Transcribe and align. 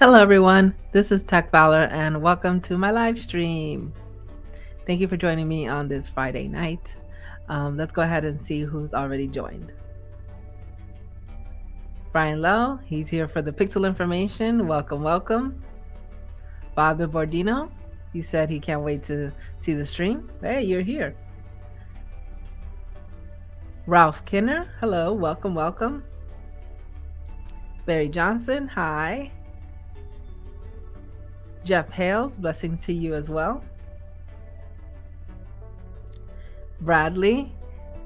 Hello, 0.00 0.14
everyone. 0.14 0.74
This 0.92 1.12
is 1.12 1.22
Tech 1.22 1.50
Valor, 1.50 1.82
and 1.92 2.22
welcome 2.22 2.58
to 2.62 2.78
my 2.78 2.90
live 2.90 3.18
stream. 3.18 3.92
Thank 4.86 4.98
you 4.98 5.06
for 5.06 5.18
joining 5.18 5.46
me 5.46 5.68
on 5.68 5.88
this 5.88 6.08
Friday 6.08 6.48
night. 6.48 6.96
Um, 7.50 7.76
let's 7.76 7.92
go 7.92 8.00
ahead 8.00 8.24
and 8.24 8.40
see 8.40 8.62
who's 8.62 8.94
already 8.94 9.26
joined. 9.26 9.74
Brian 12.12 12.40
Lowe, 12.40 12.78
he's 12.82 13.10
here 13.10 13.28
for 13.28 13.42
the 13.42 13.52
pixel 13.52 13.86
information. 13.86 14.66
Welcome, 14.66 15.02
welcome. 15.02 15.62
Bobby 16.74 17.04
Bordino, 17.04 17.70
he 18.14 18.22
said 18.22 18.48
he 18.48 18.58
can't 18.58 18.80
wait 18.80 19.02
to 19.02 19.30
see 19.58 19.74
the 19.74 19.84
stream. 19.84 20.30
Hey, 20.40 20.62
you're 20.62 20.80
here. 20.80 21.14
Ralph 23.86 24.24
Kinner, 24.24 24.66
hello, 24.80 25.12
welcome, 25.12 25.54
welcome. 25.54 26.02
Barry 27.84 28.08
Johnson, 28.08 28.66
hi. 28.66 29.30
Jeff 31.64 31.90
Hales, 31.90 32.34
blessing 32.34 32.78
to 32.78 32.92
you 32.92 33.14
as 33.14 33.28
well. 33.28 33.62
Bradley 36.80 37.52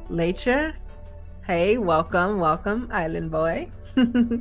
Lacher, 0.09 0.75
hey, 1.47 1.79
welcome, 1.79 2.41
welcome, 2.41 2.89
Island 2.93 3.31
Boy. 3.31 3.71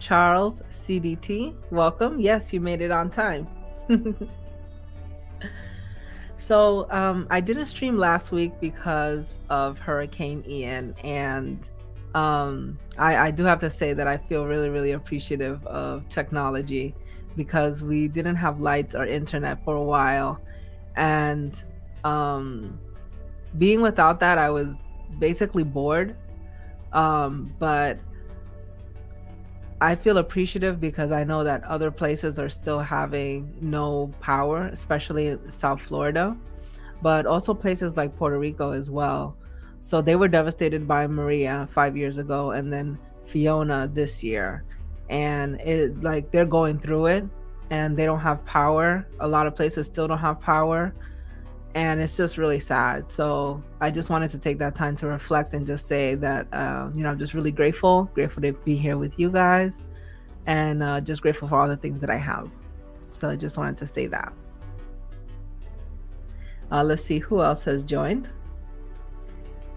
Charles 0.00 0.62
CDT, 0.70 1.54
welcome. 1.70 2.20
Yes, 2.20 2.52
you 2.52 2.60
made 2.60 2.82
it 2.82 2.90
on 2.90 3.10
time. 3.10 3.48
so, 6.36 6.86
um, 6.90 7.26
I 7.30 7.40
didn't 7.40 7.66
stream 7.66 7.96
last 7.96 8.30
week 8.30 8.52
because 8.60 9.38
of 9.48 9.78
Hurricane 9.78 10.44
Ian, 10.46 10.94
and 11.02 11.66
um, 12.14 12.78
I, 12.96 13.16
I 13.16 13.30
do 13.30 13.44
have 13.44 13.60
to 13.60 13.70
say 13.70 13.92
that 13.92 14.06
I 14.06 14.16
feel 14.16 14.46
really, 14.46 14.70
really 14.70 14.92
appreciative 14.92 15.64
of 15.66 16.08
technology 16.08 16.94
because 17.36 17.82
we 17.82 18.08
didn't 18.08 18.36
have 18.36 18.60
lights 18.60 18.94
or 18.94 19.06
internet 19.06 19.62
for 19.64 19.76
a 19.76 19.82
while. 19.82 20.40
And 20.96 21.54
um, 22.04 22.78
being 23.58 23.80
without 23.80 24.20
that, 24.20 24.38
I 24.38 24.50
was 24.50 24.74
basically 25.18 25.62
bored. 25.62 26.16
Um, 26.92 27.54
but 27.58 27.98
I 29.80 29.94
feel 29.94 30.18
appreciative 30.18 30.80
because 30.80 31.12
I 31.12 31.22
know 31.22 31.44
that 31.44 31.62
other 31.64 31.90
places 31.90 32.38
are 32.38 32.48
still 32.48 32.80
having 32.80 33.54
no 33.60 34.12
power, 34.20 34.66
especially 34.72 35.38
South 35.48 35.80
Florida, 35.80 36.36
but 37.00 37.26
also 37.26 37.54
places 37.54 37.96
like 37.96 38.16
Puerto 38.16 38.38
Rico 38.38 38.72
as 38.72 38.90
well. 38.90 39.36
So 39.82 40.02
they 40.02 40.16
were 40.16 40.28
devastated 40.28 40.86
by 40.86 41.06
Maria 41.06 41.68
five 41.72 41.96
years 41.96 42.18
ago 42.18 42.50
and 42.52 42.72
then 42.72 42.98
Fiona 43.24 43.90
this 43.92 44.22
year. 44.22 44.64
And 45.08 45.60
it 45.60 46.02
like 46.02 46.30
they're 46.30 46.44
going 46.44 46.78
through 46.78 47.06
it 47.06 47.24
and 47.70 47.96
they 47.96 48.04
don't 48.04 48.20
have 48.20 48.44
power. 48.44 49.06
A 49.20 49.28
lot 49.28 49.46
of 49.46 49.54
places 49.54 49.86
still 49.86 50.08
don't 50.08 50.18
have 50.18 50.40
power. 50.40 50.94
And 51.74 52.00
it's 52.00 52.16
just 52.16 52.38
really 52.38 52.60
sad. 52.60 53.08
So 53.08 53.62
I 53.80 53.90
just 53.90 54.10
wanted 54.10 54.30
to 54.30 54.38
take 54.38 54.58
that 54.58 54.74
time 54.74 54.96
to 54.96 55.06
reflect 55.06 55.54
and 55.54 55.66
just 55.66 55.86
say 55.86 56.14
that, 56.16 56.48
uh, 56.52 56.88
you 56.94 57.02
know, 57.02 57.10
I'm 57.10 57.18
just 57.18 57.34
really 57.34 57.50
grateful, 57.50 58.10
grateful 58.14 58.42
to 58.42 58.52
be 58.52 58.74
here 58.74 58.96
with 58.96 59.18
you 59.18 59.30
guys, 59.30 59.84
and 60.46 60.82
uh, 60.82 61.00
just 61.00 61.22
grateful 61.22 61.46
for 61.46 61.60
all 61.60 61.68
the 61.68 61.76
things 61.76 62.00
that 62.00 62.10
I 62.10 62.16
have. 62.16 62.50
So 63.10 63.28
I 63.28 63.36
just 63.36 63.58
wanted 63.58 63.76
to 63.76 63.86
say 63.86 64.06
that. 64.06 64.32
Uh, 66.72 66.82
let's 66.82 67.04
see 67.04 67.18
who 67.18 67.42
else 67.42 67.64
has 67.64 67.84
joined. 67.84 68.30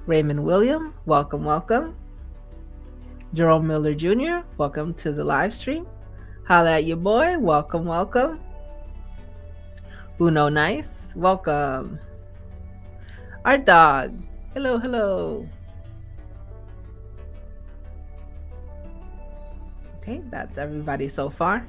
Raymond 0.07 0.43
William, 0.43 0.95
welcome, 1.05 1.43
welcome. 1.43 1.95
Jerome 3.35 3.67
Miller 3.67 3.93
Jr., 3.93 4.41
welcome 4.57 4.95
to 4.95 5.11
the 5.11 5.23
live 5.23 5.53
stream. 5.53 5.85
Holla 6.47 6.77
at 6.77 6.85
your 6.85 6.97
boy, 6.97 7.37
welcome, 7.37 7.85
welcome. 7.85 8.39
Uno 10.19 10.49
Nice, 10.49 11.05
welcome. 11.15 11.99
Our 13.45 13.59
dog, 13.59 14.17
hello, 14.55 14.79
hello. 14.79 15.47
Okay, 19.97 20.21
that's 20.31 20.57
everybody 20.57 21.07
so 21.09 21.29
far. 21.29 21.65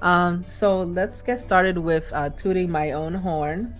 Um, 0.00 0.44
so 0.44 0.82
let's 0.82 1.22
get 1.22 1.40
started 1.40 1.76
with 1.76 2.04
uh, 2.12 2.30
tooting 2.30 2.70
my 2.70 2.92
own 2.92 3.14
horn. 3.14 3.74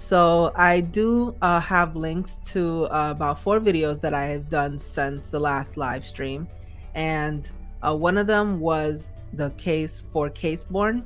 So 0.00 0.50
I 0.56 0.80
do 0.80 1.36
uh, 1.40 1.60
have 1.60 1.94
links 1.94 2.38
to 2.46 2.86
uh, 2.86 3.12
about 3.12 3.38
four 3.38 3.60
videos 3.60 4.00
that 4.00 4.12
I 4.12 4.24
have 4.24 4.48
done 4.48 4.78
since 4.78 5.26
the 5.26 5.38
last 5.38 5.76
live 5.76 6.04
stream, 6.04 6.48
and 6.94 7.48
uh, 7.82 7.94
one 7.94 8.16
of 8.16 8.26
them 8.26 8.58
was 8.58 9.08
the 9.34 9.50
case 9.50 10.02
for 10.12 10.28
Caseborne. 10.28 11.04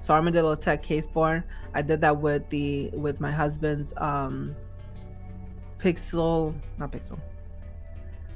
So 0.00 0.14
Armadillo 0.14 0.54
Tech 0.54 0.82
Caseborne. 0.82 1.42
I 1.74 1.82
did 1.82 2.00
that 2.00 2.16
with 2.16 2.48
the 2.48 2.88
with 2.94 3.20
my 3.20 3.32
husband's 3.32 3.92
um, 3.98 4.56
Pixel, 5.78 6.54
not 6.78 6.92
Pixel, 6.92 7.18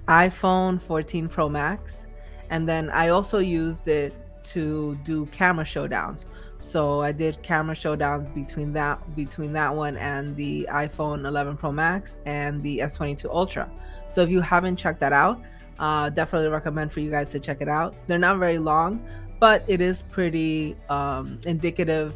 iPhone 0.09 0.83
14 0.83 1.29
Pro 1.29 1.49
Max, 1.49 2.05
and 2.51 2.69
then 2.69 2.91
I 2.91 3.09
also 3.09 3.39
used 3.39 3.87
it 3.89 4.13
to 4.47 4.99
do 5.05 5.27
camera 5.27 5.65
showdowns. 5.65 6.25
So 6.61 7.01
I 7.01 7.11
did 7.13 7.43
camera 7.43 7.75
showdowns 7.75 8.33
between 8.35 8.73
that 8.75 9.17
between 9.17 9.53
that 9.55 9.75
one 9.75 9.97
and 9.97 10.37
the 10.37 10.69
iPhone 10.71 11.27
11 11.27 11.57
Pro 11.57 11.73
Max 11.73 12.17
and 12.27 12.63
the 12.63 12.79
S22 12.79 13.25
Ultra. 13.31 13.71
So 14.11 14.23
if 14.23 14.31
you 14.31 14.41
haven't 14.41 14.77
checked 14.77 15.01
that 15.01 15.13
out, 15.13 15.41
uh, 15.79 16.11
definitely 16.11 16.49
recommend 16.49 16.93
for 16.93 17.01
you 17.01 17.11
guys 17.11 17.31
to 17.31 17.41
check 17.41 17.61
it 17.61 17.69
out. 17.69 17.95
They're 18.07 18.19
not 18.19 18.39
very 18.39 18.59
long, 18.59 19.05
but 19.41 19.65
it 19.67 19.81
is 19.81 20.03
pretty 20.03 20.77
um, 20.91 21.41
indicative 21.47 22.15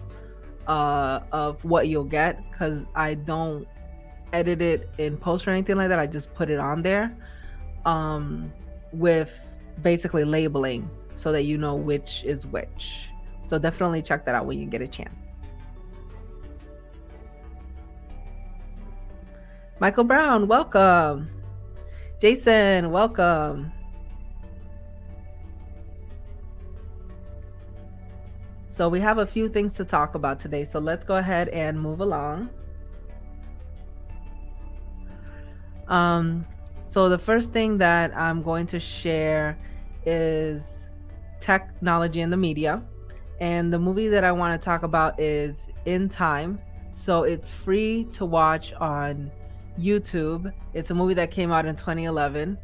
uh, 0.66 1.20
of 1.32 1.64
what 1.64 1.88
you'll 1.88 2.04
get 2.04 2.38
because 2.50 2.84
I 2.94 3.14
don't 3.14 3.66
edit 4.32 4.60
it 4.60 4.90
in 4.98 5.16
post 5.16 5.48
or 5.48 5.52
anything 5.52 5.76
like 5.76 5.88
that. 5.88 5.98
I 5.98 6.06
just 6.06 6.32
put 6.34 6.50
it 6.50 6.58
on 6.58 6.82
there 6.82 7.16
um, 7.86 8.52
with 8.92 9.34
basically 9.82 10.24
labeling 10.24 10.88
so 11.16 11.32
that 11.32 11.42
you 11.42 11.56
know 11.56 11.74
which 11.74 12.22
is 12.24 12.46
which. 12.46 13.08
So 13.54 13.58
definitely 13.58 14.02
check 14.02 14.24
that 14.24 14.34
out 14.34 14.46
when 14.46 14.58
you 14.58 14.66
get 14.66 14.82
a 14.82 14.88
chance. 14.88 15.26
Michael 19.78 20.02
Brown, 20.02 20.48
welcome. 20.48 21.30
Jason, 22.20 22.90
welcome. 22.90 23.72
So 28.70 28.88
we 28.88 28.98
have 28.98 29.18
a 29.18 29.26
few 29.26 29.48
things 29.48 29.74
to 29.74 29.84
talk 29.84 30.16
about 30.16 30.40
today. 30.40 30.64
So 30.64 30.80
let's 30.80 31.04
go 31.04 31.14
ahead 31.14 31.48
and 31.50 31.80
move 31.80 32.00
along. 32.00 32.50
Um, 35.86 36.44
so 36.82 37.08
the 37.08 37.18
first 37.18 37.52
thing 37.52 37.78
that 37.78 38.16
I'm 38.16 38.42
going 38.42 38.66
to 38.66 38.80
share 38.80 39.56
is 40.04 40.86
technology 41.38 42.20
in 42.20 42.30
the 42.30 42.36
media. 42.36 42.82
And 43.40 43.72
the 43.72 43.78
movie 43.78 44.08
that 44.08 44.24
I 44.24 44.32
want 44.32 44.60
to 44.60 44.64
talk 44.64 44.82
about 44.82 45.18
is 45.20 45.66
In 45.84 46.08
Time. 46.08 46.58
So 46.94 47.24
it's 47.24 47.50
free 47.50 48.04
to 48.12 48.24
watch 48.24 48.72
on 48.74 49.30
YouTube. 49.78 50.52
It's 50.72 50.90
a 50.90 50.94
movie 50.94 51.14
that 51.14 51.30
came 51.30 51.50
out 51.50 51.66
in 51.66 51.74
2011 51.74 52.56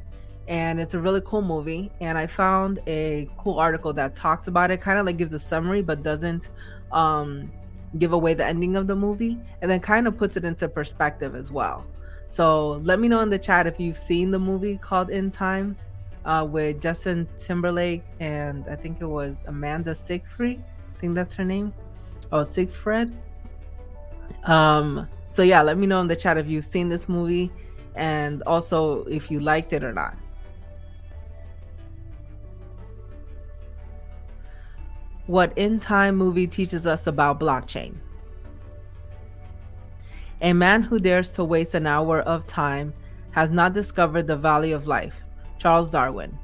and 0.49 0.81
it's 0.81 0.95
a 0.95 0.99
really 0.99 1.21
cool 1.25 1.43
movie. 1.43 1.91
And 2.01 2.19
I 2.19 2.27
found 2.27 2.81
a 2.87 3.29
cool 3.39 3.59
article 3.59 3.93
that 3.95 4.17
talks 4.17 4.49
about 4.49 4.71
it, 4.71 4.81
kind 4.81 4.99
of 4.99 5.07
like 5.07 5.17
gives 5.17 5.33
a 5.33 5.39
summary, 5.39 5.81
but 5.81 6.03
doesn't 6.03 6.51
um, 6.93 7.51
give 7.99 8.13
away 8.13 8.35
the 8.35 8.45
ending 8.45 8.77
of 8.77 8.87
the 8.89 8.97
movie, 8.97 9.39
and 9.63 9.71
then 9.71 9.81
kind 9.81 10.09
of 10.09 10.19
puts 10.19 10.37
it 10.37 10.45
into 10.45 10.69
perspective 10.69 11.37
as 11.37 11.53
well. 11.53 11.87
So 12.27 12.81
let 12.85 12.99
me 12.99 13.09
know 13.09 13.21
in 13.21 13.31
the 13.31 13.39
chat 13.39 13.67
if 13.67 13.79
you've 13.79 13.97
seen 13.97 14.31
the 14.31 14.39
movie 14.39 14.77
called 14.77 15.11
In 15.11 15.31
Time 15.31 15.77
uh, 16.25 16.47
with 16.49 16.81
Justin 16.81 17.29
Timberlake 17.37 18.03
and 18.21 18.67
I 18.69 18.77
think 18.77 19.01
it 19.01 19.07
was 19.07 19.37
Amanda 19.47 19.95
Siegfried. 19.95 20.63
I 20.63 21.01
think 21.01 21.15
that's 21.15 21.35
her 21.35 21.45
name. 21.45 21.73
Oh, 22.33 22.45
Seyfried. 22.45 23.13
Um, 24.45 25.09
so 25.29 25.43
yeah, 25.43 25.63
let 25.63 25.79
me 25.79 25.87
know 25.87 26.01
in 26.01 26.09
the 26.09 26.17
chat 26.17 26.37
if 26.37 26.47
you've 26.47 26.65
seen 26.65 26.89
this 26.89 27.09
movie 27.09 27.51
and 27.95 28.43
also 28.45 29.05
if 29.05 29.31
you 29.31 29.41
liked 29.41 29.73
it 29.73 29.83
or 29.83 29.93
not. 29.93 30.17
What 35.27 35.57
In 35.57 35.79
Time 35.79 36.17
movie 36.17 36.49
teaches 36.49 36.87
us 36.87 37.07
about 37.07 37.39
blockchain? 37.39 37.95
A 40.43 40.53
man 40.53 40.83
who 40.83 40.99
dares 40.99 41.31
to 41.31 41.45
waste 41.45 41.75
an 41.75 41.87
hour 41.87 42.21
of 42.23 42.47
time 42.47 42.93
has 43.31 43.51
not 43.51 43.73
discovered 43.73 44.27
the 44.27 44.37
value 44.37 44.75
of 44.75 44.87
life. 44.87 45.23
Charles 45.61 45.91
Darwin. 45.91 46.37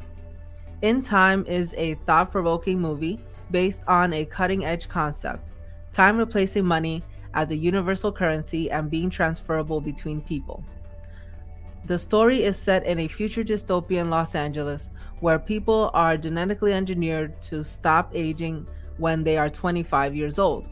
In 0.82 1.00
Time 1.00 1.46
is 1.46 1.74
a 1.78 1.94
thought 2.06 2.30
provoking 2.30 2.78
movie 2.78 3.18
based 3.50 3.80
on 3.88 4.12
a 4.12 4.26
cutting 4.26 4.64
edge 4.64 4.88
concept 4.88 5.50
time 5.92 6.18
replacing 6.18 6.66
money 6.66 7.02
as 7.32 7.50
a 7.50 7.56
universal 7.56 8.12
currency 8.12 8.70
and 8.70 8.90
being 8.90 9.08
transferable 9.08 9.80
between 9.80 10.20
people. 10.20 10.62
The 11.86 11.98
story 11.98 12.42
is 12.42 12.58
set 12.58 12.84
in 12.84 12.98
a 12.98 13.08
future 13.08 13.42
dystopian 13.42 14.10
Los 14.10 14.34
Angeles 14.34 14.90
where 15.20 15.38
people 15.38 15.90
are 15.94 16.18
genetically 16.18 16.74
engineered 16.74 17.40
to 17.42 17.64
stop 17.64 18.10
aging 18.14 18.66
when 18.98 19.24
they 19.24 19.38
are 19.38 19.48
25 19.48 20.14
years 20.14 20.38
old. 20.38 20.68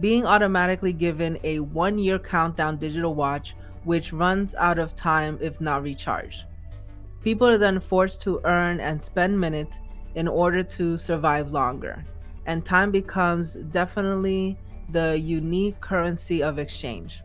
Being 0.00 0.26
automatically 0.26 0.92
given 0.92 1.38
a 1.44 1.60
one 1.60 1.96
year 1.98 2.18
countdown 2.18 2.78
digital 2.78 3.14
watch, 3.14 3.54
which 3.84 4.12
runs 4.12 4.56
out 4.56 4.80
of 4.80 4.96
time 4.96 5.38
if 5.40 5.60
not 5.60 5.84
recharged. 5.84 6.46
People 7.24 7.48
are 7.48 7.56
then 7.56 7.80
forced 7.80 8.20
to 8.20 8.42
earn 8.44 8.80
and 8.80 9.02
spend 9.02 9.40
minutes 9.40 9.80
in 10.14 10.28
order 10.28 10.62
to 10.62 10.98
survive 10.98 11.50
longer, 11.50 12.04
and 12.44 12.62
time 12.62 12.90
becomes 12.90 13.54
definitely 13.54 14.58
the 14.92 15.18
unique 15.18 15.80
currency 15.80 16.42
of 16.42 16.58
exchange. 16.58 17.22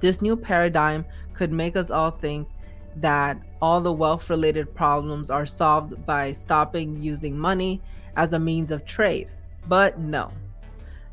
This 0.00 0.20
new 0.20 0.34
paradigm 0.34 1.04
could 1.32 1.52
make 1.52 1.76
us 1.76 1.92
all 1.92 2.10
think 2.10 2.48
that 2.96 3.40
all 3.60 3.80
the 3.80 3.92
wealth 3.92 4.28
related 4.28 4.74
problems 4.74 5.30
are 5.30 5.46
solved 5.46 6.04
by 6.04 6.32
stopping 6.32 7.00
using 7.00 7.38
money 7.38 7.80
as 8.16 8.32
a 8.32 8.38
means 8.38 8.72
of 8.72 8.84
trade. 8.84 9.30
But 9.68 10.00
no. 10.00 10.32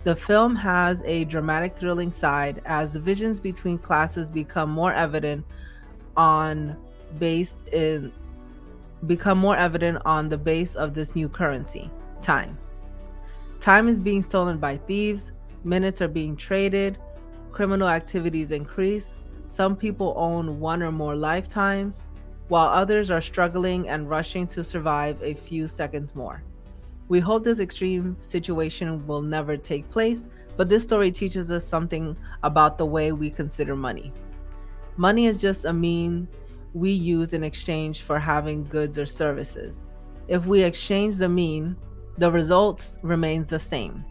The 0.05 0.15
film 0.15 0.55
has 0.55 1.03
a 1.05 1.25
dramatic, 1.25 1.77
thrilling 1.77 2.09
side 2.09 2.63
as 2.65 2.89
the 2.89 2.99
visions 2.99 3.39
between 3.39 3.77
classes 3.77 4.27
become 4.27 4.71
more 4.71 4.91
evident 4.91 5.45
on 6.17 6.75
based 7.17 7.67
in 7.69 8.11
become 9.07 9.37
more 9.37 9.55
evident 9.55 9.97
on 10.05 10.29
the 10.29 10.37
base 10.37 10.75
of 10.75 10.93
this 10.93 11.15
new 11.15 11.29
currency, 11.29 11.89
time. 12.21 12.57
Time 13.61 13.87
is 13.87 13.99
being 13.99 14.21
stolen 14.21 14.57
by 14.57 14.77
thieves, 14.77 15.31
minutes 15.63 16.01
are 16.01 16.07
being 16.07 16.35
traded, 16.35 16.97
criminal 17.51 17.87
activities 17.87 18.51
increase. 18.51 19.07
Some 19.49 19.75
people 19.75 20.13
own 20.17 20.59
one 20.59 20.83
or 20.83 20.91
more 20.91 21.15
lifetimes, 21.15 22.03
while 22.49 22.67
others 22.67 23.09
are 23.09 23.21
struggling 23.21 23.89
and 23.89 24.09
rushing 24.09 24.47
to 24.47 24.63
survive 24.63 25.21
a 25.23 25.33
few 25.33 25.67
seconds 25.67 26.13
more. 26.15 26.43
We 27.07 27.19
hope 27.19 27.43
this 27.43 27.59
extreme 27.59 28.17
situation 28.21 29.05
will 29.07 29.21
never 29.21 29.57
take 29.57 29.89
place, 29.89 30.27
but 30.57 30.69
this 30.69 30.83
story 30.83 31.11
teaches 31.11 31.51
us 31.51 31.65
something 31.65 32.15
about 32.43 32.77
the 32.77 32.85
way 32.85 33.11
we 33.11 33.29
consider 33.29 33.75
money. 33.75 34.13
Money 34.97 35.25
is 35.25 35.41
just 35.41 35.65
a 35.65 35.73
mean 35.73 36.27
we 36.73 36.91
use 36.91 37.33
in 37.33 37.43
exchange 37.43 38.01
for 38.01 38.19
having 38.19 38.65
goods 38.65 38.99
or 38.99 39.05
services. 39.05 39.81
If 40.27 40.45
we 40.45 40.63
exchange 40.63 41.17
the 41.17 41.29
mean, 41.29 41.75
the 42.17 42.31
results 42.31 42.97
remains 43.01 43.47
the 43.47 43.59
same. 43.59 44.05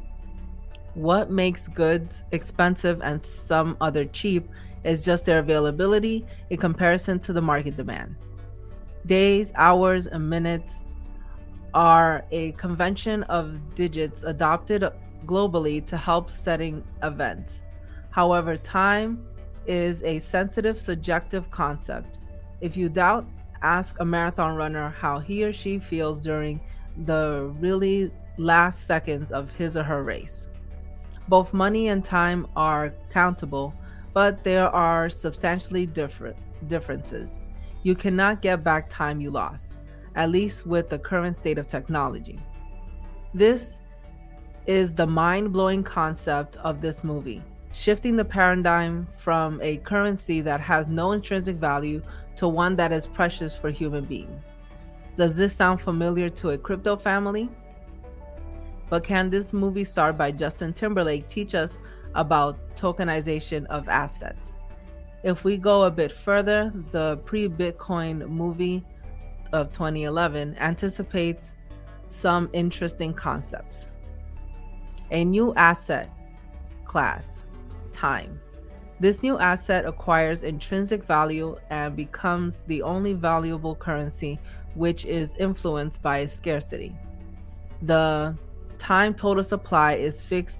What 0.95 1.31
makes 1.31 1.69
goods 1.69 2.23
expensive 2.33 3.01
and 3.03 3.23
some 3.23 3.77
other 3.81 4.05
cheap 4.05 4.49
is 4.85 5.05
just 5.05 5.25
their 5.25 5.39
availability 5.39 6.27
in 6.51 6.59
comparison 6.59 7.21
to 7.21 7.33
the 7.33 7.43
market 7.43 7.77
demand. 7.77 8.17
Days, 9.07 9.53
hours, 9.55 10.07
and 10.07 10.29
minutes 10.29 10.73
are 11.75 12.25
a 12.31 12.53
convention 12.53 13.23
of 13.25 13.75
digits 13.75 14.23
adopted 14.23 14.85
globally 15.27 15.85
to 15.87 15.97
help 15.97 16.31
setting 16.31 16.83
events. 17.03 17.61
However, 18.11 18.57
time 18.57 19.25
is 19.67 20.03
a 20.03 20.19
sensitive, 20.19 20.79
subjective 20.79 21.51
concept. 21.51 22.18
If 22.61 22.77
you 22.77 22.89
doubt, 22.89 23.27
ask 23.63 24.01
a 24.01 24.05
marathon 24.05 24.57
runner 24.57 24.95
how 24.99 25.19
he 25.19 25.45
or 25.45 25.53
she 25.53 25.79
feels 25.79 26.21
during 26.21 26.61
the 27.05 27.53
really 27.59 28.11
last 28.37 28.87
seconds 28.87 29.31
of 29.31 29.51
his 29.53 29.77
or 29.77 29.83
her 29.83 30.03
race. 30.03 30.49
Both 31.29 31.53
money 31.53 31.89
and 31.89 32.05
time 32.05 32.47
are 32.57 32.95
countable, 33.11 33.75
but 34.15 34.43
there 34.43 34.69
are 34.69 35.11
substantially 35.11 35.87
different 35.87 36.37
differences. 36.69 37.41
You 37.83 37.95
cannot 37.95 38.43
get 38.43 38.65
back 38.65 38.89
time 38.89 39.21
you 39.21 39.31
lost, 39.31 39.69
at 40.15 40.31
least 40.31 40.67
with 40.67 40.89
the 40.89 40.99
current 40.99 41.37
state 41.37 41.59
of 41.59 41.69
technology. 41.69 42.41
This 43.35 43.79
is 44.67 44.95
the 44.95 45.07
mind 45.07 45.53
blowing 45.53 45.83
concept 45.83 46.57
of 46.57 46.81
this 46.81 47.05
movie, 47.05 47.43
shifting 47.73 48.17
the 48.17 48.25
paradigm 48.25 49.07
from 49.19 49.61
a 49.63 49.77
currency 49.79 50.41
that 50.41 50.61
has 50.61 50.89
no 50.89 51.13
intrinsic 51.13 51.57
value 51.57 52.03
to 52.39 52.49
one 52.49 52.77
that 52.77 52.93
is 52.93 53.07
precious 53.07 53.55
for 53.55 53.69
human 53.71 54.05
beings. 54.05 54.51
Does 55.17 55.35
this 55.35 55.55
sound 55.55 55.81
familiar 55.81 56.29
to 56.31 56.51
a 56.51 56.59
crypto 56.59 56.97
family? 56.97 57.51
But 58.89 59.03
can 59.03 59.29
this 59.29 59.53
movie 59.53 59.85
star 59.85 60.13
by 60.13 60.31
Justin 60.31 60.73
Timberlake 60.73 61.29
teach 61.29 61.57
us 61.57 61.79
about 62.15 62.57
tokenization 62.77 63.67
of 63.67 63.89
assets? 63.89 64.55
If 65.25 65.43
we 65.43 65.57
go 65.57 65.83
a 65.83 65.91
bit 65.91 66.13
further, 66.13 66.73
the 66.93 67.17
pre 67.25 67.49
Bitcoin 67.49 68.29
movie 68.29 68.85
of 69.53 69.73
2011 69.73 70.57
anticipates 70.61 71.55
some 72.09 72.49
interesting 72.53 73.13
concepts. 73.13 73.89
A 75.11 75.25
new 75.25 75.53
asset 75.55 76.09
class, 76.85 77.43
time. 77.93 78.39
This 79.01 79.23
new 79.23 79.39
asset 79.39 79.85
acquires 79.85 80.43
intrinsic 80.43 81.05
value 81.05 81.57
and 81.71 81.95
becomes 81.95 82.59
the 82.67 82.83
only 82.83 83.13
valuable 83.13 83.77
currency 83.77 84.41
which 84.75 85.05
is 85.05 85.37
influenced 85.37 86.03
by 86.03 86.19
its 86.19 86.33
scarcity. 86.33 86.95
The 87.83 88.37
time 88.79 89.15
total 89.15 89.45
supply 89.45 89.95
is 89.95 90.21
fixed 90.21 90.59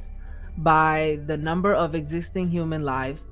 by 0.59 1.21
the 1.27 1.37
number 1.37 1.75
of 1.75 1.97
existing 1.97 2.49
human 2.49 2.85
lives, 2.85 3.27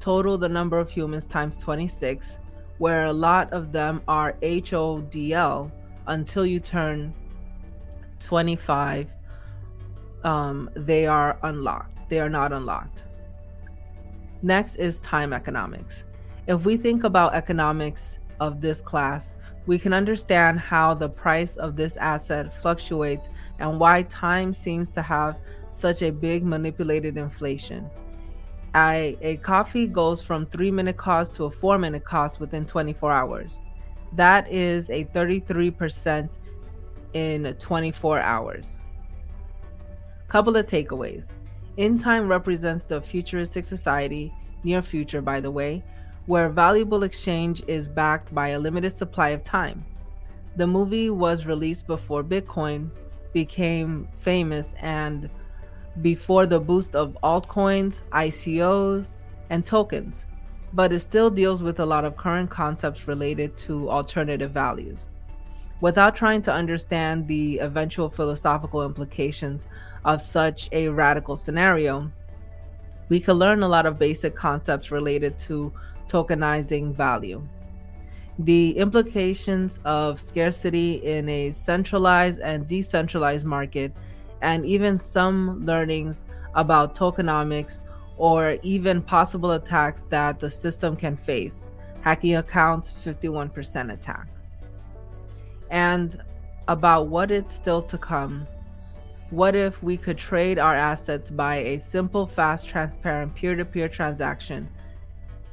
total 0.00 0.36
the 0.36 0.48
number 0.48 0.78
of 0.78 0.90
humans 0.90 1.26
times 1.26 1.58
26, 1.58 2.38
where 2.78 3.04
a 3.04 3.12
lot 3.12 3.52
of 3.52 3.70
them 3.70 4.02
are 4.08 4.32
HODL 4.42 5.70
until 6.08 6.46
you 6.46 6.58
turn 6.58 7.14
25. 8.20 9.08
Um, 10.24 10.70
they 10.74 11.06
are 11.06 11.38
unlocked. 11.44 12.08
They 12.08 12.18
are 12.18 12.28
not 12.28 12.52
unlocked. 12.52 13.04
Next 14.42 14.76
is 14.76 15.00
time 15.00 15.32
economics. 15.32 16.04
If 16.46 16.64
we 16.64 16.76
think 16.76 17.04
about 17.04 17.34
economics 17.34 18.18
of 18.40 18.60
this 18.60 18.80
class, 18.80 19.34
we 19.66 19.78
can 19.78 19.92
understand 19.92 20.60
how 20.60 20.94
the 20.94 21.08
price 21.08 21.56
of 21.56 21.76
this 21.76 21.96
asset 21.96 22.58
fluctuates 22.62 23.28
and 23.58 23.78
why 23.78 24.02
time 24.04 24.52
seems 24.52 24.90
to 24.90 25.02
have 25.02 25.36
such 25.72 26.02
a 26.02 26.10
big 26.10 26.44
manipulated 26.44 27.16
inflation. 27.16 27.90
I, 28.74 29.16
a 29.20 29.36
coffee 29.38 29.86
goes 29.86 30.22
from 30.22 30.46
three 30.46 30.70
minute 30.70 30.96
cost 30.96 31.34
to 31.36 31.44
a 31.44 31.50
four 31.50 31.78
minute 31.78 32.04
cost 32.04 32.38
within 32.40 32.64
24 32.64 33.12
hours. 33.12 33.60
That 34.14 34.50
is 34.50 34.88
a 34.90 35.04
33% 35.06 36.28
in 37.12 37.54
24 37.58 38.20
hours. 38.20 38.78
Couple 40.28 40.56
of 40.56 40.66
takeaways. 40.66 41.26
In 41.78 41.96
time 41.96 42.26
represents 42.26 42.82
the 42.82 43.00
futuristic 43.00 43.64
society, 43.64 44.34
near 44.64 44.82
future, 44.82 45.22
by 45.22 45.38
the 45.38 45.52
way, 45.52 45.84
where 46.26 46.48
valuable 46.48 47.04
exchange 47.04 47.62
is 47.68 47.86
backed 47.86 48.34
by 48.34 48.48
a 48.48 48.58
limited 48.58 48.98
supply 48.98 49.28
of 49.28 49.44
time. 49.44 49.86
The 50.56 50.66
movie 50.66 51.08
was 51.08 51.46
released 51.46 51.86
before 51.86 52.24
Bitcoin 52.24 52.90
became 53.32 54.08
famous 54.16 54.74
and 54.80 55.30
before 56.02 56.46
the 56.46 56.58
boost 56.58 56.96
of 56.96 57.16
altcoins, 57.22 58.02
ICOs, 58.10 59.06
and 59.48 59.64
tokens, 59.64 60.26
but 60.72 60.92
it 60.92 60.98
still 60.98 61.30
deals 61.30 61.62
with 61.62 61.78
a 61.78 61.86
lot 61.86 62.04
of 62.04 62.16
current 62.16 62.50
concepts 62.50 63.06
related 63.06 63.56
to 63.58 63.88
alternative 63.88 64.50
values. 64.50 65.06
Without 65.80 66.16
trying 66.16 66.42
to 66.42 66.52
understand 66.52 67.28
the 67.28 67.58
eventual 67.58 68.08
philosophical 68.08 68.84
implications 68.84 69.68
of 70.04 70.22
such 70.22 70.68
a 70.72 70.88
radical 70.88 71.36
scenario, 71.36 72.10
we 73.08 73.20
could 73.20 73.36
learn 73.36 73.62
a 73.62 73.68
lot 73.68 73.86
of 73.86 73.98
basic 73.98 74.34
concepts 74.34 74.90
related 74.90 75.38
to 75.40 75.72
tokenizing 76.08 76.94
value. 76.94 77.42
The 78.40 78.76
implications 78.78 79.80
of 79.84 80.20
scarcity 80.20 80.94
in 81.04 81.28
a 81.28 81.50
centralized 81.50 82.38
and 82.38 82.68
decentralized 82.68 83.44
market, 83.44 83.92
and 84.42 84.64
even 84.64 84.98
some 84.98 85.64
learnings 85.64 86.22
about 86.54 86.94
tokenomics 86.94 87.80
or 88.16 88.58
even 88.62 89.02
possible 89.02 89.52
attacks 89.52 90.04
that 90.10 90.38
the 90.38 90.50
system 90.50 90.96
can 90.96 91.16
face. 91.16 91.66
Hacking 92.00 92.36
accounts, 92.36 92.90
51% 92.90 93.92
attack. 93.92 94.28
And 95.70 96.20
about 96.68 97.08
what 97.08 97.30
is 97.30 97.44
still 97.48 97.82
to 97.82 97.98
come. 97.98 98.46
What 99.30 99.54
if 99.54 99.82
we 99.82 99.98
could 99.98 100.16
trade 100.16 100.58
our 100.58 100.74
assets 100.74 101.28
by 101.28 101.56
a 101.56 101.78
simple, 101.78 102.26
fast, 102.26 102.66
transparent 102.66 103.34
peer 103.34 103.54
to 103.56 103.64
peer 103.64 103.88
transaction 103.88 104.68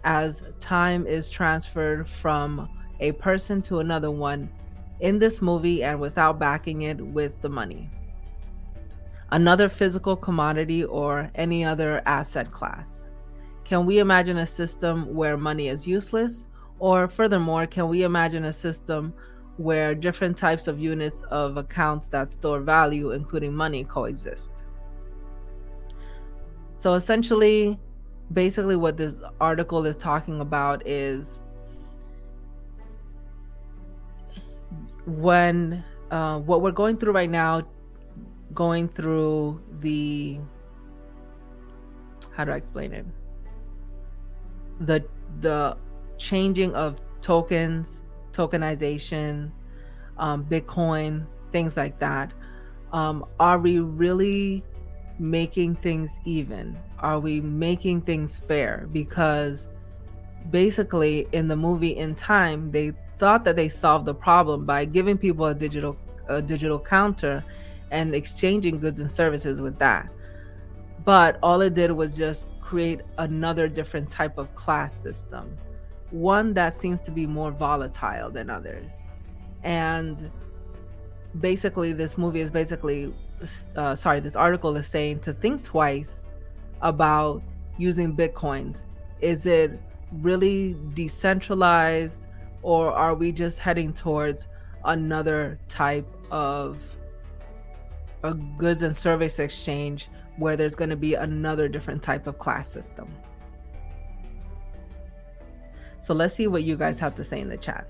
as 0.06 0.44
time 0.62 1.06
is 1.06 1.30
transferred 1.30 2.08
from 2.08 2.70
a 3.02 3.12
person 3.14 3.62
to 3.64 3.80
another 3.80 4.12
one 4.12 4.50
in 5.02 5.20
this 5.20 5.42
movie 5.42 5.84
and 5.84 6.00
without 6.00 6.40
backing 6.40 6.84
it 6.84 7.02
with 7.02 7.42
the 7.42 7.50
money. 7.50 7.90
Another 9.32 9.68
physical 9.68 10.16
commodity 10.16 10.86
or 10.86 11.30
any 11.36 11.66
other 11.66 12.02
asset 12.06 12.52
class. 12.52 13.06
Can 13.66 13.86
we 13.86 14.00
imagine 14.00 14.38
a 14.38 14.46
system 14.46 15.14
where 15.14 15.36
money 15.36 15.68
is 15.68 15.86
useless? 15.86 16.46
Or 16.80 17.10
furthermore, 17.10 17.66
can 17.66 17.90
we 17.90 18.04
imagine 18.04 18.46
a 18.46 18.54
system 18.54 19.14
where 19.58 19.96
different 19.96 20.38
types 20.38 20.68
of 20.68 20.80
units 20.80 21.22
of 21.30 21.58
accounts 21.58 22.08
that 22.10 22.34
store 22.34 22.60
value, 22.60 23.12
including 23.12 23.54
money, 23.56 23.84
coexist. 23.84 24.52
So 26.78 26.94
essentially, 26.94 27.80
basically, 28.34 28.76
what 28.76 28.98
this 28.98 29.16
article 29.40 29.86
is 29.86 29.98
talking 29.98 30.42
about 30.42 30.86
is 30.86 31.40
when 35.06 35.84
uh, 36.12 36.40
what 36.40 36.62
we're 36.62 36.72
going 36.72 36.98
through 36.98 37.14
right 37.14 37.30
now, 37.30 37.64
going 38.54 38.88
through 38.88 39.62
the 39.80 40.40
how 42.36 42.44
do 42.44 42.52
I 42.52 42.56
explain 42.56 42.94
it? 42.94 43.06
The 44.82 45.06
the 45.42 45.78
changing 46.18 46.76
of 46.76 47.00
tokens, 47.22 48.05
tokenization, 48.36 49.52
um, 50.18 50.46
Bitcoin, 50.46 51.26
things 51.52 51.78
like 51.78 52.00
that. 52.00 52.32
Um, 52.92 53.26
are 53.40 53.60
we 53.60 53.80
really 53.80 54.64
making 55.20 55.76
things 55.76 56.20
even? 56.26 56.78
Are 57.00 57.20
we 57.20 57.42
making 57.42 58.02
things 58.02 58.36
fair? 58.36 58.88
Because 58.92 59.68
basically, 60.50 61.28
in 61.32 61.48
the 61.48 61.56
movie 61.56 61.98
In 61.98 62.16
Time, 62.16 62.72
they 62.72 62.94
thought 63.20 63.44
that 63.46 63.56
they 63.56 63.70
solved 63.70 64.06
the 64.06 64.14
problem 64.14 64.66
by 64.66 64.86
giving 64.86 65.18
people 65.18 65.46
a 65.46 65.54
digital 65.54 65.98
a 66.28 66.42
digital 66.42 66.80
counter 66.80 67.46
and 67.92 68.16
exchanging 68.16 68.80
goods 68.80 69.00
and 69.00 69.12
services 69.12 69.62
with 69.62 69.78
that. 69.78 70.10
But 71.04 71.38
all 71.44 71.62
it 71.62 71.76
did 71.76 71.92
was 71.92 72.18
just 72.18 72.48
create 72.62 73.02
another 73.20 73.68
different 73.68 74.10
type 74.10 74.40
of 74.40 74.54
class 74.56 74.94
system, 74.94 75.56
one 76.12 76.54
that 76.54 76.74
seems 76.74 77.02
to 77.02 77.12
be 77.12 77.26
more 77.26 77.52
volatile 77.52 78.30
than 78.30 78.50
others. 78.50 78.92
And 79.64 80.32
basically, 81.40 81.94
this 81.94 82.18
movie 82.18 82.42
is 82.42 82.50
basically, 82.50 83.14
uh, 83.76 83.96
sorry, 83.96 84.20
this 84.20 84.36
article 84.36 84.76
is 84.76 84.88
saying 84.88 85.20
to 85.22 85.34
think 85.34 85.64
twice 85.64 86.22
about 86.82 87.42
using 87.78 88.16
Bitcoins. 88.16 88.84
Is 89.22 89.46
it 89.46 89.80
really 90.22 90.76
decentralized, 90.94 92.20
or 92.62 92.92
are 92.92 93.16
we 93.16 93.32
just 93.32 93.60
heading 93.60 93.94
towards 93.94 94.48
another 94.84 95.60
type 95.68 96.08
of 96.32 96.78
a 98.26 98.34
goods 98.34 98.82
and 98.82 98.96
service 98.96 99.40
exchange 99.40 100.10
where 100.38 100.58
there's 100.58 100.76
going 100.76 100.90
to 100.90 100.96
be 100.96 101.14
another 101.14 101.68
different 101.68 102.02
type 102.02 102.28
of 102.28 102.40
class 102.40 102.68
system. 102.68 103.08
So 106.06 106.14
let's 106.14 106.36
see 106.36 106.46
what 106.46 106.62
you 106.62 106.78
guys 106.78 107.00
have 107.00 107.16
to 107.16 107.24
say 107.24 107.40
in 107.42 107.50
the 107.50 107.58
chat. 107.58 107.90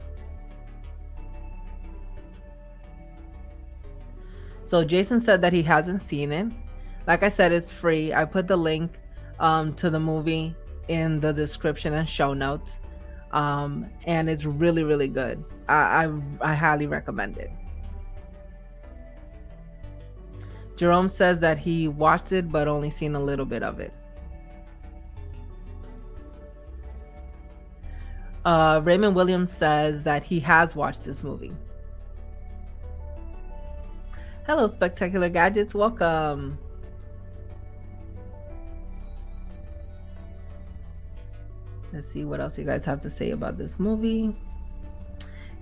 So 4.67 4.85
Jason 4.85 5.19
said 5.19 5.41
that 5.41 5.51
he 5.51 5.61
hasn't 5.61 6.01
seen 6.01 6.31
it. 6.31 6.47
Like 7.07 7.23
I 7.23 7.27
said, 7.27 7.51
it's 7.51 7.73
free. 7.73 8.13
I 8.13 8.23
put 8.23 8.47
the 8.47 8.55
link 8.55 8.93
um, 9.41 9.73
to 9.75 9.89
the 9.89 9.99
movie 9.99 10.55
in 10.87 11.19
the 11.19 11.33
description 11.33 11.93
and 11.93 12.07
show 12.07 12.33
notes. 12.33 12.79
Um, 13.31 13.85
and 14.05 14.29
it's 14.29 14.45
really, 14.45 14.83
really 14.83 15.09
good. 15.09 15.43
I, 15.67 16.05
I, 16.05 16.21
I 16.39 16.55
highly 16.55 16.87
recommend 16.87 17.37
it. 17.37 17.51
Jerome 20.77 21.09
says 21.09 21.39
that 21.39 21.57
he 21.59 21.89
watched 21.89 22.31
it 22.31 22.49
but 22.49 22.69
only 22.69 22.89
seen 22.89 23.13
a 23.15 23.19
little 23.19 23.45
bit 23.45 23.61
of 23.61 23.81
it. 23.81 23.91
Uh, 28.45 28.79
Raymond 28.83 29.15
Williams 29.15 29.51
says 29.51 30.03
that 30.03 30.23
he 30.23 30.39
has 30.39 30.75
watched 30.75 31.03
this 31.03 31.23
movie. 31.23 31.51
Hello, 34.45 34.67
Spectacular 34.67 35.29
Gadgets. 35.29 35.73
Welcome. 35.73 36.59
Let's 41.91 42.11
see 42.11 42.23
what 42.23 42.39
else 42.39 42.57
you 42.57 42.65
guys 42.65 42.85
have 42.85 43.01
to 43.01 43.09
say 43.09 43.31
about 43.31 43.57
this 43.57 43.79
movie. 43.79 44.35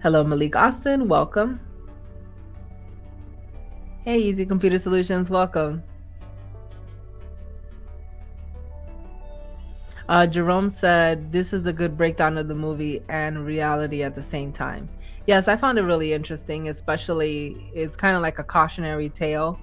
Hello, 0.01 0.25
Malik 0.25 0.57
Austin. 0.57 1.07
Welcome. 1.07 1.61
Hey, 4.03 4.17
Easy 4.17 4.45
Computer 4.45 4.77
Solutions, 4.77 5.29
welcome. 5.29 5.81
Uh, 10.09 10.27
Jerome 10.27 10.69
said, 10.69 11.31
This 11.31 11.53
is 11.53 11.65
a 11.65 11.73
good 11.73 11.97
breakdown 11.97 12.37
of 12.37 12.47
the 12.47 12.55
movie 12.55 13.01
and 13.09 13.45
reality 13.45 14.03
at 14.03 14.15
the 14.15 14.23
same 14.23 14.51
time. 14.51 14.89
Yes, 15.27 15.47
I 15.47 15.55
found 15.55 15.77
it 15.77 15.83
really 15.83 16.11
interesting, 16.11 16.67
especially 16.67 17.71
it's 17.73 17.95
kind 17.95 18.15
of 18.15 18.21
like 18.21 18.39
a 18.39 18.43
cautionary 18.43 19.09
tale, 19.09 19.57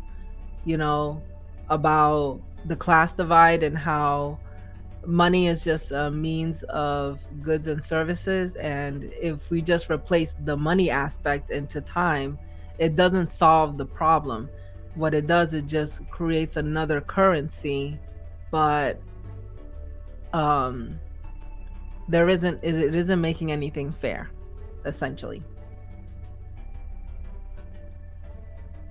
you 0.64 0.78
know, 0.78 1.22
about 1.68 2.40
the 2.64 2.76
class 2.76 3.12
divide 3.12 3.62
and 3.62 3.76
how 3.76 4.38
money 5.06 5.48
is 5.48 5.64
just 5.64 5.92
a 5.92 6.10
means 6.10 6.62
of 6.64 7.20
goods 7.42 7.66
and 7.66 7.82
services. 7.82 8.54
And 8.56 9.04
if 9.20 9.50
we 9.50 9.60
just 9.60 9.90
replace 9.90 10.34
the 10.44 10.56
money 10.56 10.90
aspect 10.90 11.50
into 11.50 11.82
time, 11.82 12.38
it 12.78 12.96
doesn't 12.96 13.28
solve 13.28 13.76
the 13.76 13.84
problem. 13.84 14.48
What 14.94 15.12
it 15.12 15.26
does, 15.26 15.52
it 15.52 15.66
just 15.66 16.00
creates 16.10 16.56
another 16.56 17.02
currency, 17.02 17.98
but 18.50 19.00
um, 20.32 20.98
there 22.08 22.28
isn't 22.28 22.62
is 22.62 22.78
it 22.78 22.94
isn't 22.94 23.20
making 23.20 23.52
anything 23.52 23.92
fair, 23.92 24.30
essentially. 24.84 25.42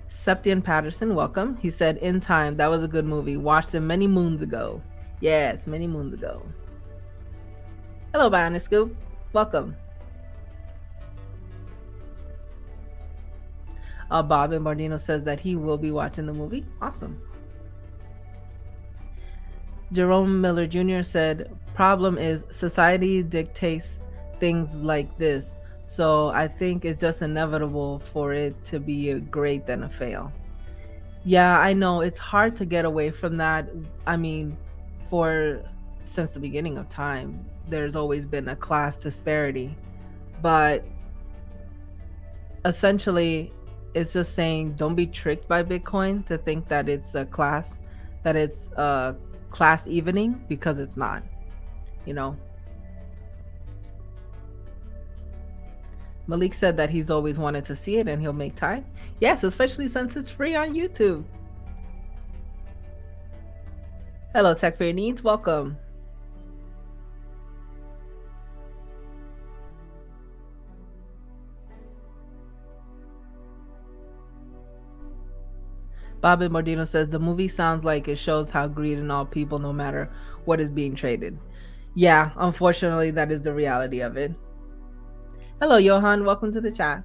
Septian 0.08 0.62
Patterson, 0.62 1.14
welcome. 1.14 1.56
He 1.56 1.70
said, 1.70 1.96
"In 1.98 2.20
time, 2.20 2.56
that 2.56 2.66
was 2.68 2.82
a 2.82 2.88
good 2.88 3.06
movie. 3.06 3.36
Watched 3.36 3.74
it 3.74 3.80
many 3.80 4.06
moons 4.06 4.42
ago. 4.42 4.82
Yes, 5.20 5.66
many 5.66 5.86
moons 5.86 6.12
ago." 6.12 6.42
Hello, 8.12 8.30
Bionic 8.30 8.60
Scoop. 8.60 8.94
Welcome. 9.32 9.76
Uh, 14.10 14.22
Bob 14.22 14.52
and 14.52 14.64
Bardino 14.64 14.98
says 14.98 15.22
that 15.22 15.38
he 15.40 15.54
will 15.54 15.78
be 15.78 15.92
watching 15.92 16.26
the 16.26 16.32
movie. 16.32 16.66
Awesome. 16.82 17.22
Jerome 19.92 20.40
Miller 20.40 20.66
Jr. 20.66 21.02
said, 21.02 21.50
"Problem 21.74 22.18
is 22.18 22.44
society 22.50 23.22
dictates 23.22 23.98
things 24.38 24.80
like 24.80 25.18
this, 25.18 25.52
so 25.86 26.28
I 26.28 26.46
think 26.46 26.84
it's 26.84 27.00
just 27.00 27.22
inevitable 27.22 28.00
for 28.12 28.32
it 28.32 28.62
to 28.64 28.78
be 28.78 29.10
a 29.10 29.20
great 29.20 29.66
than 29.66 29.82
a 29.82 29.88
fail." 29.88 30.32
Yeah, 31.24 31.58
I 31.58 31.72
know 31.72 32.00
it's 32.00 32.18
hard 32.18 32.56
to 32.56 32.64
get 32.64 32.84
away 32.84 33.10
from 33.10 33.36
that. 33.38 33.68
I 34.06 34.16
mean, 34.16 34.56
for 35.08 35.62
since 36.04 36.30
the 36.30 36.40
beginning 36.40 36.78
of 36.78 36.88
time, 36.88 37.44
there's 37.68 37.94
always 37.94 38.24
been 38.24 38.48
a 38.48 38.56
class 38.56 38.96
disparity, 38.96 39.76
but 40.40 40.84
essentially 42.64 43.52
it's 43.94 44.12
just 44.12 44.34
saying 44.34 44.72
don't 44.74 44.94
be 44.94 45.06
tricked 45.06 45.48
by 45.48 45.62
Bitcoin 45.62 46.24
to 46.26 46.38
think 46.38 46.68
that 46.68 46.88
it's 46.88 47.14
a 47.14 47.24
class, 47.26 47.78
that 48.22 48.36
it's 48.36 48.68
a 48.76 49.14
class 49.50 49.86
evening 49.86 50.44
because 50.48 50.78
it's 50.78 50.96
not, 50.96 51.22
you 52.06 52.14
know. 52.14 52.36
Malik 56.26 56.54
said 56.54 56.76
that 56.76 56.90
he's 56.90 57.10
always 57.10 57.38
wanted 57.38 57.64
to 57.64 57.74
see 57.74 57.96
it 57.96 58.06
and 58.06 58.22
he'll 58.22 58.32
make 58.32 58.54
time. 58.54 58.86
Yes, 59.20 59.42
especially 59.42 59.88
since 59.88 60.16
it's 60.16 60.30
free 60.30 60.54
on 60.54 60.74
YouTube. 60.74 61.24
Hello, 64.32 64.54
Tech 64.54 64.78
for 64.78 64.84
Your 64.84 64.92
Needs. 64.92 65.24
Welcome. 65.24 65.76
Bobby 76.20 76.48
Mordino 76.48 76.86
says 76.86 77.08
the 77.08 77.18
movie 77.18 77.48
sounds 77.48 77.84
like 77.84 78.06
it 78.06 78.16
shows 78.16 78.50
how 78.50 78.66
greed 78.66 78.98
in 78.98 79.10
all 79.10 79.24
people, 79.24 79.58
no 79.58 79.72
matter 79.72 80.10
what 80.44 80.60
is 80.60 80.70
being 80.70 80.94
traded. 80.94 81.38
Yeah, 81.94 82.30
unfortunately, 82.36 83.10
that 83.12 83.32
is 83.32 83.40
the 83.42 83.54
reality 83.54 84.00
of 84.00 84.16
it. 84.16 84.32
Hello, 85.60 85.78
Johan. 85.78 86.24
Welcome 86.24 86.52
to 86.52 86.60
the 86.60 86.70
chat. 86.70 87.02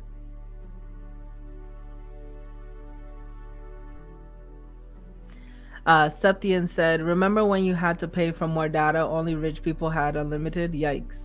Uh, 5.86 6.10
Septian 6.10 6.68
said, 6.68 7.02
Remember 7.02 7.46
when 7.46 7.64
you 7.64 7.74
had 7.74 8.00
to 8.00 8.08
pay 8.08 8.32
for 8.32 8.48
more 8.48 8.68
data? 8.68 9.00
Only 9.00 9.36
rich 9.36 9.62
people 9.62 9.90
had 9.90 10.18
unlimited? 10.18 10.74
Yikes. 10.74 11.22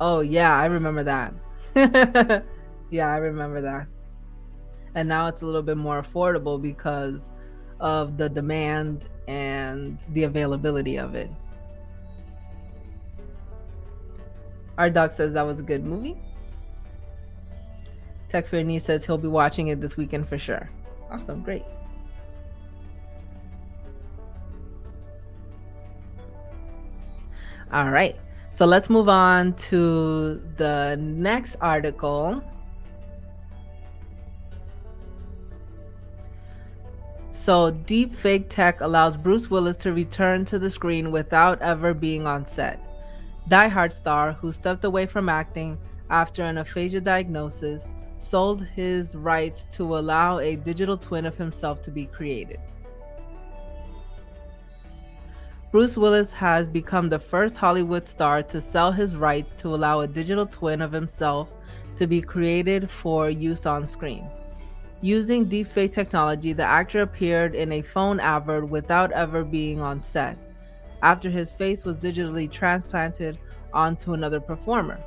Oh, 0.00 0.20
yeah, 0.20 0.56
I 0.58 0.66
remember 0.66 1.04
that. 1.04 1.34
yeah, 2.90 3.12
I 3.12 3.18
remember 3.18 3.60
that 3.62 3.86
and 4.96 5.06
now 5.06 5.28
it's 5.28 5.42
a 5.42 5.46
little 5.46 5.62
bit 5.62 5.76
more 5.76 6.02
affordable 6.02 6.60
because 6.60 7.30
of 7.80 8.16
the 8.16 8.28
demand 8.30 9.06
and 9.28 9.98
the 10.14 10.24
availability 10.24 10.96
of 10.96 11.14
it. 11.14 11.30
Our 14.78 14.88
dog 14.88 15.12
says 15.12 15.34
that 15.34 15.42
was 15.42 15.60
a 15.60 15.62
good 15.62 15.84
movie. 15.84 16.16
Tech 18.30 18.48
Fear 18.48 18.80
says 18.80 19.04
he'll 19.04 19.18
be 19.18 19.28
watching 19.28 19.68
it 19.68 19.82
this 19.82 19.98
weekend 19.98 20.28
for 20.28 20.38
sure. 20.38 20.70
Awesome, 21.10 21.42
great. 21.42 21.64
All 27.70 27.90
right. 27.90 28.16
So 28.54 28.64
let's 28.64 28.88
move 28.88 29.10
on 29.10 29.52
to 29.54 30.40
the 30.56 30.96
next 30.98 31.56
article. 31.60 32.42
So, 37.46 37.70
deep 37.70 38.12
fake 38.12 38.48
tech 38.48 38.80
allows 38.80 39.16
Bruce 39.16 39.48
Willis 39.48 39.76
to 39.76 39.92
return 39.92 40.44
to 40.46 40.58
the 40.58 40.68
screen 40.68 41.12
without 41.12 41.62
ever 41.62 41.94
being 41.94 42.26
on 42.26 42.44
set. 42.44 42.80
Die 43.46 43.68
Hard 43.68 43.92
star, 43.92 44.32
who 44.32 44.50
stepped 44.50 44.82
away 44.82 45.06
from 45.06 45.28
acting 45.28 45.78
after 46.10 46.42
an 46.42 46.58
aphasia 46.58 47.00
diagnosis, 47.00 47.84
sold 48.18 48.66
his 48.66 49.14
rights 49.14 49.68
to 49.74 49.96
allow 49.96 50.40
a 50.40 50.56
digital 50.56 50.98
twin 50.98 51.24
of 51.24 51.36
himself 51.36 51.82
to 51.82 51.92
be 51.92 52.06
created. 52.06 52.58
Bruce 55.70 55.96
Willis 55.96 56.32
has 56.32 56.68
become 56.68 57.08
the 57.08 57.20
first 57.20 57.54
Hollywood 57.54 58.08
star 58.08 58.42
to 58.42 58.60
sell 58.60 58.90
his 58.90 59.14
rights 59.14 59.52
to 59.58 59.72
allow 59.72 60.00
a 60.00 60.08
digital 60.08 60.46
twin 60.46 60.82
of 60.82 60.90
himself 60.90 61.52
to 61.96 62.08
be 62.08 62.20
created 62.20 62.90
for 62.90 63.30
use 63.30 63.66
on 63.66 63.86
screen. 63.86 64.28
Using 65.02 65.46
deepfake 65.46 65.92
technology, 65.92 66.52
the 66.54 66.64
actor 66.64 67.02
appeared 67.02 67.54
in 67.54 67.70
a 67.72 67.82
phone 67.82 68.18
advert 68.18 68.68
without 68.68 69.12
ever 69.12 69.44
being 69.44 69.80
on 69.80 70.00
set, 70.00 70.38
after 71.02 71.28
his 71.28 71.50
face 71.50 71.84
was 71.84 71.96
digitally 71.96 72.50
transplanted 72.50 73.38
onto 73.74 74.14
another 74.14 74.40
performer. 74.40 74.98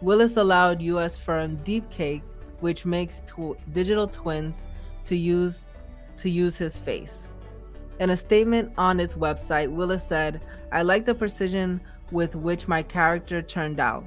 Willis 0.00 0.38
allowed 0.38 0.80
US 0.80 1.18
firm 1.18 1.58
Deepcake, 1.58 2.22
which 2.60 2.86
makes 2.86 3.20
tw- 3.26 3.58
digital 3.74 4.08
twins, 4.08 4.60
to 5.04 5.16
use 5.16 5.66
to 6.16 6.30
use 6.30 6.56
his 6.56 6.76
face. 6.76 7.28
In 7.98 8.10
a 8.10 8.16
statement 8.16 8.72
on 8.78 9.00
its 9.00 9.14
website, 9.14 9.70
Willis 9.70 10.06
said, 10.06 10.40
"I 10.72 10.82
like 10.82 11.04
the 11.04 11.14
precision 11.14 11.80
with 12.10 12.34
which 12.34 12.68
my 12.68 12.82
character 12.82 13.42
turned 13.42 13.80
out. 13.80 14.04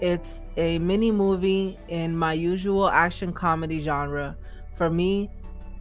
It's 0.00 0.48
a 0.56 0.78
mini 0.78 1.10
movie 1.10 1.78
in 1.88 2.16
my 2.16 2.32
usual 2.32 2.88
action 2.88 3.32
comedy 3.32 3.80
genre. 3.80 4.36
For 4.76 4.90
me, 4.90 5.30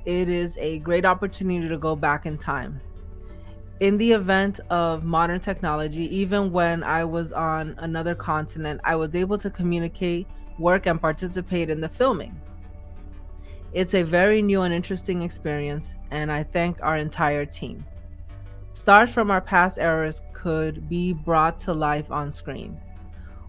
it 0.06 0.30
is 0.30 0.58
a 0.58 0.80
great 0.80 1.06
opportunity 1.06 1.68
to 1.68 1.78
go 1.78 1.96
back 1.96 2.26
in 2.26 2.38
time 2.38 2.82
in 3.80 3.98
the 3.98 4.14
event 4.14 4.62
of 4.70 5.04
modern 5.04 5.40
technology, 5.40 6.04
even 6.16 6.52
when 6.52 6.84
I 6.84 7.04
was 7.04 7.34
on 7.34 7.76
another 7.80 8.16
continent, 8.16 8.80
I 8.84 8.96
was 8.96 9.16
able 9.16 9.38
to 9.40 9.50
communicate, 9.50 10.28
work, 10.58 10.86
and 10.86 11.00
participate 11.00 11.70
in 11.70 11.82
the 11.82 11.90
filming. 11.90 12.40
It's 13.74 13.94
a 13.94 14.04
very 14.04 14.42
new 14.42 14.62
and 14.62 14.74
interesting 14.74 15.22
experience, 15.22 15.94
and 16.12 16.32
I 16.32 16.44
thank 16.44 16.82
our 16.82 16.98
entire 16.98 17.46
team. 17.46 17.86
Stars 18.74 19.10
from 19.10 19.30
our 19.30 19.42
past 19.42 19.78
eras 19.78 20.22
could 20.32 20.88
be 20.88 21.12
brought 21.12 21.60
to 21.62 21.74
life 21.74 22.10
on 22.12 22.32
screen. 22.32 22.80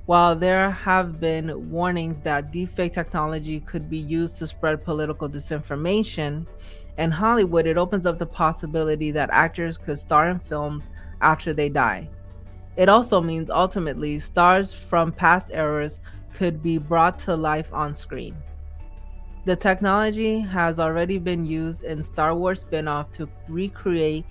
While 0.06 0.36
there 0.36 0.70
have 0.70 1.18
been 1.18 1.68
warnings 1.68 2.22
that 2.22 2.52
deepfake 2.52 2.92
technology 2.92 3.58
could 3.58 3.90
be 3.90 3.98
used 3.98 4.38
to 4.38 4.46
spread 4.46 4.84
political 4.84 5.28
disinformation, 5.28 6.46
in 6.96 7.10
Hollywood, 7.10 7.66
it 7.66 7.76
opens 7.76 8.06
up 8.06 8.18
the 8.18 8.26
possibility 8.26 9.10
that 9.10 9.30
actors 9.32 9.76
could 9.76 9.98
star 9.98 10.30
in 10.30 10.38
films 10.38 10.88
after 11.20 11.52
they 11.52 11.68
die. 11.68 12.08
It 12.76 12.88
also 12.88 13.20
means 13.20 13.50
ultimately 13.50 14.20
stars 14.20 14.72
from 14.72 15.10
past 15.10 15.52
eras 15.52 15.98
could 16.34 16.62
be 16.62 16.78
brought 16.78 17.18
to 17.18 17.34
life 17.34 17.74
on 17.74 17.94
screen. 17.94 18.36
The 19.44 19.56
technology 19.56 20.38
has 20.38 20.78
already 20.78 21.18
been 21.18 21.44
used 21.44 21.82
in 21.82 22.02
Star 22.02 22.34
Wars 22.34 22.60
spin 22.60 22.86
off 22.86 23.10
to 23.12 23.28
recreate 23.48 24.24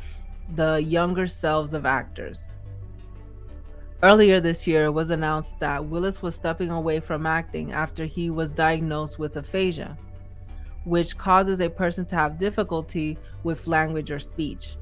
the 0.56 0.76
younger 0.76 1.28
selves 1.28 1.74
of 1.74 1.86
actors. 1.86 2.48
Earlier 4.04 4.40
this 4.40 4.68
year, 4.68 4.86
it 4.86 4.92
was 4.92 5.10
announced 5.10 5.60
that 5.60 5.86
Willis 5.86 6.22
was 6.22 6.36
stepping 6.36 6.70
away 6.70 7.00
from 7.00 7.26
acting 7.26 7.72
after 7.72 8.06
he 8.06 8.30
was 8.30 8.50
diagnosed 8.50 9.18
with 9.18 9.38
aphasia 9.38 9.98
which 10.86 11.18
causes 11.18 11.60
a 11.60 11.70
person 11.70 12.06
to 12.06 12.16
have 12.16 12.40
difficulty 12.40 13.18
with 13.44 13.68
language 13.68 14.12
or 14.12 14.20
speech. 14.20 14.78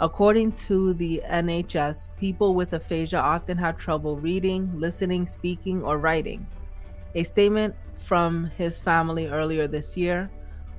According 0.00 0.52
to 0.52 0.92
the 0.94 1.22
NHS, 1.24 2.08
people 2.18 2.54
with 2.54 2.72
aphasia 2.72 3.18
often 3.18 3.56
have 3.56 3.78
trouble 3.78 4.16
reading, 4.16 4.70
listening, 4.74 5.26
speaking, 5.26 5.82
or 5.82 5.98
writing. 5.98 6.46
A 7.14 7.22
statement 7.22 7.74
from 7.94 8.46
his 8.46 8.76
family 8.76 9.28
earlier 9.28 9.66
this 9.66 9.96
year 9.96 10.28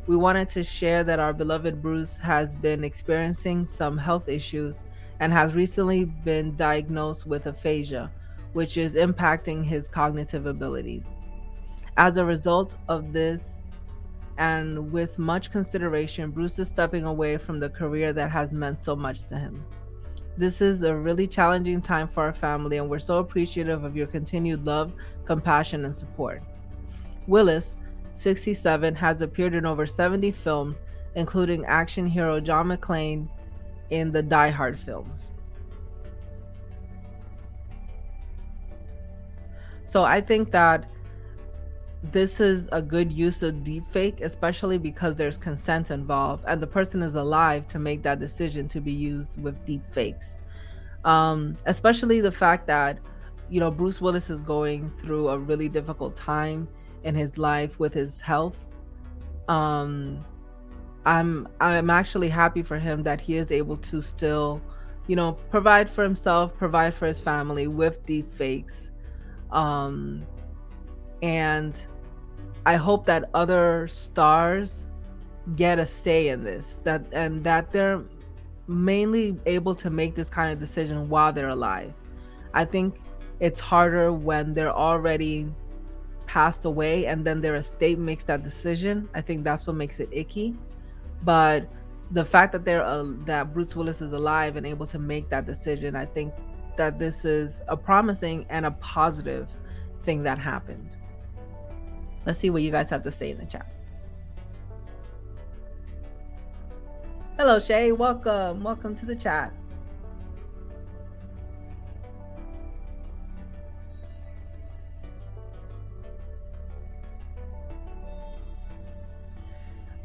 we 0.08 0.16
wanted 0.16 0.48
to 0.50 0.62
share 0.62 1.04
that 1.04 1.20
our 1.20 1.34
beloved 1.34 1.82
Bruce 1.82 2.16
has 2.18 2.56
been 2.56 2.84
experiencing 2.84 3.66
some 3.66 3.98
health 3.98 4.30
issues 4.30 4.76
and 5.20 5.32
has 5.32 5.54
recently 5.54 6.06
been 6.06 6.56
diagnosed 6.56 7.26
with 7.26 7.48
aphasia, 7.48 8.12
which 8.54 8.78
is 8.78 8.96
impacting 8.96 9.64
his 9.64 9.88
cognitive 9.88 10.46
abilities. 10.46 11.08
As 11.98 12.18
a 12.18 12.26
result 12.26 12.76
of 12.90 13.14
this 13.14 13.64
and 14.38 14.92
with 14.92 15.18
much 15.18 15.52
consideration, 15.52 16.32
Bruce 16.32 16.60
is 16.60 16.68
stepping 16.68 17.06
away 17.06 17.38
from 17.38 17.60
the 17.60 17.70
career 17.70 18.12
that 18.14 18.30
has 18.32 18.52
meant 18.52 18.84
so 18.84 18.96
much 18.96 19.24
to 19.28 19.38
him. 19.38 19.66
This 20.38 20.62
is 20.62 20.82
a 20.82 20.94
really 20.94 21.28
challenging 21.28 21.82
time 21.82 22.10
for 22.10 22.24
our 22.24 22.34
family, 22.34 22.78
and 22.78 22.90
we're 22.90 23.00
so 23.00 23.20
appreciative 23.20 23.86
of 23.86 23.96
your 23.96 24.08
continued 24.08 24.66
love, 24.66 24.92
compassion, 25.24 25.86
and 25.86 25.96
support. 25.96 26.44
Willis, 27.28 27.74
67, 28.16 28.94
has 28.96 29.22
appeared 29.22 29.54
in 29.54 29.66
over 29.66 29.86
70 29.86 30.32
films, 30.34 30.80
including 31.16 31.64
action 31.66 32.06
hero 32.06 32.42
John 32.42 32.68
McClane 32.68 33.30
in 33.90 34.12
the 34.12 34.22
Die 34.22 34.50
Hard 34.50 34.80
films. 34.80 35.30
So 39.86 40.04
I 40.04 40.20
think 40.20 40.52
that 40.52 40.90
this 42.12 42.40
is 42.40 42.68
a 42.72 42.82
good 42.82 43.12
use 43.12 43.42
of 43.44 43.56
deepfake, 43.56 44.22
especially 44.22 44.78
because 44.78 45.16
there's 45.16 45.38
consent 45.38 45.92
involved 45.92 46.44
and 46.48 46.62
the 46.62 46.68
person 46.68 47.02
is 47.02 47.16
alive 47.16 47.68
to 47.70 47.80
make 47.80 48.04
that 48.04 48.20
decision 48.20 48.68
to 48.70 48.82
be 48.82 48.92
used 48.92 49.42
with 49.42 49.56
deepfakes. 49.66 50.36
Um, 51.04 51.58
especially 51.66 52.20
the 52.22 52.32
fact 52.32 52.68
that, 52.68 53.00
you 53.50 53.60
know, 53.60 53.72
Bruce 53.72 54.02
Willis 54.02 54.30
is 54.30 54.42
going 54.42 54.90
through 55.02 55.30
a 55.30 55.38
really 55.38 55.70
difficult 55.70 56.16
time 56.16 56.68
in 57.04 57.16
his 57.16 57.38
life 57.38 57.80
with 57.80 57.94
his 57.94 58.20
health. 58.20 58.68
Um, 59.48 60.26
I'm 61.06 61.48
I'm 61.60 61.90
actually 61.90 62.30
happy 62.30 62.64
for 62.64 62.80
him 62.80 63.04
that 63.04 63.22
he 63.22 63.38
is 63.38 63.52
able 63.52 63.78
to 63.78 64.02
still, 64.02 64.62
you 65.08 65.16
know, 65.16 65.34
provide 65.52 65.90
for 65.90 66.04
himself, 66.04 66.56
provide 66.56 66.94
for 66.94 67.06
his 67.06 67.20
family 67.20 67.68
with 67.68 68.04
deepfakes. 68.06 68.90
Um, 69.52 70.26
and 71.22 71.76
I 72.66 72.76
hope 72.76 73.06
that 73.06 73.30
other 73.34 73.88
stars 73.88 74.88
get 75.56 75.78
a 75.78 75.86
say 75.86 76.30
in 76.30 76.44
this 76.44 76.80
that 76.84 77.06
and 77.12 77.44
that 77.44 77.72
they're 77.72 78.04
mainly 78.68 79.38
able 79.46 79.76
to 79.76 79.92
make 79.92 80.16
this 80.16 80.30
kind 80.30 80.52
of 80.52 80.60
decision 80.60 81.08
while 81.08 81.32
they're 81.32 81.50
alive. 81.50 81.94
I 82.56 82.66
think 82.66 82.98
it's 83.40 83.60
harder 83.60 84.12
when 84.12 84.56
they're 84.56 84.74
already 84.74 85.48
passed 86.26 86.66
away 86.66 87.06
and 87.06 87.24
then 87.24 87.42
their 87.42 87.56
estate 87.56 88.00
makes 88.00 88.24
that 88.24 88.44
decision. 88.44 89.08
I 89.14 89.22
think 89.22 89.44
that's 89.44 89.68
what 89.68 89.76
makes 89.76 90.00
it 90.00 90.10
icky. 90.12 90.56
But 91.26 91.68
the 92.12 92.24
fact 92.24 92.54
that 92.54 92.64
they're 92.64 92.84
uh, 92.84 93.06
that 93.26 93.54
Bruce 93.54 93.76
Willis 93.76 94.00
is 94.00 94.14
alive 94.14 94.56
and 94.56 94.66
able 94.66 94.86
to 94.88 95.00
make 95.00 95.30
that 95.30 95.46
decision, 95.46 95.96
I 95.96 96.06
think 96.06 96.34
that 96.78 97.00
this 97.00 97.26
is 97.26 97.62
a 97.68 97.76
promising 97.76 98.46
and 98.50 98.66
a 98.66 98.72
positive 98.72 99.50
thing 100.04 100.24
that 100.24 100.38
happened. 100.38 100.96
Let's 102.26 102.40
see 102.40 102.52
what 102.52 102.62
you 102.62 102.72
guys 102.72 102.90
have 102.92 103.04
to 103.04 103.12
say 103.12 103.32
in 103.32 103.40
the 103.40 103.46
chat. 103.46 103.68
Hello, 107.38 107.60
Shay. 107.60 107.92
Welcome. 107.92 108.64
Welcome 108.64 108.96
to 108.98 109.06
the 109.06 109.16
chat. 109.16 109.52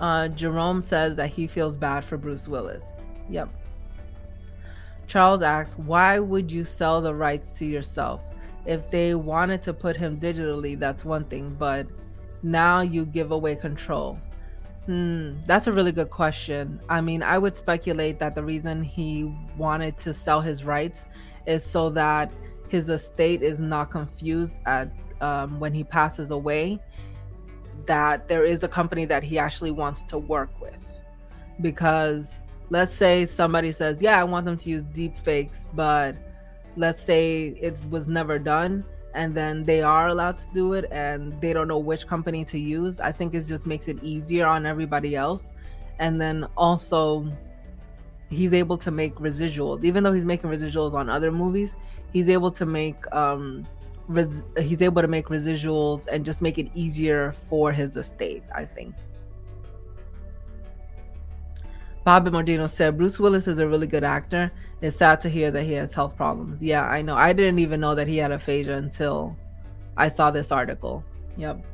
Uh, 0.00 0.28
Jerome 0.28 0.80
says 0.80 1.16
that 1.16 1.28
he 1.28 1.46
feels 1.46 1.76
bad 1.76 2.04
for 2.04 2.16
Bruce 2.16 2.48
Willis. 2.48 2.84
Yep. 3.28 3.48
Charles 5.06 5.42
asks, 5.42 5.76
why 5.76 6.18
would 6.18 6.50
you 6.50 6.64
sell 6.64 7.02
the 7.02 7.14
rights 7.14 7.48
to 7.58 7.66
yourself? 7.66 8.20
If 8.64 8.90
they 8.90 9.14
wanted 9.14 9.62
to 9.64 9.72
put 9.72 9.96
him 9.96 10.18
digitally, 10.18 10.78
that's 10.78 11.04
one 11.04 11.24
thing, 11.24 11.56
but 11.58 11.86
now 12.42 12.80
you 12.80 13.04
give 13.04 13.30
away 13.32 13.56
control? 13.56 14.18
Hmm, 14.86 15.34
that's 15.46 15.66
a 15.66 15.72
really 15.72 15.92
good 15.92 16.10
question. 16.10 16.80
I 16.88 17.00
mean, 17.00 17.22
I 17.22 17.38
would 17.38 17.56
speculate 17.56 18.18
that 18.20 18.34
the 18.34 18.42
reason 18.42 18.82
he 18.82 19.34
wanted 19.56 19.98
to 19.98 20.14
sell 20.14 20.40
his 20.40 20.64
rights 20.64 21.06
is 21.46 21.64
so 21.64 21.90
that 21.90 22.32
his 22.68 22.88
estate 22.88 23.42
is 23.42 23.60
not 23.60 23.90
confused 23.90 24.54
at 24.64 24.90
um, 25.20 25.60
when 25.60 25.74
he 25.74 25.84
passes 25.84 26.30
away. 26.30 26.78
That 27.90 28.28
there 28.28 28.44
is 28.44 28.62
a 28.62 28.68
company 28.68 29.04
that 29.04 29.24
he 29.24 29.36
actually 29.36 29.72
wants 29.72 30.04
to 30.04 30.16
work 30.16 30.50
with. 30.60 30.78
Because 31.60 32.30
let's 32.70 32.92
say 32.92 33.26
somebody 33.26 33.72
says, 33.72 34.00
Yeah, 34.00 34.20
I 34.20 34.22
want 34.22 34.46
them 34.46 34.56
to 34.58 34.70
use 34.70 34.84
deep 34.94 35.18
fakes, 35.18 35.66
but 35.74 36.14
let's 36.76 37.02
say 37.02 37.48
it 37.60 37.76
was 37.90 38.06
never 38.06 38.38
done 38.38 38.84
and 39.12 39.34
then 39.34 39.64
they 39.64 39.82
are 39.82 40.06
allowed 40.06 40.38
to 40.38 40.44
do 40.54 40.74
it 40.74 40.84
and 40.92 41.38
they 41.40 41.52
don't 41.52 41.66
know 41.66 41.80
which 41.80 42.06
company 42.06 42.44
to 42.44 42.60
use. 42.60 43.00
I 43.00 43.10
think 43.10 43.34
it 43.34 43.42
just 43.42 43.66
makes 43.66 43.88
it 43.88 44.00
easier 44.04 44.46
on 44.46 44.66
everybody 44.66 45.16
else. 45.16 45.50
And 45.98 46.20
then 46.20 46.46
also 46.56 47.26
he's 48.28 48.54
able 48.54 48.78
to 48.78 48.92
make 48.92 49.16
residuals. 49.16 49.82
Even 49.82 50.04
though 50.04 50.12
he's 50.12 50.24
making 50.24 50.48
residuals 50.48 50.94
on 50.94 51.10
other 51.10 51.32
movies, 51.32 51.74
he's 52.12 52.28
able 52.28 52.52
to 52.52 52.64
make 52.64 53.00
um 53.12 53.66
res- 54.10 54.42
he's 54.58 54.82
able 54.82 55.02
to 55.02 55.08
make 55.08 55.26
residuals 55.26 56.06
and 56.08 56.24
just 56.24 56.42
make 56.42 56.58
it 56.58 56.68
easier 56.74 57.34
for 57.48 57.72
his 57.72 57.96
estate, 57.96 58.42
I 58.54 58.64
think. 58.64 58.94
Bobby 62.04 62.30
Mordino 62.30 62.68
said 62.68 62.96
Bruce 62.96 63.20
Willis 63.20 63.46
is 63.46 63.58
a 63.58 63.68
really 63.68 63.86
good 63.86 64.04
actor. 64.04 64.50
It's 64.80 64.96
sad 64.96 65.20
to 65.20 65.28
hear 65.28 65.50
that 65.50 65.64
he 65.64 65.72
has 65.74 65.92
health 65.92 66.16
problems. 66.16 66.62
Yeah, 66.62 66.84
I 66.84 67.02
know. 67.02 67.14
I 67.14 67.32
didn't 67.32 67.58
even 67.58 67.80
know 67.80 67.94
that 67.94 68.08
he 68.08 68.16
had 68.16 68.32
aphasia 68.32 68.76
until 68.76 69.36
I 69.96 70.08
saw 70.08 70.30
this 70.30 70.50
article. 70.50 71.04
Yep. 71.36 71.64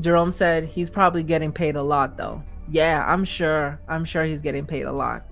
Jerome 0.00 0.32
said 0.32 0.64
he's 0.64 0.90
probably 0.90 1.22
getting 1.22 1.52
paid 1.52 1.76
a 1.76 1.82
lot 1.82 2.16
though. 2.16 2.42
Yeah, 2.68 3.04
I'm 3.06 3.24
sure. 3.24 3.80
I'm 3.88 4.04
sure 4.04 4.24
he's 4.24 4.42
getting 4.42 4.66
paid 4.66 4.82
a 4.82 4.92
lot. 4.92 5.24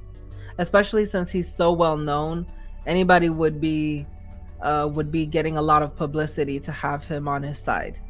Especially 0.59 1.05
since 1.05 1.31
he's 1.31 1.53
so 1.53 1.73
well 1.73 1.97
known. 1.97 2.47
Anybody 2.87 3.31
would 3.31 3.61
be 3.61 4.07
uh, 4.61 4.89
would 4.93 5.13
be 5.13 5.27
getting 5.27 5.57
a 5.57 5.63
lot 5.63 5.83
of 5.83 5.95
publicity 5.97 6.59
to 6.61 6.73
have 6.73 7.05
him 7.05 7.29
on 7.29 7.43
his 7.43 7.59
side. 7.59 8.01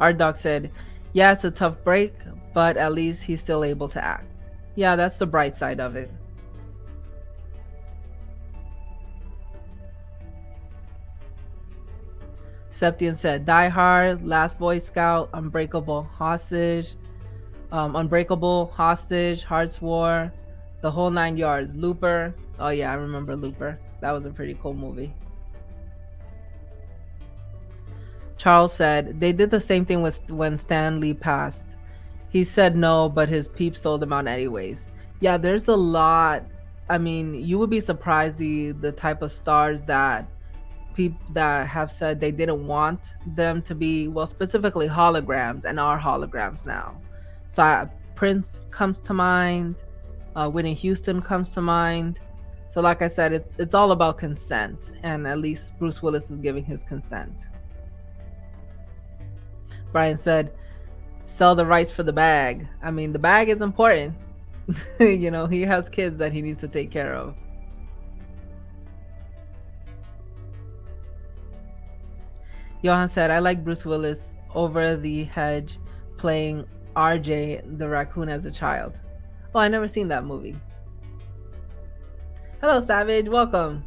Our 0.00 0.12
dog 0.12 0.36
said, 0.36 0.70
Yeah, 1.12 1.32
it's 1.32 1.44
a 1.44 1.50
tough 1.50 1.76
break, 1.84 2.14
but 2.52 2.76
at 2.76 2.92
least 2.92 3.22
he's 3.22 3.40
still 3.40 3.64
able 3.64 3.88
to 3.88 4.04
act. 4.04 4.26
Yeah, 4.74 4.96
that's 4.96 5.18
the 5.18 5.26
bright 5.26 5.56
side 5.56 5.80
of 5.80 5.94
it. 5.94 6.10
Septian 12.72 13.16
said, 13.16 13.46
Die 13.46 13.68
Hard, 13.68 14.26
Last 14.26 14.58
Boy 14.58 14.80
Scout, 14.80 15.30
Unbreakable 15.32 16.02
Hostage, 16.02 16.96
um, 17.74 17.96
Unbreakable 17.96 18.70
Hostage, 18.72 19.42
Hart's 19.42 19.82
War, 19.82 20.32
The 20.80 20.90
Whole 20.90 21.10
Nine 21.10 21.36
Yards, 21.36 21.74
Looper. 21.74 22.32
Oh, 22.60 22.68
yeah, 22.68 22.92
I 22.92 22.94
remember 22.94 23.34
Looper. 23.34 23.80
That 24.00 24.12
was 24.12 24.24
a 24.26 24.30
pretty 24.30 24.56
cool 24.62 24.74
movie. 24.74 25.12
Charles 28.36 28.72
said 28.72 29.18
they 29.18 29.32
did 29.32 29.50
the 29.50 29.60
same 29.60 29.84
thing 29.84 30.02
with 30.02 30.30
when 30.30 30.56
Stan 30.56 31.00
Lee 31.00 31.14
passed. 31.14 31.64
He 32.28 32.44
said 32.44 32.76
no, 32.76 33.08
but 33.08 33.28
his 33.28 33.48
peeps 33.48 33.80
sold 33.80 34.02
him 34.02 34.12
out 34.12 34.28
anyways. 34.28 34.86
Yeah, 35.18 35.36
there's 35.36 35.66
a 35.66 35.74
lot. 35.74 36.44
I 36.88 36.98
mean, 36.98 37.34
you 37.34 37.58
would 37.58 37.70
be 37.70 37.80
surprised 37.80 38.36
the 38.38 38.72
the 38.72 38.92
type 38.92 39.22
of 39.22 39.32
stars 39.32 39.82
that 39.82 40.28
people 40.94 41.18
that 41.32 41.66
have 41.66 41.90
said 41.90 42.20
they 42.20 42.32
didn't 42.32 42.66
want 42.66 43.14
them 43.34 43.62
to 43.62 43.74
be 43.74 44.08
well, 44.08 44.26
specifically 44.26 44.88
holograms, 44.88 45.64
and 45.64 45.80
are 45.80 45.98
holograms 45.98 46.66
now. 46.66 47.00
So 47.54 47.62
I, 47.62 47.88
Prince 48.16 48.66
comes 48.72 48.98
to 48.98 49.14
mind. 49.14 49.76
Uh, 50.34 50.50
Whitney 50.50 50.74
Houston 50.74 51.22
comes 51.22 51.50
to 51.50 51.60
mind. 51.60 52.18
So, 52.72 52.80
like 52.80 53.00
I 53.00 53.06
said, 53.06 53.32
it's 53.32 53.54
it's 53.60 53.74
all 53.74 53.92
about 53.92 54.18
consent, 54.18 54.90
and 55.04 55.24
at 55.24 55.38
least 55.38 55.78
Bruce 55.78 56.02
Willis 56.02 56.32
is 56.32 56.40
giving 56.40 56.64
his 56.64 56.82
consent. 56.82 57.32
Brian 59.92 60.18
said, 60.18 60.52
sell 61.22 61.54
the 61.54 61.64
rights 61.64 61.92
for 61.92 62.02
the 62.02 62.12
bag. 62.12 62.66
I 62.82 62.90
mean, 62.90 63.12
the 63.12 63.20
bag 63.20 63.48
is 63.48 63.60
important. 63.60 64.16
you 64.98 65.30
know, 65.30 65.46
he 65.46 65.62
has 65.62 65.88
kids 65.88 66.18
that 66.18 66.32
he 66.32 66.42
needs 66.42 66.60
to 66.62 66.68
take 66.68 66.90
care 66.90 67.14
of. 67.14 67.36
Johan 72.82 73.08
said, 73.08 73.30
I 73.30 73.38
like 73.38 73.62
Bruce 73.62 73.84
Willis 73.84 74.34
over 74.52 74.96
the 74.96 75.22
hedge 75.22 75.78
playing 76.16 76.66
RJ 76.94 77.78
the 77.78 77.88
raccoon 77.88 78.28
as 78.28 78.44
a 78.44 78.50
child. 78.50 78.98
Oh, 79.54 79.60
I 79.60 79.68
never 79.68 79.88
seen 79.88 80.08
that 80.08 80.24
movie. 80.24 80.56
Hello, 82.60 82.80
Savage. 82.80 83.28
Welcome. 83.28 83.84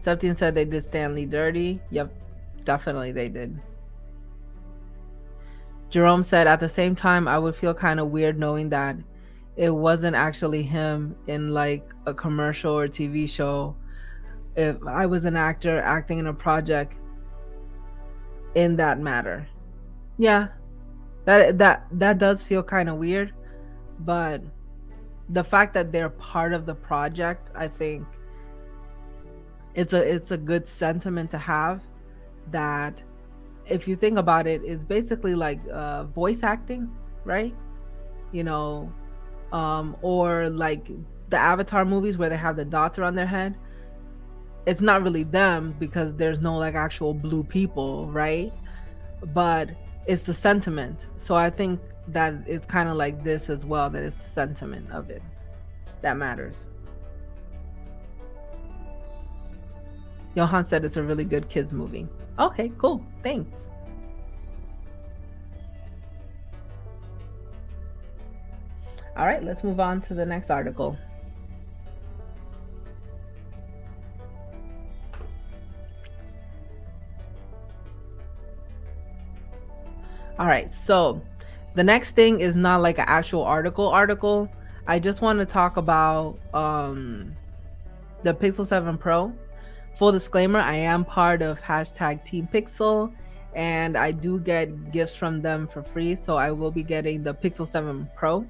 Septien 0.00 0.36
said 0.36 0.54
they 0.54 0.64
did 0.64 0.84
Stan 0.84 1.14
Lee 1.14 1.26
dirty. 1.26 1.80
Yep, 1.90 2.12
definitely 2.64 3.12
they 3.12 3.28
did. 3.28 3.60
Jerome 5.90 6.22
said 6.22 6.46
at 6.46 6.60
the 6.60 6.68
same 6.68 6.94
time, 6.94 7.26
I 7.26 7.38
would 7.38 7.56
feel 7.56 7.74
kind 7.74 7.98
of 7.98 8.08
weird 8.08 8.38
knowing 8.38 8.68
that 8.70 8.96
it 9.56 9.70
wasn't 9.70 10.14
actually 10.14 10.62
him 10.62 11.16
in 11.26 11.52
like 11.52 11.92
a 12.06 12.14
commercial 12.14 12.78
or 12.78 12.88
TV 12.88 13.28
show. 13.28 13.74
If 14.54 14.76
I 14.86 15.06
was 15.06 15.24
an 15.24 15.36
actor 15.36 15.80
acting 15.80 16.18
in 16.18 16.26
a 16.26 16.32
project 16.32 16.94
in 18.58 18.74
that 18.76 18.98
matter. 18.98 19.48
Yeah. 20.18 20.48
That 21.26 21.58
that 21.58 21.86
that 21.92 22.18
does 22.18 22.42
feel 22.42 22.62
kind 22.62 22.88
of 22.88 22.96
weird, 22.96 23.32
but 24.00 24.42
the 25.28 25.44
fact 25.44 25.74
that 25.74 25.92
they're 25.92 26.08
part 26.08 26.52
of 26.52 26.66
the 26.66 26.74
project, 26.74 27.50
I 27.54 27.68
think 27.68 28.06
it's 29.74 29.92
a 29.92 29.98
it's 29.98 30.32
a 30.32 30.36
good 30.36 30.66
sentiment 30.66 31.30
to 31.30 31.38
have 31.38 31.82
that 32.50 33.02
if 33.66 33.86
you 33.86 33.94
think 33.94 34.18
about 34.18 34.46
it 34.46 34.64
is 34.64 34.82
basically 34.82 35.34
like 35.34 35.60
uh, 35.70 36.04
voice 36.04 36.42
acting 36.42 36.90
right 37.24 37.54
you 38.32 38.42
know 38.42 38.90
um 39.52 39.94
or 40.00 40.48
like 40.48 40.90
the 41.28 41.36
avatar 41.36 41.84
movies 41.84 42.16
where 42.16 42.30
they 42.30 42.36
have 42.36 42.56
the 42.56 42.64
dots 42.64 42.98
around 42.98 43.14
their 43.14 43.26
head 43.26 43.54
it's 44.68 44.80
not 44.82 45.02
really 45.02 45.22
them 45.22 45.74
because 45.78 46.14
there's 46.14 46.40
no 46.40 46.56
like 46.56 46.74
actual 46.74 47.14
blue 47.14 47.42
people 47.42 48.06
right 48.06 48.52
but 49.32 49.70
it's 50.06 50.22
the 50.22 50.34
sentiment 50.34 51.06
so 51.16 51.34
i 51.34 51.48
think 51.48 51.80
that 52.06 52.34
it's 52.46 52.66
kind 52.66 52.88
of 52.88 52.96
like 52.96 53.24
this 53.24 53.48
as 53.48 53.64
well 53.64 53.88
that 53.90 54.02
it's 54.02 54.16
the 54.16 54.28
sentiment 54.28 54.90
of 54.92 55.10
it 55.10 55.22
that 56.02 56.16
matters 56.16 56.66
Johan 60.38 60.64
said 60.64 60.84
it's 60.84 60.96
a 60.96 61.02
really 61.02 61.24
good 61.24 61.48
kids 61.48 61.72
movie. 61.72 62.06
Okay, 62.38 62.70
cool. 62.78 63.04
Thanks. 63.24 63.58
All 69.16 69.26
right, 69.26 69.42
let's 69.42 69.64
move 69.64 69.80
on 69.80 70.00
to 70.02 70.14
the 70.14 70.24
next 70.24 70.48
article. 70.48 70.96
All 80.38 80.46
right, 80.46 80.72
so 80.72 81.20
the 81.74 81.82
next 81.82 82.12
thing 82.12 82.40
is 82.40 82.54
not 82.54 82.80
like 82.80 82.98
an 82.98 83.06
actual 83.08 83.42
article 83.42 83.88
article. 83.88 84.48
I 84.86 84.98
just 84.98 85.20
want 85.20 85.40
to 85.40 85.46
talk 85.46 85.76
about 85.76 86.38
um 86.54 87.36
the 88.22 88.34
Pixel 88.34 88.66
7 88.66 88.98
Pro. 88.98 89.32
Full 89.96 90.12
disclaimer 90.12 90.60
i 90.60 90.76
am 90.76 91.04
part 91.04 91.42
of 91.42 91.60
hashtag 91.60 92.24
team 92.24 92.48
pixel 92.52 93.12
and 93.56 93.96
i 93.96 94.12
do 94.12 94.38
get 94.38 94.92
gifts 94.92 95.16
from 95.16 95.42
them 95.42 95.66
for 95.66 95.82
free 95.82 96.14
so 96.14 96.36
i 96.36 96.52
will 96.52 96.70
be 96.70 96.84
getting 96.84 97.24
the 97.24 97.34
pixel 97.34 97.66
7 97.66 98.08
pro. 98.14 98.46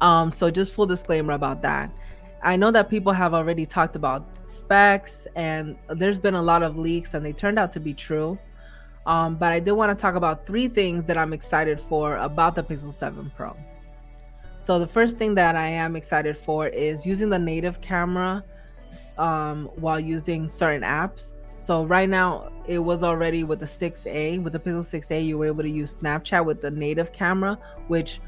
Um 0.00 0.30
so 0.30 0.48
just 0.48 0.74
full 0.74 0.86
disclaimer 0.86 1.32
about 1.32 1.60
that. 1.62 1.90
I 2.42 2.56
know 2.56 2.70
that 2.70 2.88
people 2.88 3.12
have 3.12 3.34
already 3.34 3.66
talked 3.66 3.96
about 3.96 4.36
specs 4.36 5.26
and 5.34 5.76
there's 5.88 6.18
been 6.18 6.34
a 6.34 6.42
lot 6.42 6.62
of 6.62 6.78
leaks 6.78 7.14
and 7.14 7.26
they 7.26 7.32
turned 7.32 7.58
out 7.58 7.72
to 7.72 7.80
be 7.80 7.92
true 7.92 8.38
um, 9.06 9.36
but 9.36 9.52
i 9.52 9.60
do 9.60 9.74
want 9.74 9.96
to 9.96 10.00
talk 10.00 10.14
about 10.14 10.46
three 10.46 10.68
things 10.68 11.04
that 11.04 11.16
i'm 11.16 11.32
excited 11.32 11.80
for 11.80 12.16
about 12.16 12.54
the 12.54 12.62
pixel 12.62 12.92
7 12.92 13.30
pro 13.36 13.56
so 14.62 14.78
the 14.78 14.86
first 14.86 15.18
thing 15.18 15.34
that 15.34 15.56
i 15.56 15.66
am 15.66 15.96
excited 15.96 16.36
for 16.36 16.68
is 16.68 17.06
using 17.06 17.30
the 17.30 17.38
native 17.38 17.80
camera 17.80 18.44
um, 19.18 19.70
while 19.76 20.00
using 20.00 20.48
certain 20.48 20.82
apps. 20.82 21.32
So 21.58 21.84
right 21.84 22.08
now 22.08 22.50
it 22.66 22.78
was 22.78 23.02
already 23.02 23.44
with 23.44 23.60
the 23.60 23.66
6A, 23.66 24.42
with 24.42 24.52
the 24.52 24.58
Pixel 24.58 24.80
6A, 24.80 25.24
you 25.24 25.38
were 25.38 25.46
able 25.46 25.62
to 25.62 25.70
use 25.70 25.96
Snapchat 25.96 26.44
with 26.44 26.62
the 26.62 26.70
native 26.70 27.12
camera, 27.12 27.58
which 27.88 28.20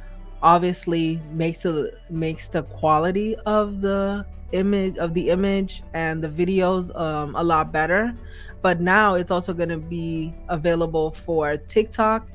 obviously 0.42 1.20
makes 1.32 1.64
it 1.64 1.94
makes 2.10 2.48
the 2.48 2.62
quality 2.64 3.36
of 3.46 3.80
the 3.80 4.26
image 4.52 4.98
of 4.98 5.14
the 5.14 5.30
image 5.30 5.82
and 5.94 6.22
the 6.22 6.28
videos 6.28 6.94
um, 6.98 7.34
a 7.36 7.42
lot 7.42 7.72
better. 7.72 8.14
But 8.60 8.80
now 8.80 9.14
it's 9.14 9.30
also 9.30 9.52
going 9.52 9.70
to 9.70 9.78
be 9.78 10.34
available 10.48 11.10
for 11.10 11.56
TikTok 11.56 12.28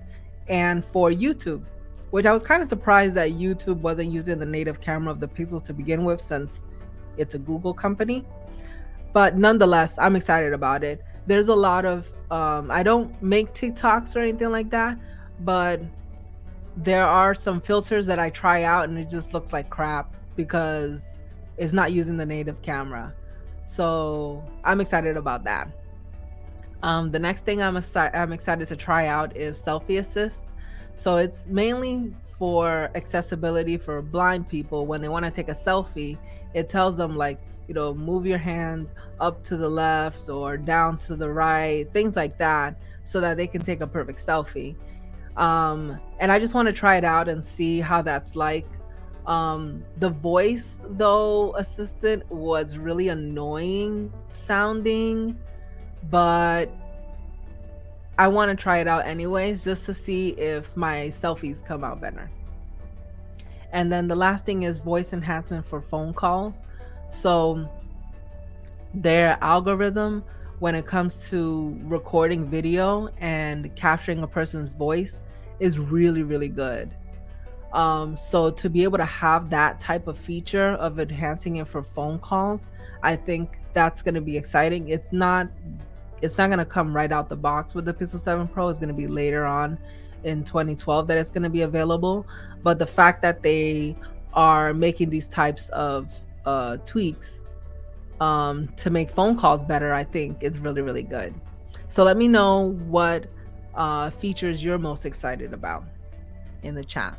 and 0.48 0.84
for 0.86 1.12
YouTube. 1.12 1.64
which 2.12 2.26
I 2.26 2.34
was 2.34 2.44
kind 2.44 2.64
of 2.64 2.70
surprised 2.70 3.16
that 3.16 3.32
YouTube 3.32 3.78
wasn't 3.78 4.12
using 4.12 4.40
the 4.40 4.46
native 4.46 4.80
camera 4.80 5.12
of 5.12 5.20
the 5.20 5.28
Pixels 5.28 5.64
to 5.66 5.74
begin 5.74 6.06
with, 6.06 6.22
since 6.22 6.60
it's 7.18 7.34
a 7.36 7.38
Google 7.38 7.74
company. 7.74 8.26
But 9.14 9.38
nonetheless, 9.38 9.98
I'm 9.98 10.16
excited 10.16 10.54
about 10.54 10.84
it. 10.84 11.04
There's 11.26 11.48
a 11.48 11.56
lot 11.56 11.86
of 11.86 12.08
um, 12.32 12.72
I 12.72 12.84
don't 12.84 13.22
make 13.22 13.54
TikToks 13.54 14.16
or 14.16 14.20
anything 14.20 14.50
like 14.50 14.70
that, 14.72 14.98
but 15.42 15.82
there 16.78 17.06
are 17.06 17.34
some 17.34 17.60
filters 17.60 18.06
that 18.06 18.20
I 18.20 18.30
try 18.30 18.64
out 18.64 18.88
and 18.88 18.98
it 18.98 19.10
just 19.10 19.34
looks 19.34 19.52
like 19.52 19.70
crap 19.70 20.16
because 20.36 21.04
it's 21.58 21.74
not 21.74 21.92
using 21.92 22.18
the 22.18 22.26
native 22.26 22.62
camera. 22.62 23.14
So 23.66 24.44
I'm 24.64 24.80
excited 24.80 25.18
about 25.18 25.44
that. 25.46 25.70
Um, 26.84 27.12
the 27.12 27.20
next 27.20 27.46
thing 27.46 27.62
I'm, 27.62 27.76
assi- 27.76 28.16
I'm 28.16 28.32
excited 28.32 28.68
to 28.68 28.76
try 28.76 29.08
out 29.08 29.36
is 29.36 29.60
Selfie 29.60 30.00
Assist. 30.00 30.44
So 30.96 31.18
it's 31.18 31.48
mainly 31.48 32.14
for 32.38 32.92
accessibility 32.94 33.78
for 33.78 34.02
blind 34.02 34.48
people. 34.48 34.86
When 34.86 35.02
they 35.02 35.10
want 35.10 35.26
to 35.26 35.32
take 35.32 35.50
a 35.50 35.54
selfie, 35.54 36.18
it 36.54 36.70
tells 36.70 36.96
them 36.96 37.16
like, 37.16 37.40
you 37.68 37.74
know, 37.74 37.94
move 37.94 38.26
your 38.26 38.38
hand 38.38 38.90
up 39.20 39.44
to 39.46 39.58
the 39.58 39.68
left 39.68 40.30
or 40.30 40.58
down 40.58 40.98
to 41.00 41.16
the 41.16 41.30
right, 41.30 41.92
things 41.92 42.16
like 42.16 42.38
that, 42.38 42.80
so 43.04 43.20
that 43.20 43.38
they 43.38 43.48
can 43.48 43.62
take 43.62 43.82
a 43.82 43.88
perfect 43.88 44.24
selfie. 44.26 44.76
Um, 45.38 46.00
and 46.20 46.32
I 46.32 46.40
just 46.40 46.54
want 46.54 46.66
to 46.66 46.74
try 46.74 46.98
it 46.98 47.04
out 47.04 47.30
and 47.30 47.44
see 47.44 47.80
how 47.80 48.02
that's 48.02 48.36
like. 48.36 48.68
Um, 49.28 49.84
the 49.98 50.10
voice, 50.10 50.80
though, 50.92 51.54
assistant 51.56 52.30
was 52.32 52.78
really 52.78 53.10
annoying 53.10 54.12
sounding, 54.32 55.38
but 56.10 56.72
I 58.18 58.30
want 58.30 58.50
to 58.50 58.62
try 58.62 58.78
it 58.80 58.88
out 58.88 59.06
anyways, 59.06 59.64
just 59.64 59.86
to 59.88 59.94
see 59.94 60.30
if 60.30 60.76
my 60.78 61.08
selfies 61.08 61.64
come 61.64 61.84
out 61.84 62.00
better. 62.02 62.32
And 63.74 63.92
then 63.92 64.08
the 64.08 64.16
last 64.16 64.46
thing 64.46 64.64
is 64.64 64.80
voice 64.80 65.14
enhancement 65.14 65.66
for 65.66 65.82
phone 65.82 66.14
calls. 66.14 66.62
So 67.10 67.70
their 68.94 69.38
algorithm 69.42 70.24
when 70.60 70.74
it 70.74 70.88
comes 70.88 71.18
to 71.30 71.78
recording 71.84 72.50
video 72.50 73.10
and 73.20 73.76
capturing 73.76 74.24
a 74.24 74.28
person's 74.28 74.70
voice 74.70 75.20
is 75.60 75.80
really 75.80 76.24
really 76.24 76.50
good. 76.50 76.94
Um, 77.74 78.16
so 78.16 78.50
to 78.50 78.70
be 78.70 78.84
able 78.84 78.98
to 78.98 79.06
have 79.06 79.50
that 79.50 79.80
type 79.80 80.08
of 80.08 80.18
feature 80.18 80.70
of 80.76 81.00
enhancing 81.00 81.58
it 81.58 81.68
for 81.68 81.84
phone 81.84 82.18
calls 82.18 82.66
i 83.04 83.14
think 83.14 83.60
that's 83.78 84.02
going 84.02 84.16
to 84.16 84.22
be 84.22 84.36
exciting. 84.36 84.90
It's 84.90 85.14
not 85.14 85.48
it's 86.24 86.36
not 86.40 86.48
going 86.48 86.58
to 86.58 86.66
come 86.66 86.96
right 86.96 87.12
out 87.12 87.30
the 87.30 87.36
box 87.36 87.76
with 87.76 87.86
the 87.86 87.94
pixel 87.94 88.20
7 88.20 88.48
pro. 88.48 88.70
It's 88.70 88.80
going 88.80 88.90
to 88.90 88.96
be 88.96 89.06
later 89.06 89.46
on 89.46 89.78
in 90.24 90.44
2012 90.44 91.06
that 91.08 91.16
it's 91.16 91.30
going 91.30 91.44
to 91.44 91.50
be 91.50 91.62
available. 91.62 92.26
But 92.64 92.80
the 92.80 92.88
fact 92.88 93.22
that 93.22 93.44
they 93.44 93.96
are 94.34 94.74
making 94.74 95.12
these 95.12 95.28
types 95.28 95.70
of 95.70 96.12
uh, 96.44 96.78
tweaks 96.88 97.42
um, 98.20 98.68
to 98.78 98.90
make 98.90 99.12
phone 99.12 99.38
calls 99.38 99.62
better, 99.62 99.94
I 99.94 100.04
think 100.04 100.42
is 100.42 100.58
really, 100.58 100.82
really 100.82 101.04
good. 101.04 101.36
So 101.88 102.04
let 102.04 102.18
me 102.18 102.28
know 102.28 102.74
what 102.88 103.28
uh, 103.78 104.10
features 104.10 104.64
you're 104.64 104.78
most 104.78 105.06
excited 105.06 105.54
about 105.54 105.84
in 106.64 106.76
the 106.76 106.84
chat. 106.84 107.18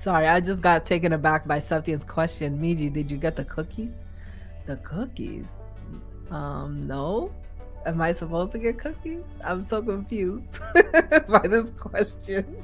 Sorry, 0.00 0.26
I 0.26 0.40
just 0.40 0.62
got 0.62 0.86
taken 0.86 1.12
aback 1.12 1.46
by 1.46 1.58
Septian's 1.58 2.04
question. 2.04 2.58
Miji, 2.58 2.92
did 2.92 3.10
you 3.10 3.16
get 3.16 3.36
the 3.36 3.44
cookies? 3.44 3.92
The 4.66 4.76
cookies? 4.76 5.46
Um, 6.30 6.86
no. 6.86 7.32
Am 7.86 8.00
I 8.00 8.12
supposed 8.12 8.52
to 8.52 8.58
get 8.58 8.78
cookies? 8.78 9.24
I'm 9.44 9.64
so 9.64 9.82
confused 9.82 10.60
by 11.28 11.46
this 11.46 11.70
question. 11.70 12.62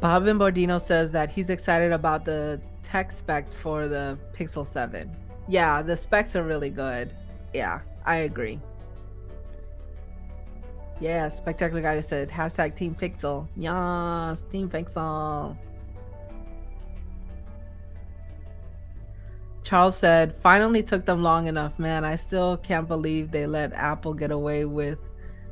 Bob 0.00 0.24
Bordino 0.24 0.80
says 0.80 1.10
that 1.12 1.30
he's 1.30 1.50
excited 1.50 1.90
about 1.92 2.24
the 2.24 2.60
tech 2.84 3.10
specs 3.10 3.52
for 3.52 3.88
the 3.88 4.16
Pixel 4.32 4.66
7. 4.66 5.14
Yeah, 5.48 5.82
the 5.82 5.96
specs 5.96 6.36
are 6.36 6.44
really 6.44 6.70
good. 6.70 7.12
Yeah, 7.52 7.80
I 8.06 8.16
agree. 8.16 8.60
Yeah, 11.00 11.28
Spectacular 11.28 11.82
Guy 11.82 12.00
said 12.00 12.28
hashtag 12.28 12.76
Team 12.76 12.94
Pixel. 12.94 13.48
Yes, 13.56 14.42
Team 14.42 14.68
Pixel. 14.68 15.56
Charles 19.68 19.98
said, 19.98 20.34
finally 20.42 20.82
took 20.82 21.04
them 21.04 21.22
long 21.22 21.46
enough, 21.46 21.78
man. 21.78 22.02
I 22.02 22.16
still 22.16 22.56
can't 22.56 22.88
believe 22.88 23.30
they 23.30 23.46
let 23.46 23.74
Apple 23.74 24.14
get 24.14 24.30
away 24.30 24.64
with 24.64 24.98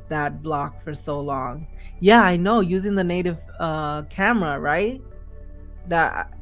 that 0.09 0.41
block 0.41 0.83
for 0.83 0.95
so 0.95 1.19
long. 1.19 1.67
Yeah, 1.99 2.23
I 2.23 2.35
know, 2.35 2.61
using 2.61 2.95
the 2.95 3.03
native 3.03 3.39
uh, 3.59 4.01
camera, 4.09 4.59
right? 4.59 4.99
That 5.87 6.33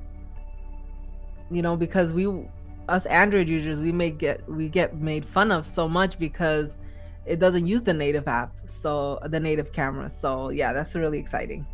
you 1.51 1.61
know, 1.61 1.75
because 1.75 2.13
we 2.13 2.47
us 2.87 3.05
Android 3.07 3.49
users, 3.49 3.81
we 3.81 3.91
may 3.91 4.09
get 4.09 4.47
we 4.49 4.69
get 4.69 4.95
made 4.95 5.25
fun 5.25 5.51
of 5.51 5.67
so 5.67 5.89
much 5.89 6.17
because 6.17 6.77
it 7.25 7.39
doesn't 7.39 7.67
use 7.67 7.83
the 7.83 7.93
native 7.93 8.29
app, 8.29 8.53
so 8.67 9.19
the 9.25 9.39
native 9.41 9.73
camera. 9.73 10.09
So 10.09 10.47
yeah, 10.47 10.71
that's 10.71 10.95
really 10.95 11.19
exciting. 11.19 11.67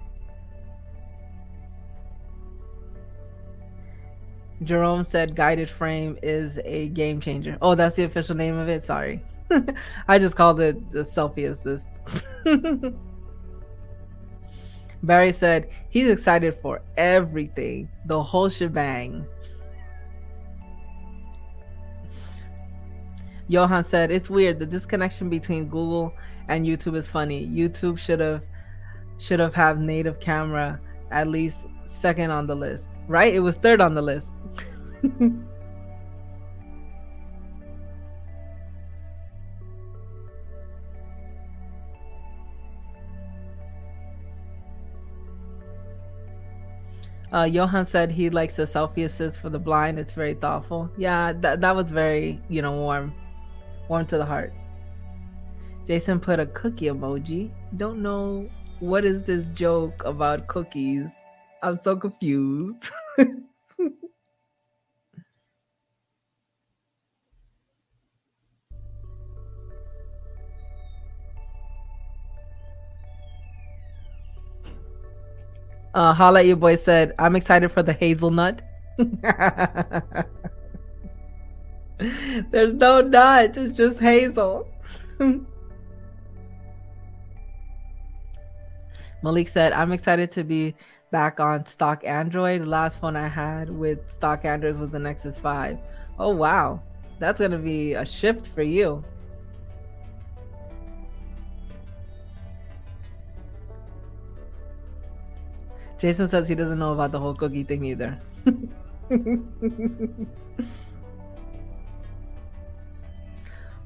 Jerome 4.63 5.03
said 5.03 5.35
guided 5.35 5.69
frame 5.69 6.17
is 6.21 6.59
a 6.63 6.89
game 6.89 7.19
changer. 7.19 7.57
Oh, 7.61 7.75
that's 7.75 7.95
the 7.95 8.03
official 8.03 8.35
name 8.35 8.57
of 8.57 8.69
it. 8.69 8.83
Sorry. 8.83 9.23
I 10.07 10.19
just 10.19 10.35
called 10.35 10.59
it 10.61 10.91
the 10.91 10.99
selfie 10.99 11.49
assist. 11.49 11.87
Barry 15.03 15.31
said 15.31 15.69
he's 15.89 16.07
excited 16.09 16.59
for 16.61 16.81
everything, 16.95 17.89
the 18.05 18.21
whole 18.21 18.49
shebang. 18.49 19.25
Johan 23.47 23.83
said 23.83 24.11
it's 24.11 24.29
weird. 24.29 24.59
The 24.59 24.65
disconnection 24.65 25.29
between 25.29 25.65
Google 25.65 26.13
and 26.47 26.65
YouTube 26.65 26.95
is 26.95 27.07
funny. 27.07 27.47
YouTube 27.47 27.97
should 27.97 28.19
have 28.19 28.43
should 29.17 29.39
have 29.39 29.53
have 29.53 29.79
native 29.79 30.19
camera 30.19 30.79
at 31.11 31.27
least 31.27 31.65
second 31.91 32.31
on 32.31 32.47
the 32.47 32.55
list, 32.55 32.89
right? 33.07 33.33
It 33.33 33.39
was 33.39 33.57
third 33.57 33.81
on 33.81 33.93
the 33.93 34.01
list. 34.01 34.33
Uh, 47.31 47.45
Johan 47.45 47.85
said 47.85 48.11
he 48.11 48.29
likes 48.29 48.57
the 48.57 48.63
selfie 48.63 49.05
assist 49.05 49.39
for 49.39 49.49
the 49.49 49.57
blind. 49.57 49.97
It's 49.97 50.11
very 50.11 50.33
thoughtful. 50.33 50.91
Yeah, 50.97 51.31
that 51.39 51.61
that 51.61 51.75
was 51.75 51.89
very 51.89 52.41
you 52.49 52.61
know 52.61 52.73
warm 52.73 53.13
warm 53.87 54.05
to 54.07 54.17
the 54.17 54.25
heart. 54.25 54.53
Jason 55.87 56.19
put 56.19 56.39
a 56.39 56.45
cookie 56.47 56.87
emoji. 56.87 57.51
Don't 57.77 58.01
know 58.01 58.49
what 58.79 59.05
is 59.05 59.23
this 59.23 59.45
joke 59.47 60.03
about 60.03 60.47
cookies. 60.47 61.09
I'm 61.63 61.77
so 61.77 61.95
confused. 61.95 62.89
uh, 75.93 76.13
holla 76.13 76.39
at 76.39 76.47
your 76.47 76.55
boy 76.55 76.75
said, 76.75 77.13
I'm 77.19 77.35
excited 77.35 77.71
for 77.71 77.83
the 77.83 77.93
hazelnut. 77.93 78.63
There's 82.49 82.73
no 82.73 83.01
nuts, 83.01 83.57
it's 83.57 83.77
just 83.77 83.99
hazel. 83.99 84.67
Malik 89.23 89.47
said, 89.47 89.73
I'm 89.73 89.91
excited 89.91 90.31
to 90.31 90.43
be 90.43 90.73
back 91.11 91.39
on 91.39 91.65
stock 91.65 92.03
Android. 92.03 92.61
The 92.61 92.65
last 92.65 92.99
phone 92.99 93.15
I 93.15 93.27
had 93.27 93.69
with 93.69 94.09
stock 94.09 94.45
Androids 94.45 94.79
was 94.79 94.89
the 94.89 94.99
Nexus 94.99 95.37
5. 95.37 95.77
Oh, 96.17 96.29
wow. 96.35 96.81
That's 97.19 97.39
going 97.39 97.51
to 97.51 97.57
be 97.57 97.93
a 97.93 98.05
shift 98.05 98.47
for 98.47 98.63
you. 98.63 99.03
Jason 105.99 106.27
says 106.27 106.47
he 106.47 106.55
doesn't 106.55 106.79
know 106.79 106.93
about 106.93 107.11
the 107.11 107.19
whole 107.19 107.35
cookie 107.35 107.63
thing 107.63 107.85
either. 107.85 108.19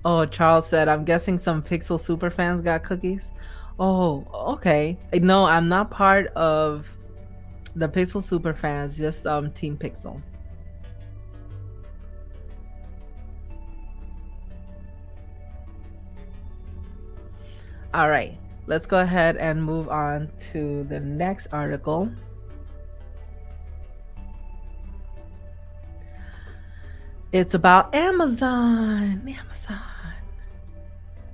Oh, 0.05 0.23
Charles 0.23 0.67
said, 0.67 0.87
I'm 0.87 1.03
guessing 1.03 1.39
some 1.39 1.63
Pixel 1.63 1.99
super 1.99 2.29
fans 2.29 2.61
got 2.61 2.83
cookies. 2.83 3.31
Oh, 3.79 4.23
okay. 4.51 4.99
No, 5.13 5.45
I'm 5.45 5.67
not 5.67 5.89
part 5.89 6.27
of 6.35 6.94
the 7.75 7.87
Pixel 7.87 8.23
super 8.23 8.53
fans, 8.53 8.97
just 8.97 9.25
um 9.27 9.51
Team 9.51 9.77
Pixel. 9.77 10.21
All 17.93 18.09
right, 18.09 18.37
let's 18.67 18.85
go 18.85 18.99
ahead 18.99 19.37
and 19.37 19.63
move 19.63 19.87
on 19.89 20.29
to 20.51 20.83
the 20.85 20.99
next 20.99 21.47
article. 21.51 22.11
It's 27.31 27.53
about 27.53 27.93
Amazon. 27.93 29.21
Amazon. 29.27 29.79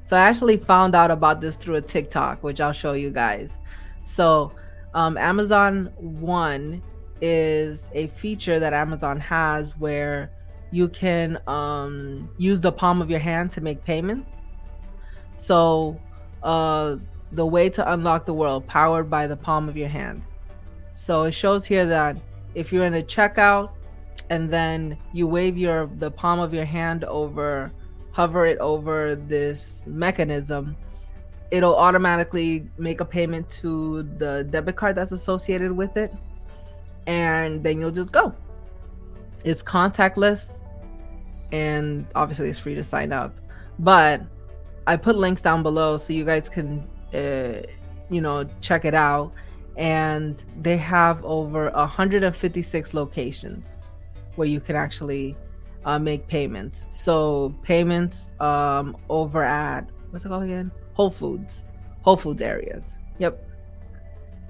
So 0.03 0.17
I 0.17 0.21
actually 0.21 0.57
found 0.57 0.93
out 0.95 1.09
about 1.09 1.41
this 1.41 1.55
through 1.55 1.75
a 1.75 1.81
TikTok, 1.81 2.43
which 2.43 2.59
I'll 2.59 2.73
show 2.73 2.93
you 2.93 3.11
guys. 3.11 3.57
So, 4.03 4.51
um, 4.93 5.17
Amazon 5.17 5.91
One 5.97 6.81
is 7.21 7.85
a 7.93 8.07
feature 8.07 8.59
that 8.59 8.73
Amazon 8.73 9.19
has 9.19 9.77
where 9.77 10.31
you 10.71 10.87
can 10.87 11.37
um, 11.47 12.29
use 12.37 12.59
the 12.61 12.71
palm 12.71 13.01
of 13.01 13.09
your 13.09 13.19
hand 13.19 13.51
to 13.53 13.61
make 13.61 13.83
payments. 13.83 14.41
So 15.35 15.99
uh, 16.43 16.95
the 17.31 17.45
way 17.45 17.69
to 17.69 17.93
unlock 17.93 18.25
the 18.25 18.33
world, 18.33 18.67
powered 18.67 19.09
by 19.09 19.27
the 19.27 19.35
palm 19.35 19.69
of 19.69 19.77
your 19.77 19.89
hand. 19.89 20.23
So 20.93 21.23
it 21.23 21.31
shows 21.31 21.65
here 21.65 21.85
that 21.85 22.17
if 22.55 22.71
you're 22.71 22.85
in 22.85 22.95
a 22.95 23.03
checkout 23.03 23.71
and 24.29 24.49
then 24.49 24.97
you 25.13 25.27
wave 25.27 25.57
your 25.57 25.87
the 25.97 26.11
palm 26.11 26.39
of 26.39 26.53
your 26.53 26.65
hand 26.65 27.03
over, 27.05 27.71
hover 28.11 28.45
it 28.45 28.57
over 28.59 29.15
this 29.15 29.83
mechanism, 29.85 30.75
it'll 31.51 31.75
automatically 31.75 32.69
make 32.77 33.01
a 33.01 33.05
payment 33.05 33.49
to 33.49 34.03
the 34.17 34.47
debit 34.49 34.75
card 34.75 34.95
that's 34.95 35.11
associated 35.11 35.71
with 35.71 35.97
it, 35.97 36.13
and 37.07 37.63
then 37.63 37.79
you'll 37.79 37.91
just 37.91 38.11
go. 38.11 38.33
It's 39.43 39.61
contactless, 39.61 40.61
and 41.51 42.07
obviously 42.15 42.49
it's 42.49 42.59
free 42.59 42.75
to 42.75 42.83
sign 42.83 43.11
up, 43.11 43.35
but 43.79 44.21
I 44.87 44.95
put 44.95 45.15
links 45.15 45.41
down 45.41 45.63
below 45.63 45.97
so 45.97 46.13
you 46.13 46.25
guys 46.25 46.49
can, 46.49 46.87
uh, 47.13 47.61
you 48.09 48.21
know, 48.21 48.49
check 48.61 48.85
it 48.85 48.93
out. 48.93 49.31
And 49.77 50.43
they 50.61 50.77
have 50.77 51.23
over 51.23 51.69
156 51.71 52.93
locations 52.93 53.67
where 54.35 54.47
you 54.47 54.59
can 54.59 54.75
actually 54.75 55.37
uh, 55.85 55.97
make 55.97 56.27
payments. 56.27 56.85
So 56.91 57.55
payments 57.63 58.33
um, 58.39 58.97
over 59.09 59.43
at 59.43 59.89
what's 60.09 60.25
it 60.25 60.27
called 60.27 60.43
again? 60.43 60.71
Whole 61.01 61.09
Foods, 61.09 61.65
Whole 62.03 62.15
Foods 62.15 62.43
areas. 62.43 62.93
Yep. 63.17 63.43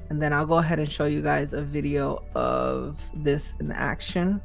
And 0.10 0.22
then 0.22 0.34
I'll 0.34 0.46
go 0.46 0.56
ahead 0.56 0.80
and 0.80 0.92
show 0.92 1.06
you 1.06 1.22
guys 1.22 1.54
a 1.54 1.62
video 1.62 2.26
of 2.36 3.00
this 3.14 3.54
in 3.62 3.72
action. 3.72 4.42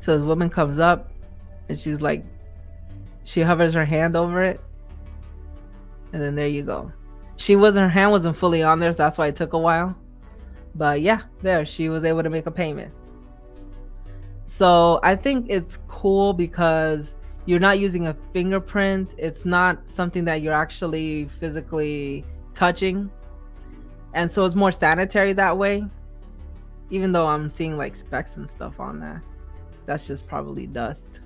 So 0.00 0.18
this 0.18 0.26
woman 0.26 0.50
comes 0.50 0.80
up, 0.80 1.12
and 1.68 1.78
she's 1.78 2.00
like 2.00 2.24
she 3.22 3.42
hovers 3.42 3.74
her 3.74 3.84
hand 3.84 4.16
over 4.16 4.42
it 4.42 4.60
and 6.12 6.20
then 6.20 6.34
there 6.34 6.48
you 6.48 6.64
go 6.64 6.90
she 7.36 7.54
wasn't 7.54 7.80
her 7.80 7.88
hand 7.88 8.10
wasn't 8.10 8.36
fully 8.36 8.64
on 8.64 8.80
there 8.80 8.92
so 8.92 8.96
that's 8.96 9.16
why 9.16 9.28
it 9.28 9.36
took 9.36 9.52
a 9.52 9.58
while 9.58 9.96
but 10.74 11.00
yeah 11.00 11.22
there 11.40 11.64
she 11.64 11.88
was 11.88 12.02
able 12.02 12.20
to 12.20 12.28
make 12.28 12.46
a 12.46 12.50
payment 12.50 12.92
so 14.44 14.98
i 15.04 15.14
think 15.14 15.46
it's 15.48 15.78
cool 15.86 16.32
because 16.32 17.14
you're 17.46 17.60
not 17.60 17.78
using 17.78 18.06
a 18.06 18.16
fingerprint 18.32 19.14
it's 19.18 19.44
not 19.44 19.88
something 19.88 20.24
that 20.24 20.42
you're 20.42 20.52
actually 20.52 21.26
physically 21.26 22.24
touching 22.52 23.10
and 24.14 24.30
so 24.30 24.44
it's 24.44 24.54
more 24.54 24.72
sanitary 24.72 25.32
that 25.32 25.56
way 25.56 25.84
even 26.90 27.12
though 27.12 27.26
i'm 27.26 27.48
seeing 27.48 27.76
like 27.76 27.96
specks 27.96 28.36
and 28.36 28.48
stuff 28.48 28.78
on 28.78 29.00
that 29.00 29.20
that's 29.86 30.06
just 30.06 30.26
probably 30.26 30.66
dust 30.66 31.20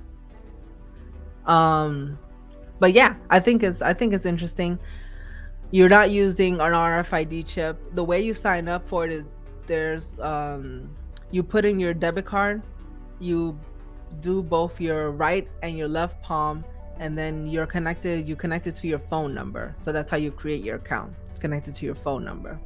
um, 1.47 2.19
but 2.79 2.93
yeah, 2.93 3.15
I 3.31 3.41
think 3.41 3.63
it's 3.63 3.81
I 3.81 3.95
think 3.95 4.13
it's 4.13 4.27
interesting. 4.27 4.79
You're 5.71 5.89
not 5.89 6.11
using 6.11 6.55
an 6.55 6.73
RFID 6.73 7.47
chip. 7.47 7.79
The 7.95 8.05
way 8.05 8.21
you 8.21 8.35
sign 8.35 8.69
up 8.69 8.87
for 8.89 9.05
it 9.05 9.13
is 9.13 9.27
there's 9.67 10.19
um, 10.21 10.91
you 11.31 11.43
put 11.43 11.65
in 11.65 11.81
your 11.81 11.95
debit 11.95 12.27
card, 12.27 12.63
you 13.19 13.59
do 14.21 14.43
both 14.43 14.81
your 14.81 15.11
right 15.11 15.49
and 15.63 15.77
your 15.77 15.89
left 15.89 16.21
palm, 16.23 16.65
and 16.99 17.17
then 17.17 17.47
you're 17.47 17.67
connected. 17.67 18.29
You 18.29 18.37
connect 18.37 18.67
it 18.67 18.77
to 18.77 18.87
your 18.87 18.99
phone 18.99 19.35
number. 19.35 19.75
So 19.81 19.93
that's 19.93 20.11
how 20.11 20.17
you 20.17 20.31
create 20.31 20.63
your 20.63 20.77
account. 20.77 21.13
It's 21.31 21.41
connected 21.41 21.75
to 21.77 21.87
your 21.87 21.95
phone 21.95 22.25
number, 22.25 22.59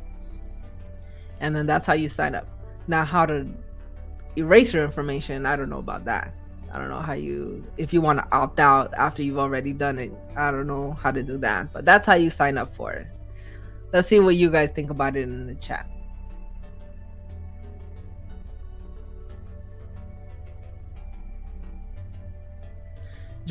and 1.40 1.54
then 1.54 1.66
that's 1.66 1.86
how 1.86 1.94
you 1.94 2.08
sign 2.08 2.34
up. 2.34 2.46
Now, 2.86 3.04
how 3.04 3.26
to 3.26 3.46
erase 4.36 4.72
your 4.72 4.84
information? 4.84 5.46
I 5.46 5.56
don't 5.56 5.70
know 5.70 5.78
about 5.78 6.04
that. 6.04 6.34
I 6.72 6.78
don't 6.78 6.88
know 6.88 7.00
how 7.00 7.14
you 7.14 7.64
if 7.76 7.92
you 7.92 8.00
want 8.00 8.20
to 8.20 8.28
opt 8.32 8.60
out 8.60 8.94
after 8.94 9.22
you've 9.22 9.38
already 9.38 9.72
done 9.72 9.98
it. 9.98 10.12
I 10.36 10.50
don't 10.50 10.68
know 10.68 10.92
how 10.92 11.10
to 11.10 11.22
do 11.22 11.36
that, 11.38 11.72
but 11.72 11.84
that's 11.84 12.06
how 12.06 12.14
you 12.14 12.30
sign 12.30 12.56
up 12.58 12.74
for 12.76 12.92
it. 12.92 13.06
Let's 13.92 14.06
see 14.06 14.20
what 14.20 14.36
you 14.36 14.50
guys 14.50 14.70
think 14.70 14.90
about 14.90 15.16
it 15.16 15.22
in 15.22 15.48
the 15.48 15.56
chat. 15.56 15.90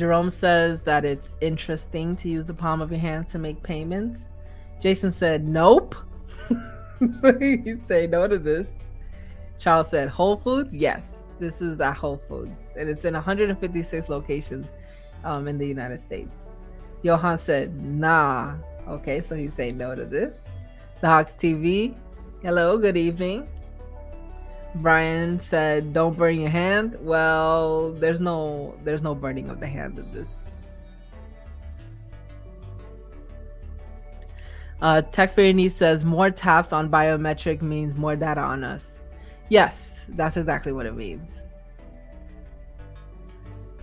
Jerome 0.00 0.30
says 0.30 0.80
that 0.84 1.04
it's 1.04 1.30
interesting 1.42 2.16
to 2.16 2.28
use 2.30 2.46
the 2.46 2.54
palm 2.54 2.80
of 2.80 2.90
your 2.90 3.00
hands 3.00 3.30
to 3.32 3.38
make 3.38 3.62
payments. 3.62 4.20
Jason 4.80 5.12
said, 5.12 5.46
Nope. 5.46 5.94
he 7.38 7.76
say 7.84 8.06
no 8.06 8.26
to 8.26 8.38
this. 8.38 8.66
Charles 9.58 9.90
said, 9.90 10.08
Whole 10.08 10.38
Foods? 10.38 10.74
Yes. 10.74 11.18
This 11.38 11.60
is 11.60 11.80
at 11.80 11.98
Whole 11.98 12.20
Foods, 12.28 12.62
and 12.78 12.88
it's 12.88 13.04
in 13.04 13.12
156 13.12 14.08
locations 14.08 14.66
um, 15.22 15.48
in 15.48 15.58
the 15.58 15.66
United 15.66 16.00
States. 16.00 16.36
Johan 17.02 17.36
said, 17.36 17.74
"Nah." 17.82 18.56
Okay, 18.88 19.20
so 19.20 19.34
he's 19.34 19.54
saying 19.54 19.76
no 19.78 19.94
to 19.94 20.04
this. 20.04 20.44
The 21.00 21.08
Hawks 21.08 21.32
TV. 21.32 21.94
Hello, 22.42 22.76
good 22.76 22.96
evening. 22.96 23.48
Brian 24.76 25.38
said, 25.38 25.92
"Don't 25.92 26.16
burn 26.16 26.38
your 26.38 26.50
hand." 26.50 26.96
Well, 27.00 27.92
there's 27.92 28.20
no 28.20 28.74
there's 28.84 29.02
no 29.02 29.14
burning 29.14 29.50
of 29.50 29.60
the 29.60 29.66
hand 29.66 29.98
in 29.98 30.10
this. 30.12 30.28
Uh, 34.80 35.02
Tech 35.02 35.34
Fairy 35.34 35.68
says 35.68 36.04
more 36.04 36.30
taps 36.30 36.72
on 36.72 36.88
biometric 36.88 37.60
means 37.60 37.94
more 37.96 38.16
data 38.16 38.40
on 38.40 38.64
us. 38.64 38.98
Yes, 39.50 40.06
that's 40.10 40.36
exactly 40.36 40.72
what 40.72 40.86
it 40.86 40.94
means. 40.94 41.30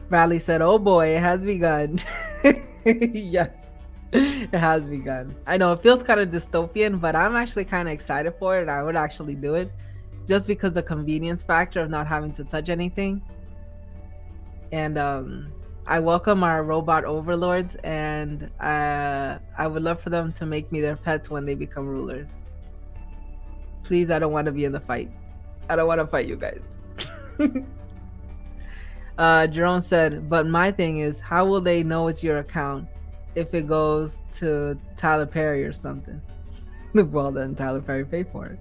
Bradley 0.10 0.39
said, 0.39 0.62
Oh 0.62 0.80
boy, 0.80 1.10
it 1.10 1.19
has 1.19 1.43
begun. 1.43 2.00
yes, 2.86 3.71
it 4.12 4.58
has 4.58 4.88
begun. 4.88 5.36
I 5.45 5.58
know 5.58 5.73
it 5.73 5.84
feels 5.84 6.02
kind 6.02 6.19
of 6.19 6.30
dystopian, 6.30 7.00
but 7.00 7.15
I'm 7.15 7.36
actually 7.36 7.65
kind 7.65 7.88
of 7.88 7.93
excited 7.93 8.34
for 8.39 8.60
it. 8.60 8.69
I 8.69 8.82
would 8.82 8.95
actually 8.95 9.36
do 9.36 9.56
it 9.56 9.71
just 10.28 10.45
because 10.45 10.73
the 10.73 10.84
convenience 10.84 11.41
factor 11.41 11.82
of 11.82 11.89
not 11.89 12.05
having 12.05 12.34
to 12.34 12.43
touch 12.43 12.69
anything. 12.69 13.21
And 14.71 14.97
um, 14.97 15.53
I 15.86 15.99
welcome 15.99 16.43
our 16.43 16.63
robot 16.63 17.05
overlords, 17.05 17.75
and 17.75 18.51
uh, 18.59 19.39
I 19.57 19.67
would 19.67 19.82
love 19.82 20.01
for 20.01 20.09
them 20.09 20.34
to 20.34 20.45
make 20.45 20.69
me 20.71 20.82
their 20.82 20.97
pets 20.97 21.30
when 21.30 21.45
they 21.45 21.55
become 21.55 21.88
rulers. 21.88 22.43
Please, 23.84 24.11
I 24.11 24.19
don't 24.19 24.34
want 24.34 24.47
to 24.47 24.51
be 24.51 24.65
in 24.65 24.73
the 24.73 24.82
fight. 24.82 25.09
I 25.69 25.78
don't 25.78 25.88
want 25.88 26.01
to 26.01 26.07
fight 26.07 26.28
you 26.28 26.36
guys. 26.36 26.59
uh, 29.17 29.47
Jerome 29.47 29.80
said, 29.80 30.30
but 30.30 30.45
my 30.45 30.73
thing 30.73 30.99
is, 30.99 31.21
how 31.21 31.45
will 31.45 31.61
they 31.61 31.84
know 31.84 32.09
it's 32.09 32.21
your 32.21 32.39
account 32.39 32.86
if 33.36 33.53
it 33.53 33.65
goes 33.65 34.23
to 34.34 34.78
Tyler 34.97 35.25
Perry 35.25 35.63
or 35.63 35.71
something? 35.71 36.21
well, 36.93 37.32
then 37.32 37.55
Tyler 37.55 37.82
Perry 37.82 38.03
pay 38.03 38.23
for 38.23 38.47
it. 38.47 38.59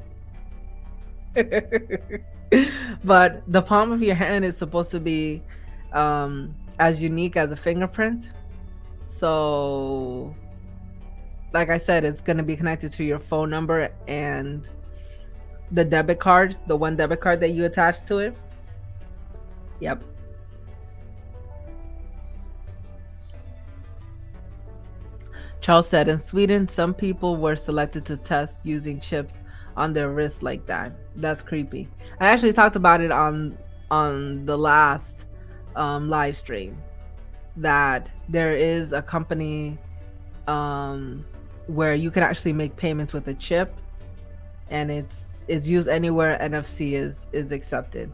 but 3.05 3.43
the 3.47 3.63
palm 3.63 3.93
of 3.93 4.03
your 4.03 4.15
hand 4.15 4.45
is 4.45 4.57
supposed 4.57 4.91
to 4.91 5.01
be 5.01 5.43
um, 5.93 6.55
as 6.79 7.03
unique 7.03 7.37
as 7.37 7.53
a 7.53 7.57
fingerprint. 7.57 8.33
So, 9.09 10.35
like 11.53 11.71
I 11.71 11.79
said, 11.79 12.05
it's 12.05 12.21
going 12.21 12.37
to 12.39 12.43
be 12.43 12.57
connected 12.57 12.93
to 12.93 13.05
your 13.05 13.19
phone 13.19 13.51
number 13.51 13.91
and 14.09 14.69
the 15.73 15.85
debit 15.85 16.21
card, 16.21 16.57
the 16.67 16.77
one 16.77 16.97
debit 16.97 17.21
card 17.21 17.41
that 17.41 17.51
you 17.51 17.65
attach 17.65 18.05
to 18.05 18.19
it. 18.19 18.37
Yep. 19.81 20.03
Charles 25.61 25.89
said 25.89 26.09
in 26.09 26.19
Sweden, 26.19 26.67
some 26.67 26.95
people 26.95 27.37
were 27.37 27.57
selected 27.57 28.05
to 28.07 28.17
test 28.17 28.59
using 28.63 29.01
chips 29.01 29.41
on 29.77 29.93
their 29.93 30.11
wrists 30.11 30.43
like 30.43 30.67
that. 30.67 30.93
That's 31.17 31.43
creepy. 31.43 31.89
I 32.21 32.29
actually 32.29 32.53
talked 32.53 32.77
about 32.77 33.01
it 33.01 33.11
on 33.11 33.57
on 33.91 34.45
the 34.47 34.57
last 34.57 35.25
um, 35.77 36.09
live 36.09 36.37
stream 36.37 36.77
that 37.57 38.11
there 38.29 38.57
is 38.57 38.93
a 38.93 39.01
company 39.01 39.79
um, 40.47 41.25
where 41.67 41.95
you 41.95 42.11
can 42.11 42.23
actually 42.23 42.53
make 42.53 42.77
payments 42.77 43.13
with 43.13 43.29
a 43.29 43.35
chip, 43.35 43.75
and 44.71 44.91
it's 44.91 45.27
it's 45.49 45.67
used 45.67 45.89
anywhere 45.89 46.39
NFC 46.41 46.93
is 46.93 47.29
is 47.33 47.53
accepted. 47.53 48.13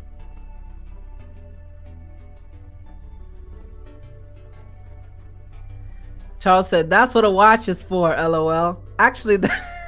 Charles 6.40 6.68
said, 6.68 6.90
"That's 6.90 7.14
what 7.14 7.24
a 7.24 7.30
watch 7.30 7.68
is 7.68 7.84
for." 7.84 8.10
LOL. 8.16 8.82
Actually, 8.98 9.36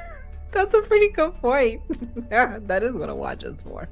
that's 0.55 0.73
a 0.73 0.81
pretty 0.81 1.09
good 1.09 1.35
point. 1.41 1.81
that 2.29 2.81
is 2.81 2.93
what 2.93 3.09
a 3.09 3.15
watch 3.15 3.43
is 3.43 3.59
for. 3.61 3.87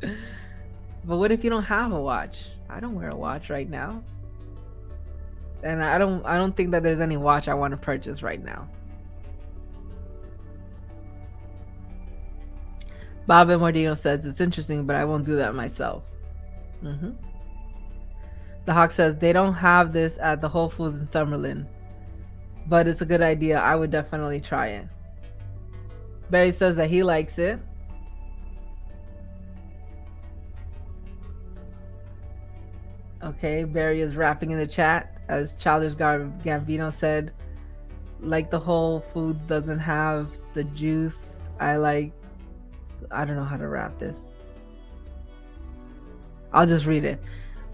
But 0.00 1.16
what 1.18 1.30
if 1.30 1.44
you 1.44 1.50
don't 1.50 1.62
have 1.62 1.92
a 1.92 2.00
watch? 2.00 2.50
I 2.68 2.80
don't 2.80 2.96
wear 2.96 3.10
a 3.10 3.16
watch 3.16 3.48
right 3.48 3.70
now. 3.70 4.02
And 5.62 5.82
I 5.82 5.98
don't 5.98 6.26
I 6.26 6.36
don't 6.36 6.54
think 6.54 6.72
that 6.72 6.82
there's 6.82 7.00
any 7.00 7.16
watch 7.16 7.48
I 7.48 7.54
want 7.54 7.70
to 7.70 7.76
purchase 7.76 8.22
right 8.22 8.44
now. 8.44 8.68
Bob 13.26 13.48
and 13.50 13.60
Mordino 13.60 13.96
says 13.96 14.26
it's 14.26 14.40
interesting, 14.40 14.84
but 14.84 14.96
I 14.96 15.04
won't 15.04 15.24
do 15.24 15.36
that 15.36 15.54
myself. 15.54 16.02
Mm-hmm. 16.82 17.10
The 18.66 18.72
Hawk 18.72 18.90
says 18.90 19.16
they 19.16 19.32
don't 19.32 19.54
have 19.54 19.92
this 19.92 20.18
at 20.20 20.40
the 20.40 20.48
Whole 20.48 20.68
Foods 20.68 21.00
in 21.00 21.06
Summerlin, 21.06 21.66
but 22.66 22.86
it's 22.88 23.00
a 23.00 23.06
good 23.06 23.22
idea. 23.22 23.58
I 23.58 23.76
would 23.76 23.90
definitely 23.90 24.40
try 24.40 24.68
it. 24.68 24.88
Barry 26.30 26.50
says 26.50 26.76
that 26.76 26.88
he 26.88 27.02
likes 27.02 27.38
it. 27.38 27.58
Okay, 33.22 33.64
Barry 33.64 34.00
is 34.00 34.16
rapping 34.16 34.50
in 34.50 34.58
the 34.58 34.66
chat 34.66 35.20
as 35.28 35.56
Childish 35.56 35.94
Gambino 35.94 36.92
said, 36.92 37.32
like 38.20 38.50
the 38.50 38.58
Whole 38.58 39.00
Foods 39.12 39.44
doesn't 39.46 39.78
have 39.78 40.28
the 40.54 40.64
juice. 40.64 41.36
I 41.58 41.76
like, 41.76 42.12
I 43.10 43.24
don't 43.24 43.36
know 43.36 43.44
how 43.44 43.56
to 43.56 43.68
wrap 43.68 43.98
this. 43.98 44.34
I'll 46.52 46.66
just 46.66 46.86
read 46.86 47.04
it. 47.04 47.20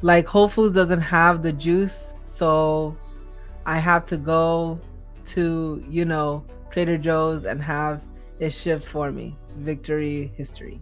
Like 0.01 0.27
Whole 0.27 0.49
Foods 0.49 0.75
doesn't 0.75 1.01
have 1.01 1.43
the 1.43 1.53
juice, 1.53 2.15
so 2.27 2.97
I 3.67 3.79
have 3.79 4.07
to 4.07 4.17
go 4.17 4.81
to, 5.27 5.85
you 5.89 6.05
know, 6.05 6.45
Trader 6.71 6.99
Joe's 6.99 7.45
and 7.45 7.63
have 7.63 8.01
it 8.43 8.53
shipped 8.53 8.85
for 8.85 9.13
me. 9.13 9.37
Victory 9.59 10.33
history. 10.35 10.81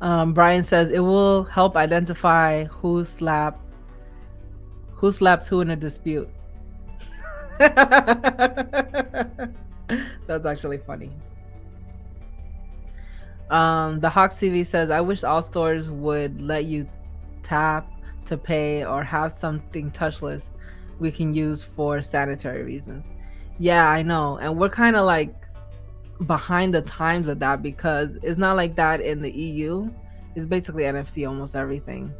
Um, 0.00 0.32
Brian 0.32 0.62
says 0.62 0.90
it 0.90 1.00
will 1.00 1.42
help 1.44 1.76
identify 1.76 2.64
who 2.66 3.04
slapped 3.04 3.60
who 4.92 5.10
slapped 5.10 5.48
who 5.48 5.60
in 5.62 5.70
a 5.70 5.76
dispute. 5.76 6.28
That's 7.58 7.74
actually 10.46 10.78
funny. 10.78 11.10
Um, 13.52 14.00
the 14.00 14.08
Hawks 14.08 14.36
TV 14.36 14.66
says, 14.66 14.90
I 14.90 15.02
wish 15.02 15.24
all 15.24 15.42
stores 15.42 15.90
would 15.90 16.40
let 16.40 16.64
you 16.64 16.88
tap 17.42 17.86
to 18.24 18.38
pay 18.38 18.82
or 18.82 19.04
have 19.04 19.30
something 19.30 19.90
touchless 19.90 20.48
we 20.98 21.12
can 21.12 21.34
use 21.34 21.62
for 21.62 22.00
sanitary 22.00 22.62
reasons. 22.62 23.04
Yeah, 23.58 23.90
I 23.90 24.00
know. 24.00 24.38
And 24.38 24.58
we're 24.58 24.70
kind 24.70 24.96
of 24.96 25.04
like 25.04 25.34
behind 26.26 26.72
the 26.72 26.80
times 26.80 27.26
with 27.26 27.40
that 27.40 27.62
because 27.62 28.16
it's 28.22 28.38
not 28.38 28.56
like 28.56 28.74
that 28.76 29.02
in 29.02 29.20
the 29.20 29.30
EU. 29.30 29.90
It's 30.34 30.46
basically 30.46 30.84
NFC 30.84 31.28
almost 31.28 31.54
everything. 31.54 32.10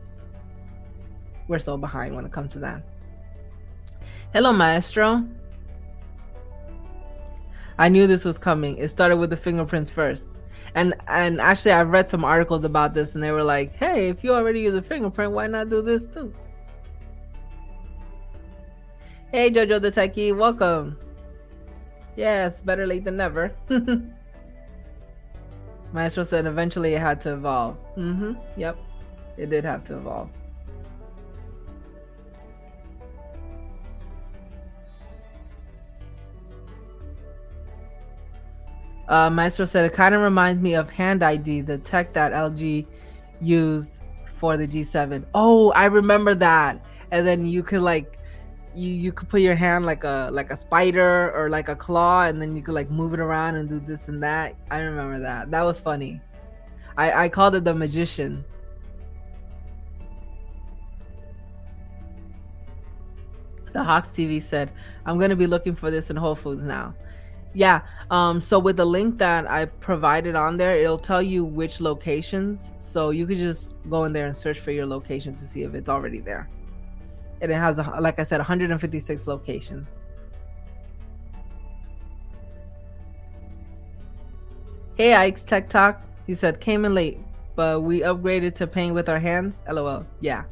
We're 1.48 1.60
so 1.60 1.78
behind 1.78 2.14
when 2.14 2.26
it 2.26 2.32
comes 2.32 2.52
to 2.52 2.58
that. 2.58 2.82
Hello, 4.34 4.52
Maestro. 4.52 5.26
I 7.78 7.88
knew 7.88 8.06
this 8.06 8.24
was 8.26 8.36
coming. 8.36 8.76
It 8.76 8.88
started 8.88 9.16
with 9.16 9.30
the 9.30 9.36
fingerprints 9.36 9.90
first. 9.90 10.28
And 10.74 10.94
and 11.06 11.40
actually 11.40 11.72
I've 11.72 11.90
read 11.90 12.08
some 12.08 12.24
articles 12.24 12.64
about 12.64 12.94
this 12.94 13.14
and 13.14 13.22
they 13.22 13.30
were 13.30 13.42
like, 13.42 13.74
"Hey, 13.74 14.08
if 14.08 14.24
you 14.24 14.32
already 14.32 14.60
use 14.60 14.74
a 14.74 14.82
fingerprint, 14.82 15.32
why 15.32 15.46
not 15.46 15.68
do 15.68 15.82
this 15.82 16.08
too?" 16.08 16.32
Hey 19.30 19.50
Jojo 19.50 19.80
the 19.80 19.90
Techie, 19.90 20.36
welcome. 20.36 20.98
Yes, 22.16 22.60
better 22.60 22.86
late 22.86 23.04
than 23.04 23.16
never. 23.16 23.52
Maestro 25.92 26.24
said 26.24 26.46
eventually 26.46 26.94
it 26.94 27.00
had 27.00 27.20
to 27.22 27.34
evolve. 27.34 27.76
Mm-hmm. 27.96 28.32
Yep. 28.56 28.78
It 29.36 29.50
did 29.50 29.64
have 29.64 29.84
to 29.84 29.96
evolve. 29.96 30.30
Uh, 39.12 39.28
Maestro 39.28 39.66
said 39.66 39.84
it 39.84 39.92
kind 39.92 40.14
of 40.14 40.22
reminds 40.22 40.62
me 40.62 40.74
of 40.74 40.88
Hand 40.88 41.22
ID, 41.22 41.60
the 41.60 41.76
tech 41.76 42.14
that 42.14 42.32
LG 42.32 42.86
used 43.42 43.92
for 44.38 44.56
the 44.56 44.66
G7. 44.66 45.26
Oh, 45.34 45.70
I 45.72 45.84
remember 45.84 46.34
that. 46.36 46.82
And 47.10 47.26
then 47.26 47.44
you 47.44 47.62
could 47.62 47.82
like 47.82 48.18
you 48.74 48.88
you 48.88 49.12
could 49.12 49.28
put 49.28 49.42
your 49.42 49.54
hand 49.54 49.84
like 49.84 50.04
a 50.04 50.30
like 50.32 50.50
a 50.50 50.56
spider 50.56 51.30
or 51.36 51.50
like 51.50 51.68
a 51.68 51.76
claw 51.76 52.22
and 52.22 52.40
then 52.40 52.56
you 52.56 52.62
could 52.62 52.72
like 52.72 52.90
move 52.90 53.12
it 53.12 53.20
around 53.20 53.56
and 53.56 53.68
do 53.68 53.80
this 53.80 54.00
and 54.08 54.22
that. 54.22 54.56
I 54.70 54.78
remember 54.78 55.20
that. 55.20 55.50
That 55.50 55.62
was 55.62 55.78
funny. 55.78 56.18
I 56.96 57.24
i 57.24 57.28
called 57.28 57.54
it 57.54 57.64
the 57.64 57.74
magician. 57.74 58.46
The 63.74 63.82
hawks 63.82 64.10
tv 64.10 64.42
said 64.42 64.70
i'm 65.06 65.16
going 65.16 65.30
to 65.30 65.36
be 65.36 65.46
looking 65.46 65.74
for 65.74 65.90
this 65.90 66.10
in 66.10 66.16
whole 66.16 66.34
foods 66.34 66.62
now 66.62 66.94
yeah 67.54 67.82
um 68.10 68.40
so 68.40 68.58
with 68.58 68.76
the 68.76 68.84
link 68.84 69.18
that 69.18 69.48
i 69.50 69.64
provided 69.64 70.34
on 70.34 70.56
there 70.56 70.74
it'll 70.74 70.98
tell 70.98 71.22
you 71.22 71.44
which 71.44 71.80
locations 71.80 72.70
so 72.78 73.10
you 73.10 73.26
could 73.26 73.38
just 73.38 73.74
go 73.90 74.04
in 74.04 74.12
there 74.12 74.26
and 74.26 74.36
search 74.36 74.60
for 74.60 74.70
your 74.70 74.86
location 74.86 75.34
to 75.34 75.46
see 75.46 75.62
if 75.62 75.74
it's 75.74 75.88
already 75.88 76.20
there 76.20 76.48
and 77.42 77.50
it 77.50 77.56
has, 77.56 77.78
like 77.98 78.20
I 78.20 78.22
said, 78.22 78.38
156 78.38 79.26
locations. 79.26 79.88
Hey, 84.94 85.14
Ike's 85.14 85.42
Tech 85.42 85.68
Talk. 85.68 86.00
He 86.28 86.36
said, 86.36 86.60
came 86.60 86.84
in 86.84 86.94
late, 86.94 87.18
but 87.56 87.82
we 87.82 88.02
upgraded 88.02 88.54
to 88.56 88.68
paying 88.68 88.94
with 88.94 89.08
our 89.08 89.18
hands. 89.18 89.60
LOL. 89.68 90.06
Yeah. 90.20 90.44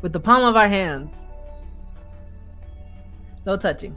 With 0.00 0.12
the 0.12 0.20
palm 0.20 0.44
of 0.44 0.54
our 0.54 0.68
hands. 0.68 1.12
No 3.44 3.56
touching. 3.56 3.96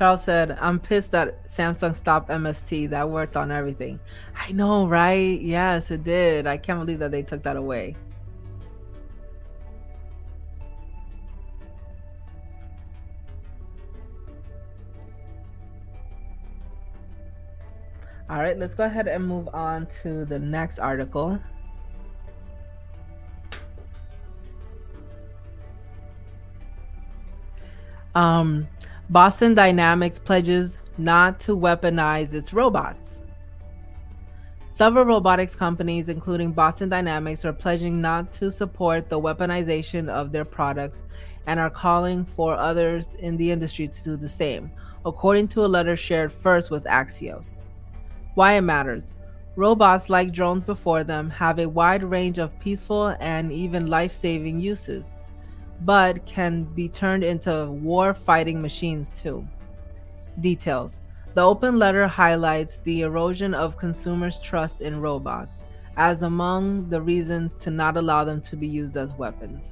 Charles 0.00 0.24
said, 0.24 0.56
I'm 0.62 0.80
pissed 0.80 1.10
that 1.10 1.46
Samsung 1.46 1.94
stopped 1.94 2.30
MST. 2.30 2.88
That 2.88 3.10
worked 3.10 3.36
on 3.36 3.50
everything. 3.50 4.00
I 4.34 4.50
know, 4.50 4.88
right? 4.88 5.38
Yes, 5.38 5.90
it 5.90 6.04
did. 6.04 6.46
I 6.46 6.56
can't 6.56 6.80
believe 6.80 7.00
that 7.00 7.10
they 7.10 7.20
took 7.22 7.42
that 7.42 7.56
away. 7.56 7.94
All 18.30 18.38
right, 18.38 18.58
let's 18.58 18.74
go 18.74 18.84
ahead 18.84 19.06
and 19.06 19.28
move 19.28 19.50
on 19.52 19.86
to 20.02 20.24
the 20.24 20.38
next 20.38 20.78
article. 20.78 21.38
Um, 28.14 28.66
Boston 29.10 29.54
Dynamics 29.54 30.20
pledges 30.20 30.78
not 30.96 31.40
to 31.40 31.56
weaponize 31.56 32.32
its 32.32 32.52
robots. 32.52 33.22
Several 34.68 35.04
robotics 35.04 35.56
companies, 35.56 36.08
including 36.08 36.52
Boston 36.52 36.88
Dynamics, 36.88 37.44
are 37.44 37.52
pledging 37.52 38.00
not 38.00 38.32
to 38.34 38.52
support 38.52 39.08
the 39.08 39.20
weaponization 39.20 40.08
of 40.08 40.30
their 40.30 40.44
products 40.44 41.02
and 41.48 41.58
are 41.58 41.70
calling 41.70 42.24
for 42.24 42.54
others 42.54 43.08
in 43.18 43.36
the 43.36 43.50
industry 43.50 43.88
to 43.88 44.04
do 44.04 44.16
the 44.16 44.28
same, 44.28 44.70
according 45.04 45.48
to 45.48 45.64
a 45.64 45.66
letter 45.66 45.96
shared 45.96 46.32
first 46.32 46.70
with 46.70 46.84
Axios. 46.84 47.58
Why 48.36 48.58
it 48.58 48.60
matters. 48.60 49.12
Robots, 49.56 50.08
like 50.08 50.30
drones 50.30 50.62
before 50.62 51.02
them, 51.02 51.28
have 51.30 51.58
a 51.58 51.68
wide 51.68 52.04
range 52.04 52.38
of 52.38 52.56
peaceful 52.60 53.16
and 53.18 53.50
even 53.50 53.88
life 53.88 54.12
saving 54.12 54.60
uses 54.60 55.06
but 55.82 56.24
can 56.26 56.64
be 56.64 56.88
turned 56.88 57.24
into 57.24 57.66
war 57.66 58.14
fighting 58.14 58.60
machines 58.60 59.10
too. 59.10 59.46
Details 60.40 60.96
The 61.34 61.42
open 61.42 61.78
letter 61.78 62.06
highlights 62.06 62.78
the 62.80 63.02
erosion 63.02 63.54
of 63.54 63.76
consumers' 63.76 64.40
trust 64.40 64.80
in 64.80 65.00
robots 65.00 65.62
as 65.96 66.22
among 66.22 66.88
the 66.88 67.00
reasons 67.00 67.54
to 67.60 67.70
not 67.70 67.96
allow 67.96 68.24
them 68.24 68.40
to 68.40 68.56
be 68.56 68.66
used 68.66 68.96
as 68.96 69.14
weapons. 69.14 69.70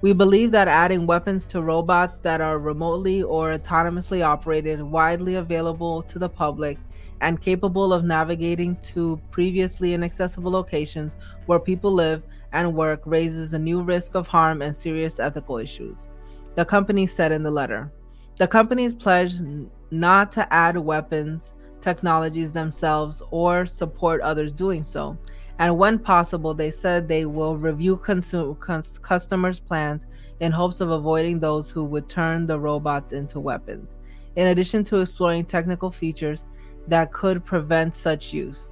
We 0.00 0.12
believe 0.12 0.52
that 0.52 0.68
adding 0.68 1.06
weapons 1.06 1.44
to 1.46 1.62
robots 1.62 2.18
that 2.18 2.40
are 2.40 2.58
remotely 2.58 3.22
or 3.22 3.56
autonomously 3.56 4.24
operated, 4.24 4.80
widely 4.80 5.34
available 5.34 6.02
to 6.02 6.18
the 6.18 6.28
public, 6.28 6.78
and 7.20 7.40
capable 7.40 7.92
of 7.92 8.04
navigating 8.04 8.76
to 8.76 9.20
previously 9.32 9.94
inaccessible 9.94 10.52
locations 10.52 11.14
where 11.46 11.58
people 11.58 11.92
live 11.92 12.22
and 12.52 12.74
work 12.74 13.02
raises 13.04 13.52
a 13.52 13.58
new 13.58 13.82
risk 13.82 14.14
of 14.14 14.26
harm 14.26 14.62
and 14.62 14.76
serious 14.76 15.20
ethical 15.20 15.58
issues. 15.58 16.08
The 16.54 16.64
company 16.64 17.06
said 17.06 17.32
in 17.32 17.42
the 17.42 17.50
letter. 17.50 17.92
The 18.36 18.48
companies 18.48 18.94
pledged 18.94 19.42
not 19.90 20.32
to 20.32 20.52
add 20.52 20.76
weapons 20.76 21.52
technologies 21.80 22.52
themselves 22.52 23.22
or 23.30 23.66
support 23.66 24.20
others 24.20 24.52
doing 24.52 24.82
so. 24.82 25.16
And 25.58 25.76
when 25.76 25.98
possible, 25.98 26.54
they 26.54 26.70
said 26.70 27.08
they 27.08 27.26
will 27.26 27.56
review 27.56 27.96
cons- 27.96 28.98
customers' 28.98 29.60
plans 29.60 30.06
in 30.40 30.52
hopes 30.52 30.80
of 30.80 30.90
avoiding 30.90 31.40
those 31.40 31.68
who 31.70 31.84
would 31.84 32.08
turn 32.08 32.46
the 32.46 32.58
robots 32.58 33.12
into 33.12 33.40
weapons, 33.40 33.96
in 34.36 34.48
addition 34.48 34.84
to 34.84 34.98
exploring 34.98 35.44
technical 35.44 35.90
features 35.90 36.44
that 36.86 37.12
could 37.12 37.44
prevent 37.44 37.94
such 37.94 38.32
use. 38.32 38.70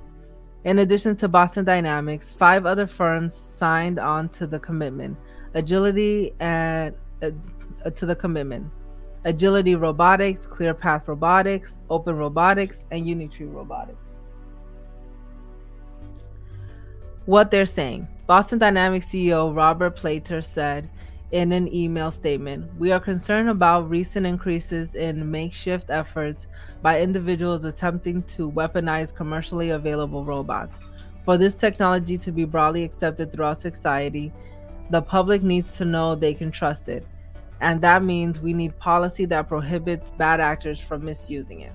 In 0.67 0.81
addition 0.81 1.15
to 1.19 1.29
Boston 1.29 1.65
Dynamics, 1.65 2.29
five 2.29 2.67
other 2.67 2.89
firms 2.89 3.33
signed 3.33 4.01
on 4.01 4.29
to 4.31 4.49
the 4.49 4.59
commitment. 4.59 5.17
Agility 5.55 6.35
and 6.41 6.93
uh, 7.23 7.31
to 7.91 8.05
the 8.05 8.17
commitment. 8.17 8.67
Agility 9.25 9.77
Robotics, 9.77 10.45
ClearPath 10.45 11.07
Robotics, 11.07 11.77
Open 11.89 12.17
Robotics, 12.17 12.85
and 12.91 13.07
Unitree 13.07 13.53
Robotics. 13.55 14.19
What 17.27 17.53
they're 17.53 17.65
saying 17.65 18.09
Boston 18.27 18.59
Dynamics 18.59 19.07
CEO 19.07 19.55
Robert 19.55 19.95
Playter 19.95 20.43
said 20.43 20.91
in 21.33 21.51
an 21.51 21.73
email 21.75 22.11
statement 22.11 22.71
We 22.79 22.93
are 22.93 23.01
concerned 23.01 23.49
about 23.49 23.91
recent 23.91 24.27
increases 24.27 24.95
in 24.95 25.31
makeshift 25.31 25.91
efforts 25.91 26.47
by 26.83 27.01
individuals 27.01 27.65
attempting 27.65 28.23
to 28.35 28.51
weaponize 28.51 29.15
commercially 29.15 29.71
available 29.71 30.25
robots. 30.25 30.79
For 31.25 31.37
this 31.37 31.57
technology 31.57 32.17
to 32.19 32.31
be 32.31 32.45
broadly 32.45 32.85
accepted 32.85 33.33
throughout 33.33 33.61
society, 33.61 34.33
the 34.91 35.03
public 35.03 35.43
needs 35.43 35.77
to 35.79 35.85
know 35.85 36.15
they 36.15 36.35
can 36.35 36.53
trust 36.53 36.89
it. 36.89 37.05
And 37.61 37.81
that 37.81 38.05
means 38.05 38.39
we 38.39 38.53
need 38.53 38.79
policy 38.79 39.25
that 39.27 39.49
prohibits 39.49 40.11
bad 40.11 40.41
actors 40.41 40.79
from 40.79 41.05
misusing 41.05 41.63
it. 41.63 41.73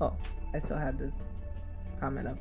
Oh, 0.00 0.12
I 0.58 0.60
still 0.60 0.76
had 0.76 0.98
this 0.98 1.12
comment 2.00 2.26
up. 2.26 2.36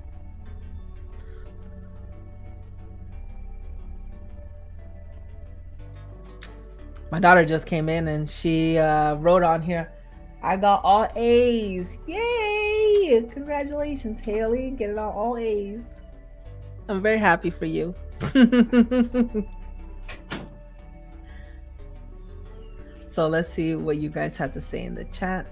My 7.12 7.20
daughter 7.20 7.46
just 7.46 7.68
came 7.68 7.90
in 7.90 8.08
and 8.08 8.28
she 8.28 8.80
uh, 8.80 9.14
wrote 9.16 9.44
on 9.44 9.62
here 9.62 9.92
I 10.42 10.58
got 10.58 10.84
all 10.84 11.08
A's. 11.16 11.98
Yay! 12.08 13.28
Congratulations, 13.32 14.20
Haley. 14.20 14.72
Get 14.72 14.90
it 14.90 14.98
all, 14.98 15.12
all 15.12 15.38
A's. 15.38 15.84
I'm 16.90 17.04
very 17.04 17.20
happy 17.20 17.52
for 17.52 17.66
you. 17.66 17.94
so 23.08 23.28
let's 23.28 23.50
see 23.50 23.76
what 23.76 23.98
you 23.98 24.10
guys 24.10 24.38
have 24.38 24.54
to 24.54 24.62
say 24.62 24.84
in 24.86 24.96
the 24.96 25.06
chat. 25.06 25.46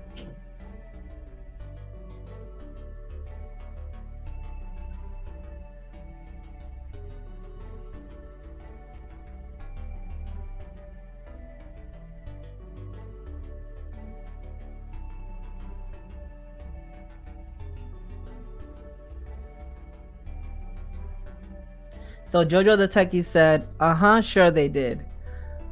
So 22.36 22.44
Jojo 22.44 22.78
the 22.78 22.86
Techie 22.86 23.24
said, 23.24 23.66
uh 23.80 23.94
huh, 23.94 24.20
sure 24.20 24.52
they 24.52 24.68
did. 24.68 25.06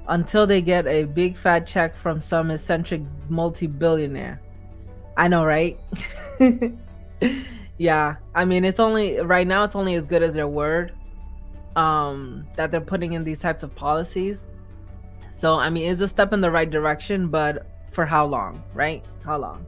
Until 0.08 0.48
they 0.48 0.62
get 0.62 0.88
a 0.88 1.04
big 1.04 1.36
fat 1.36 1.68
check 1.68 1.94
from 1.94 2.22
some 2.22 2.52
eccentric 2.52 3.02
multi 3.28 3.68
billionaire. 3.68 4.42
I 5.18 5.28
know, 5.28 5.44
right? 5.44 5.78
yeah. 7.78 8.16
I 8.34 8.46
mean, 8.46 8.64
it's 8.64 8.80
only, 8.80 9.18
right 9.20 9.46
now, 9.46 9.66
it's 9.66 9.76
only 9.76 9.96
as 9.96 10.06
good 10.06 10.24
as 10.24 10.36
their 10.36 10.48
word 10.48 10.94
um, 11.76 12.48
that 12.56 12.72
they're 12.72 12.80
putting 12.80 13.12
in 13.12 13.26
these 13.26 13.40
types 13.40 13.64
of 13.64 13.76
policies. 13.76 14.42
So, 15.32 15.56
I 15.56 15.70
mean, 15.70 15.92
it's 15.92 16.00
a 16.00 16.08
step 16.08 16.32
in 16.32 16.40
the 16.40 16.50
right 16.50 16.72
direction, 16.72 17.28
but 17.28 17.68
for 17.92 18.06
how 18.06 18.26
long, 18.26 18.64
right? 18.74 19.04
How 19.26 19.36
long? 19.38 19.66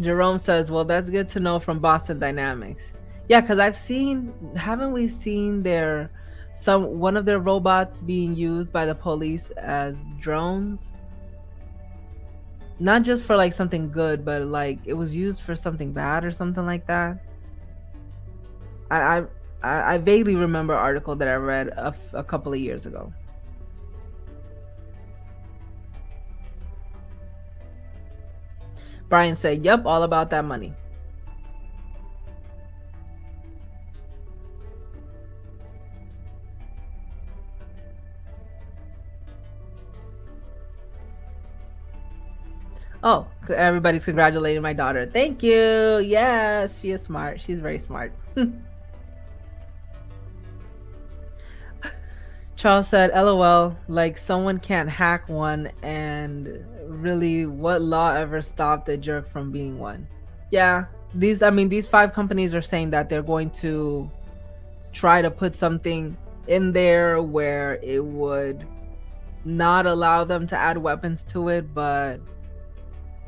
Jerome 0.00 0.38
says, 0.38 0.70
well, 0.70 0.84
that's 0.84 1.10
good 1.10 1.28
to 1.30 1.40
know 1.40 1.58
from 1.58 1.80
Boston 1.80 2.20
Dynamics. 2.20 2.92
Yeah, 3.30 3.40
because 3.40 3.60
I've 3.60 3.76
seen, 3.76 4.34
haven't 4.56 4.90
we 4.90 5.06
seen 5.06 5.62
their 5.62 6.10
some 6.52 6.98
one 6.98 7.16
of 7.16 7.24
their 7.24 7.38
robots 7.38 8.00
being 8.00 8.34
used 8.34 8.72
by 8.72 8.86
the 8.86 8.94
police 8.96 9.50
as 9.50 10.04
drones? 10.18 10.82
Not 12.80 13.02
just 13.02 13.22
for 13.22 13.36
like 13.36 13.52
something 13.52 13.92
good, 13.92 14.24
but 14.24 14.42
like 14.42 14.80
it 14.84 14.94
was 14.94 15.14
used 15.14 15.42
for 15.42 15.54
something 15.54 15.92
bad 15.92 16.24
or 16.24 16.32
something 16.32 16.66
like 16.66 16.88
that. 16.88 17.22
I 18.90 19.22
I, 19.62 19.94
I 19.94 19.98
vaguely 19.98 20.34
remember 20.34 20.72
an 20.72 20.80
article 20.80 21.14
that 21.14 21.28
I 21.28 21.34
read 21.34 21.68
a, 21.68 21.94
a 22.12 22.24
couple 22.24 22.52
of 22.52 22.58
years 22.58 22.84
ago. 22.84 23.12
Brian 29.08 29.36
said, 29.36 29.64
"Yep, 29.64 29.86
all 29.86 30.02
about 30.02 30.30
that 30.30 30.44
money." 30.44 30.74
Oh, 43.02 43.26
everybody's 43.48 44.04
congratulating 44.04 44.60
my 44.62 44.74
daughter. 44.74 45.06
Thank 45.06 45.42
you. 45.42 46.00
Yes, 46.04 46.80
she 46.80 46.90
is 46.90 47.02
smart. 47.02 47.40
She's 47.40 47.58
very 47.58 47.78
smart. 47.78 48.12
Charles 52.56 52.88
said, 52.88 53.10
LOL, 53.14 53.74
like 53.88 54.18
someone 54.18 54.58
can't 54.58 54.90
hack 54.90 55.30
one, 55.30 55.70
and 55.82 56.62
really, 56.86 57.46
what 57.46 57.80
law 57.80 58.12
ever 58.12 58.42
stopped 58.42 58.86
a 58.90 58.98
jerk 58.98 59.32
from 59.32 59.50
being 59.50 59.78
one? 59.78 60.06
Yeah, 60.50 60.84
these, 61.14 61.40
I 61.40 61.48
mean, 61.48 61.70
these 61.70 61.88
five 61.88 62.12
companies 62.12 62.54
are 62.54 62.60
saying 62.60 62.90
that 62.90 63.08
they're 63.08 63.22
going 63.22 63.48
to 63.62 64.10
try 64.92 65.22
to 65.22 65.30
put 65.30 65.54
something 65.54 66.14
in 66.48 66.72
there 66.72 67.22
where 67.22 67.78
it 67.82 68.04
would 68.04 68.66
not 69.46 69.86
allow 69.86 70.24
them 70.24 70.46
to 70.48 70.56
add 70.58 70.76
weapons 70.76 71.22
to 71.30 71.48
it, 71.48 71.72
but 71.72 72.20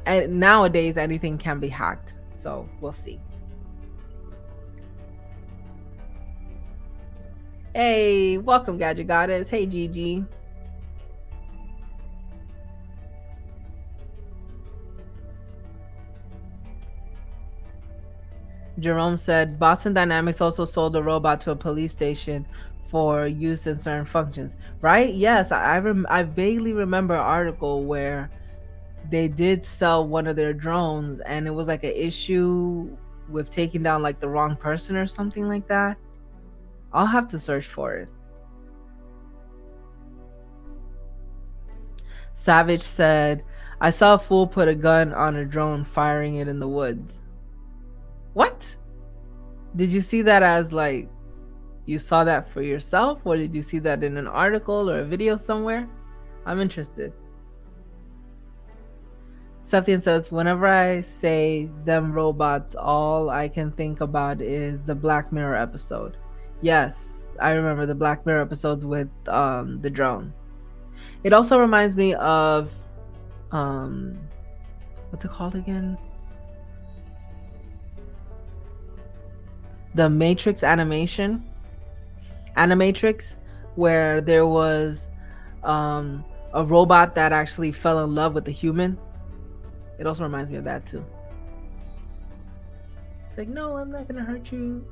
and 0.07 0.40
nowadays 0.40 0.96
anything 0.96 1.38
can 1.38 1.61
be 1.61 1.68
hacked. 1.68 2.14
So 2.42 2.68
we'll 2.80 2.92
see. 2.92 3.20
Hey, 7.74 8.36
welcome, 8.36 8.76
Gadget 8.76 9.07
Goddess. 9.07 9.48
Hey, 9.48 9.64
Gigi. 9.64 10.24
Jerome 18.78 19.16
said 19.16 19.59
Boston 19.59 19.94
Dynamics 19.94 20.40
also 20.40 20.64
sold 20.64 20.96
a 20.96 21.03
robot 21.03 21.40
to 21.42 21.53
a 21.53 21.57
police 21.57 21.92
station 21.92 22.46
for 22.88 23.26
use 23.26 23.66
in 23.66 23.78
certain 23.78 24.05
functions. 24.05 24.53
Right? 24.80 25.14
Yes, 25.14 25.53
I 25.53 25.78
rem- 25.78 26.07
I 26.11 26.24
vaguely 26.24 26.72
remember 26.72 27.14
an 27.14 27.20
article 27.20 27.84
where 27.84 28.30
they 29.11 29.28
did 29.28 29.64
sell 29.64 30.07
one 30.07 30.26
of 30.26 30.36
their 30.36 30.53
drones 30.53 31.20
and 31.22 31.46
it 31.46 31.50
was 31.50 31.68
like 31.68 31.84
an 31.84 31.92
issue 31.94 32.96
with 33.28 33.50
taking 33.50 33.82
down 33.82 34.03
like 34.03 34.20
the 34.20 34.28
wrong 34.28 34.57
person 34.57 34.96
or 34.96 35.07
something 35.07 35.48
like 35.48 35.66
that. 35.68 35.96
I'll 36.92 37.07
have 37.07 37.28
to 37.28 37.38
search 37.38 37.66
for 37.66 37.94
it. 37.94 38.09
Savage 42.34 42.82
said, 42.82 43.44
I 43.80 43.90
saw 43.90 44.14
a 44.14 44.18
fool 44.18 44.46
put 44.46 44.68
a 44.68 44.74
gun 44.74 45.12
on 45.12 45.36
a 45.36 45.44
drone 45.44 45.84
firing 45.84 46.36
it 46.36 46.48
in 46.48 46.59
the 46.59 46.68
woods. 46.68 47.22
What? 48.34 48.76
Did 49.76 49.90
you 49.90 50.00
see 50.00 50.22
that 50.22 50.42
as 50.42 50.72
like 50.72 51.09
you 51.86 51.98
saw 51.98 52.24
that 52.24 52.53
for 52.53 52.62
yourself, 52.62 53.20
or 53.24 53.36
did 53.36 53.55
you 53.55 53.62
see 53.62 53.78
that 53.80 54.05
in 54.05 54.16
an 54.16 54.26
article 54.26 54.88
or 54.88 55.00
a 55.00 55.05
video 55.05 55.36
somewhere? 55.36 55.88
I'm 56.46 56.61
interested. 56.61 57.12
Septian 59.64 60.02
says, 60.02 60.30
whenever 60.30 60.66
I 60.66 61.00
say 61.00 61.70
them 61.84 62.12
robots, 62.12 62.74
all 62.74 63.30
I 63.30 63.48
can 63.48 63.70
think 63.72 64.00
about 64.00 64.40
is 64.40 64.82
the 64.82 64.94
Black 64.94 65.32
Mirror 65.32 65.56
episode. 65.56 66.16
Yes, 66.60 67.32
I 67.40 67.52
remember 67.52 67.86
the 67.86 67.94
Black 67.94 68.26
Mirror 68.26 68.42
episodes 68.42 68.84
with 68.84 69.08
um, 69.28 69.80
the 69.80 69.88
drone. 69.88 70.32
It 71.24 71.32
also 71.32 71.58
reminds 71.58 71.96
me 71.96 72.14
of 72.14 72.74
um, 73.52 74.18
what's 75.10 75.24
it 75.24 75.30
called 75.30 75.54
again? 75.54 75.96
The 79.94 80.10
Matrix 80.10 80.62
animation, 80.62 81.44
Animatrix, 82.56 83.36
where 83.76 84.20
there 84.20 84.46
was 84.46 85.08
um, 85.62 86.24
a 86.52 86.64
robot 86.64 87.14
that 87.14 87.32
actually 87.32 87.72
fell 87.72 88.02
in 88.04 88.14
love 88.14 88.34
with 88.34 88.48
a 88.48 88.50
human 88.52 88.98
it 90.03 90.07
also 90.09 90.24
reminds 90.24 90.50
me 90.50 90.57
of 90.57 90.64
that 90.64 90.84
too. 90.84 91.05
It's 93.28 93.38
like, 93.38 93.46
no, 93.46 93.76
I'm 93.76 93.92
not 93.92 94.09
gonna 94.09 94.24
hurt 94.24 94.50
you. 94.50 94.84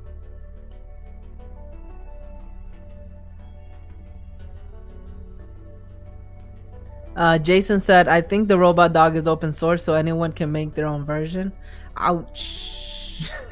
Uh, 7.17 7.37
Jason 7.39 7.81
said, 7.81 8.07
I 8.07 8.21
think 8.21 8.47
the 8.47 8.57
robot 8.57 8.93
dog 8.93 9.17
is 9.17 9.27
open 9.27 9.51
source, 9.51 9.83
so 9.83 9.95
anyone 9.95 10.31
can 10.31 10.49
make 10.49 10.75
their 10.75 10.85
own 10.85 11.03
version. 11.03 11.51
Ouch. 11.97 13.29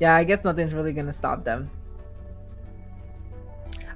yeah, 0.00 0.16
I 0.16 0.24
guess 0.24 0.42
nothing's 0.42 0.72
really 0.72 0.94
gonna 0.94 1.12
stop 1.12 1.44
them. 1.44 1.70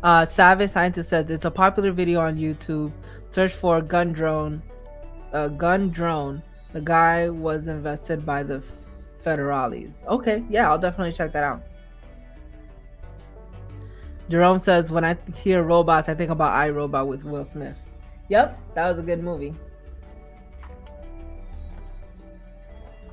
Uh, 0.03 0.27
Savage 0.27 0.73
Scientist 0.73 1.09
says 1.09 1.31
it's 1.31 1.47
a 1.47 1.51
popular 1.51 1.91
video 1.91 2.21
on 2.21 2.37
YouTube. 2.37 2.93
Search 3.29 3.55
for 3.55 3.81
gun 3.81 4.13
drone, 4.13 4.61
uh, 5.33 5.49
gun 5.49 5.89
drone 5.89 6.43
the 6.73 6.81
guy 6.81 7.29
was 7.29 7.67
invested 7.67 8.25
by 8.27 8.43
the 8.43 8.63
federales. 9.25 9.93
Okay, 10.07 10.45
yeah, 10.49 10.69
I'll 10.69 10.79
definitely 10.79 11.13
check 11.13 11.33
that 11.33 11.45
out. 11.45 11.63
Jerome 14.29 14.59
says, 14.59 14.91
when 14.91 15.05
I 15.05 15.17
hear 15.37 15.63
robots, 15.63 16.09
I 16.09 16.15
think 16.15 16.31
about 16.31 16.53
iRobot 16.53 17.07
with 17.07 17.25
Will 17.25 17.47
Smith. 17.47 17.77
Yep, 18.29 18.61
that 18.75 18.91
was 18.91 18.99
a 18.99 19.03
good 19.03 19.23
movie. 19.23 19.55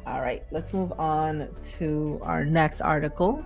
All 0.05 0.21
right, 0.21 0.43
let's 0.51 0.73
move 0.73 0.91
on 0.99 1.47
to 1.77 2.19
our 2.21 2.45
next 2.45 2.81
article. 2.81 3.43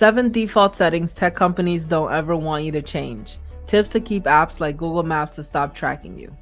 Seven 0.00 0.32
default 0.32 0.74
settings 0.74 1.12
tech 1.12 1.36
companies 1.36 1.84
don't 1.84 2.10
ever 2.10 2.34
want 2.34 2.64
you 2.64 2.72
to 2.72 2.80
change. 2.80 3.36
Tips 3.66 3.90
to 3.90 4.00
keep 4.00 4.24
apps 4.24 4.58
like 4.58 4.78
Google 4.78 5.02
Maps 5.02 5.34
to 5.34 5.44
stop 5.44 5.74
tracking 5.74 6.18
you. 6.18 6.34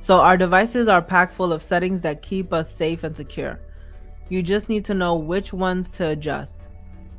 So, 0.00 0.18
our 0.18 0.36
devices 0.36 0.88
are 0.88 1.00
packed 1.00 1.32
full 1.32 1.52
of 1.52 1.62
settings 1.62 2.00
that 2.00 2.22
keep 2.22 2.52
us 2.52 2.74
safe 2.74 3.04
and 3.04 3.16
secure. 3.16 3.60
You 4.30 4.42
just 4.42 4.68
need 4.68 4.84
to 4.86 4.94
know 4.94 5.14
which 5.14 5.52
ones 5.52 5.88
to 5.90 6.08
adjust. 6.08 6.56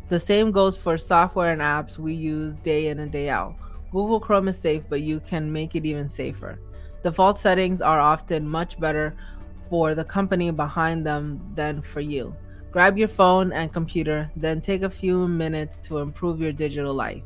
The 0.09 0.19
same 0.19 0.51
goes 0.51 0.75
for 0.75 0.97
software 0.97 1.53
and 1.53 1.61
apps 1.61 1.97
we 1.97 2.13
use 2.13 2.55
day 2.55 2.87
in 2.87 2.99
and 2.99 3.09
day 3.09 3.29
out. 3.29 3.55
Google 3.93 4.19
Chrome 4.19 4.49
is 4.49 4.57
safe, 4.57 4.83
but 4.89 5.01
you 5.01 5.21
can 5.21 5.49
make 5.49 5.77
it 5.77 5.85
even 5.85 6.09
safer. 6.09 6.59
Default 7.03 7.37
settings 7.37 7.81
are 7.81 8.01
often 8.01 8.45
much 8.45 8.77
better 8.81 9.15
for 9.69 9.95
the 9.95 10.03
company 10.03 10.51
behind 10.51 11.05
them 11.05 11.39
than 11.55 11.81
for 11.81 12.01
you. 12.01 12.35
Grab 12.73 12.97
your 12.97 13.07
phone 13.07 13.53
and 13.53 13.71
computer, 13.71 14.31
then 14.35 14.59
take 14.59 14.81
a 14.81 14.89
few 14.89 15.27
minutes 15.27 15.77
to 15.77 15.99
improve 15.99 16.41
your 16.41 16.51
digital 16.51 16.91
life. 16.91 17.21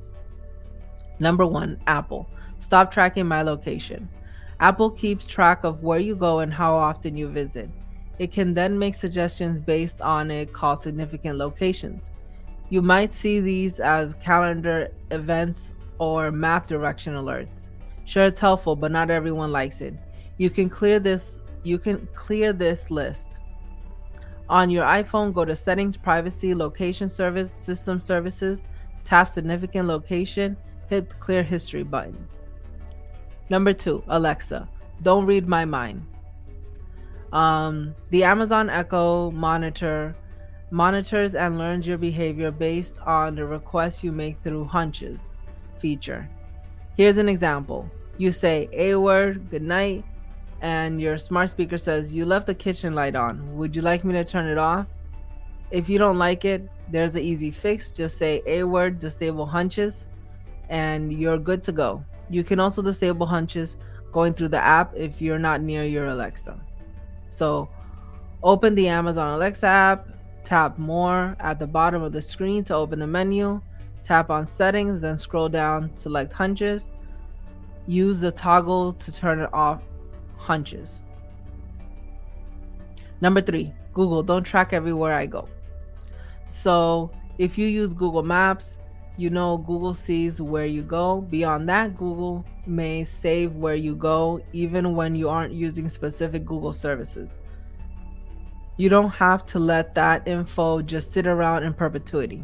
Number 1.19 1.47
one, 1.47 1.79
Apple. 1.87 2.29
Stop 2.59 2.91
tracking 2.91 3.25
my 3.25 3.43
location. 3.43 4.09
Apple 4.59 4.91
keeps 4.91 5.25
track 5.25 5.63
of 5.63 5.83
where 5.83 5.99
you 5.99 6.17
go 6.17 6.39
and 6.39 6.53
how 6.53 6.75
often 6.75 7.15
you 7.15 7.29
visit. 7.29 7.69
It 8.19 8.33
can 8.33 8.53
then 8.53 8.77
make 8.77 8.93
suggestions 8.93 9.61
based 9.61 10.01
on 10.01 10.31
it 10.31 10.51
called 10.51 10.81
significant 10.81 11.37
locations. 11.37 12.11
You 12.69 12.81
might 12.81 13.13
see 13.13 13.39
these 13.39 13.79
as 13.79 14.15
calendar 14.15 14.89
events 15.11 15.71
or 15.97 16.29
map 16.29 16.67
direction 16.67 17.13
alerts. 17.13 17.69
Sure 18.03 18.25
it's 18.25 18.41
helpful, 18.41 18.75
but 18.75 18.91
not 18.91 19.09
everyone 19.09 19.53
likes 19.53 19.79
it. 19.79 19.93
You 20.37 20.49
can 20.49 20.69
clear 20.69 20.99
this 20.99 21.39
you 21.63 21.79
can 21.79 22.05
clear 22.15 22.51
this 22.51 22.91
list. 22.91 23.29
On 24.49 24.69
your 24.69 24.85
iPhone, 24.85 25.33
go 25.33 25.43
to 25.43 25.55
Settings, 25.55 25.97
Privacy, 25.97 26.55
Location 26.55 27.09
Service, 27.09 27.51
System 27.51 27.99
Services, 27.99 28.67
tap 29.03 29.29
Significant 29.29 29.87
Location, 29.87 30.55
hit 30.89 31.09
the 31.09 31.15
Clear 31.15 31.43
History 31.43 31.83
button. 31.83 32.27
Number 33.49 33.73
two, 33.73 34.03
Alexa, 34.07 34.67
don't 35.01 35.25
read 35.25 35.47
my 35.47 35.65
mind. 35.65 36.05
Um, 37.33 37.93
the 38.09 38.23
Amazon 38.23 38.69
Echo 38.69 39.31
monitor 39.31 40.15
monitors 40.69 41.35
and 41.35 41.57
learns 41.57 41.87
your 41.87 41.97
behavior 41.97 42.51
based 42.51 42.95
on 43.05 43.35
the 43.35 43.45
requests 43.45 44.03
you 44.03 44.11
make 44.11 44.41
through 44.43 44.65
hunches 44.65 45.29
feature. 45.79 46.29
Here's 46.97 47.17
an 47.17 47.29
example. 47.29 47.89
You 48.17 48.31
say 48.31 48.67
a 48.73 48.95
word, 48.95 49.49
good 49.49 49.61
night, 49.61 50.03
and 50.61 50.99
your 50.99 51.17
smart 51.17 51.49
speaker 51.49 51.77
says, 51.77 52.13
You 52.13 52.25
left 52.25 52.47
the 52.47 52.55
kitchen 52.55 52.93
light 52.93 53.15
on. 53.15 53.55
Would 53.57 53.75
you 53.75 53.81
like 53.81 54.03
me 54.03 54.13
to 54.13 54.25
turn 54.25 54.47
it 54.47 54.57
off? 54.57 54.87
If 55.69 55.89
you 55.89 55.99
don't 55.99 56.17
like 56.17 56.45
it, 56.45 56.67
there's 56.89 57.15
an 57.15 57.21
easy 57.21 57.51
fix. 57.51 57.91
Just 57.91 58.17
say 58.17 58.41
a 58.45 58.63
word, 58.63 58.99
disable 58.99 59.45
hunches, 59.45 60.05
and 60.69 61.13
you're 61.13 61.37
good 61.37 61.63
to 61.65 61.71
go. 61.71 62.03
You 62.29 62.43
can 62.43 62.59
also 62.59 62.81
disable 62.81 63.25
hunches 63.25 63.77
going 64.11 64.33
through 64.33 64.49
the 64.49 64.63
app 64.63 64.93
if 64.95 65.21
you're 65.21 65.39
not 65.39 65.61
near 65.61 65.83
your 65.83 66.07
Alexa. 66.07 66.59
So 67.29 67.69
open 68.41 68.73
the 68.75 68.87
Amazon 68.87 69.35
Alexa 69.35 69.65
app, 69.65 70.07
tap 70.43 70.77
more 70.77 71.35
at 71.39 71.59
the 71.59 71.67
bottom 71.67 72.01
of 72.01 72.13
the 72.13 72.21
screen 72.21 72.63
to 72.65 72.73
open 72.73 72.99
the 72.99 73.07
menu, 73.07 73.61
tap 74.03 74.29
on 74.29 74.45
settings, 74.45 75.01
then 75.01 75.17
scroll 75.17 75.49
down, 75.49 75.95
select 75.95 76.33
hunches. 76.33 76.89
Use 77.85 78.19
the 78.19 78.31
toggle 78.31 78.93
to 78.93 79.11
turn 79.11 79.39
it 79.39 79.53
off 79.53 79.81
hunches. 80.47 81.03
Number 83.19 83.41
three, 83.41 83.73
Google. 83.93 84.23
Don't 84.23 84.43
track 84.43 84.73
everywhere 84.73 85.13
I 85.13 85.25
go. 85.25 85.49
So 86.47 87.11
if 87.37 87.57
you 87.57 87.67
use 87.67 87.93
Google 87.93 88.23
Maps, 88.23 88.77
you 89.17 89.29
know 89.29 89.57
Google 89.57 89.93
sees 89.93 90.39
where 90.39 90.65
you 90.65 90.83
go. 90.83 91.21
Beyond 91.21 91.67
that, 91.69 91.97
Google 91.97 92.45
may 92.65 93.03
save 93.03 93.55
where 93.55 93.75
you 93.75 93.95
go 93.95 94.41
even 94.53 94.95
when 94.95 95.15
you 95.15 95.27
aren't 95.27 95.53
using 95.53 95.89
specific 95.89 96.45
Google 96.45 96.73
services. 96.73 97.29
You 98.77 98.89
don't 98.89 99.09
have 99.09 99.45
to 99.47 99.59
let 99.59 99.95
that 99.95 100.27
info 100.27 100.81
just 100.81 101.11
sit 101.11 101.27
around 101.27 101.63
in 101.63 101.73
perpetuity. 101.73 102.43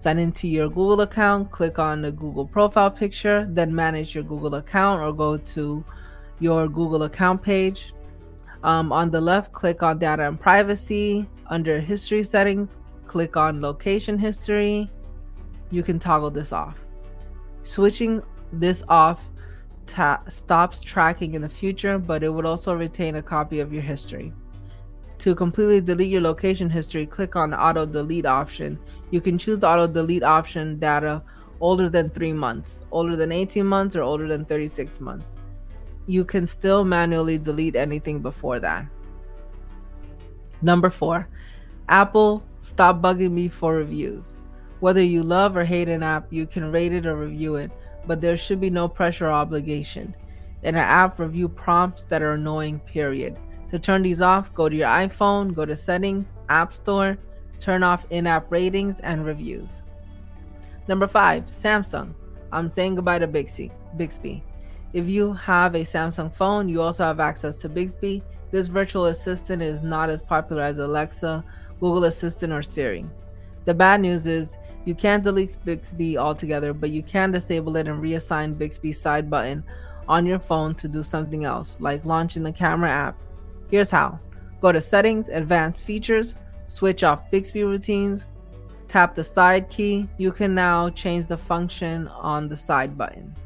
Sign 0.00 0.18
into 0.18 0.48
your 0.48 0.68
Google 0.68 1.02
account, 1.02 1.50
click 1.50 1.78
on 1.78 2.02
the 2.02 2.10
Google 2.10 2.46
profile 2.46 2.90
picture, 2.90 3.46
then 3.50 3.74
manage 3.74 4.14
your 4.14 4.24
Google 4.24 4.54
account 4.54 5.02
or 5.02 5.12
go 5.12 5.36
to 5.36 5.84
your 6.40 6.68
Google 6.68 7.04
account 7.04 7.42
page. 7.42 7.92
Um, 8.62 8.92
on 8.92 9.10
the 9.10 9.20
left, 9.20 9.52
click 9.52 9.82
on 9.82 9.98
Data 9.98 10.26
and 10.26 10.40
Privacy. 10.40 11.28
Under 11.46 11.80
History 11.80 12.24
Settings, 12.24 12.76
click 13.06 13.36
on 13.36 13.60
Location 13.60 14.18
History. 14.18 14.90
You 15.70 15.82
can 15.82 15.98
toggle 15.98 16.30
this 16.30 16.52
off. 16.52 16.78
Switching 17.62 18.22
this 18.52 18.82
off 18.88 19.22
ta- 19.86 20.22
stops 20.28 20.80
tracking 20.80 21.34
in 21.34 21.42
the 21.42 21.48
future, 21.48 21.98
but 21.98 22.22
it 22.22 22.28
would 22.28 22.46
also 22.46 22.74
retain 22.74 23.16
a 23.16 23.22
copy 23.22 23.60
of 23.60 23.72
your 23.72 23.82
history. 23.82 24.32
To 25.20 25.34
completely 25.34 25.80
delete 25.80 26.10
your 26.10 26.20
location 26.20 26.70
history, 26.70 27.06
click 27.06 27.34
on 27.34 27.50
the 27.50 27.60
auto 27.60 27.86
delete 27.86 28.26
option. 28.26 28.78
You 29.10 29.20
can 29.20 29.36
choose 29.36 29.60
the 29.60 29.68
auto 29.68 29.86
delete 29.86 30.22
option 30.22 30.78
data 30.78 31.22
older 31.60 31.88
than 31.88 32.08
three 32.08 32.32
months, 32.32 32.80
older 32.92 33.16
than 33.16 33.32
18 33.32 33.66
months, 33.66 33.96
or 33.96 34.02
older 34.02 34.28
than 34.28 34.44
36 34.44 35.00
months 35.00 35.37
you 36.08 36.24
can 36.24 36.46
still 36.46 36.84
manually 36.84 37.38
delete 37.38 37.76
anything 37.76 38.20
before 38.20 38.58
that. 38.58 38.86
Number 40.62 40.90
four, 40.90 41.28
Apple, 41.88 42.42
stop 42.60 43.00
bugging 43.00 43.30
me 43.30 43.48
for 43.48 43.74
reviews. 43.74 44.32
Whether 44.80 45.02
you 45.02 45.22
love 45.22 45.56
or 45.56 45.64
hate 45.64 45.88
an 45.88 46.02
app, 46.02 46.32
you 46.32 46.46
can 46.46 46.72
rate 46.72 46.92
it 46.92 47.06
or 47.06 47.14
review 47.14 47.56
it, 47.56 47.70
but 48.06 48.20
there 48.20 48.36
should 48.36 48.60
be 48.60 48.70
no 48.70 48.88
pressure 48.88 49.26
or 49.26 49.32
obligation. 49.32 50.16
In 50.62 50.74
an 50.74 50.80
app, 50.80 51.18
review 51.18 51.48
prompts 51.48 52.04
that 52.04 52.22
are 52.22 52.32
annoying, 52.32 52.80
period. 52.80 53.36
To 53.70 53.78
turn 53.78 54.02
these 54.02 54.22
off, 54.22 54.52
go 54.54 54.68
to 54.68 54.74
your 54.74 54.88
iPhone, 54.88 55.54
go 55.54 55.66
to 55.66 55.76
Settings, 55.76 56.32
App 56.48 56.74
Store, 56.74 57.18
turn 57.60 57.82
off 57.82 58.06
in 58.10 58.26
app 58.26 58.50
ratings 58.50 59.00
and 59.00 59.26
reviews. 59.26 59.68
Number 60.88 61.06
five, 61.06 61.44
Samsung. 61.50 62.14
I'm 62.50 62.68
saying 62.68 62.94
goodbye 62.94 63.18
to 63.18 63.26
Bixby. 63.26 63.70
Bixby. 63.98 64.42
If 64.92 65.06
you 65.06 65.34
have 65.34 65.74
a 65.74 65.80
Samsung 65.80 66.32
phone, 66.32 66.68
you 66.68 66.80
also 66.80 67.04
have 67.04 67.20
access 67.20 67.58
to 67.58 67.68
Bixby. 67.68 68.22
This 68.50 68.68
virtual 68.68 69.06
assistant 69.06 69.60
is 69.60 69.82
not 69.82 70.08
as 70.08 70.22
popular 70.22 70.62
as 70.62 70.78
Alexa, 70.78 71.44
Google 71.80 72.04
Assistant, 72.04 72.52
or 72.52 72.62
Siri. 72.62 73.04
The 73.66 73.74
bad 73.74 74.00
news 74.00 74.26
is 74.26 74.56
you 74.86 74.94
can't 74.94 75.22
delete 75.22 75.58
Bixby 75.64 76.16
altogether, 76.16 76.72
but 76.72 76.88
you 76.88 77.02
can 77.02 77.30
disable 77.30 77.76
it 77.76 77.88
and 77.88 78.02
reassign 78.02 78.56
Bixby's 78.56 78.98
side 78.98 79.28
button 79.28 79.62
on 80.08 80.24
your 80.24 80.38
phone 80.38 80.74
to 80.76 80.88
do 80.88 81.02
something 81.02 81.44
else, 81.44 81.76
like 81.78 82.06
launching 82.06 82.42
the 82.42 82.52
camera 82.52 82.90
app. 82.90 83.16
Here's 83.70 83.90
how 83.90 84.18
go 84.62 84.72
to 84.72 84.80
Settings, 84.80 85.28
Advanced 85.28 85.82
Features, 85.82 86.34
switch 86.68 87.04
off 87.04 87.30
Bixby 87.30 87.64
routines, 87.64 88.24
tap 88.88 89.14
the 89.14 89.22
side 89.22 89.68
key. 89.68 90.08
You 90.16 90.32
can 90.32 90.54
now 90.54 90.88
change 90.88 91.26
the 91.26 91.36
function 91.36 92.08
on 92.08 92.48
the 92.48 92.56
side 92.56 92.96
button. 92.96 93.36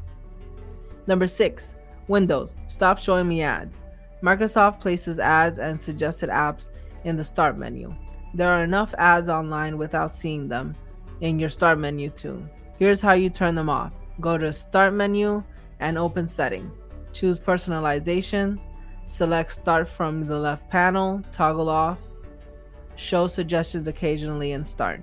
Number 1.07 1.27
six, 1.27 1.73
Windows. 2.07 2.55
Stop 2.67 2.97
showing 2.97 3.27
me 3.27 3.41
ads. 3.41 3.79
Microsoft 4.21 4.79
places 4.79 5.19
ads 5.19 5.59
and 5.59 5.79
suggested 5.79 6.29
apps 6.29 6.69
in 7.03 7.17
the 7.17 7.23
start 7.23 7.57
menu. 7.57 7.93
There 8.33 8.49
are 8.49 8.63
enough 8.63 8.93
ads 8.97 9.29
online 9.29 9.77
without 9.77 10.13
seeing 10.13 10.47
them 10.47 10.75
in 11.21 11.39
your 11.39 11.49
start 11.49 11.77
menu 11.77 12.09
too. 12.09 12.47
Here's 12.79 13.01
how 13.01 13.13
you 13.13 13.29
turn 13.29 13.55
them 13.55 13.69
off. 13.69 13.91
Go 14.21 14.37
to 14.37 14.51
start 14.53 14.93
menu 14.93 15.43
and 15.79 15.97
open 15.97 16.27
settings. 16.27 16.73
Choose 17.11 17.37
personalization. 17.37 18.59
Select 19.07 19.51
start 19.51 19.89
from 19.89 20.25
the 20.25 20.39
left 20.39 20.69
panel, 20.69 21.21
toggle 21.31 21.69
off, 21.69 21.99
show 22.95 23.27
suggestions 23.27 23.87
occasionally 23.87 24.53
and 24.53 24.65
start. 24.65 25.01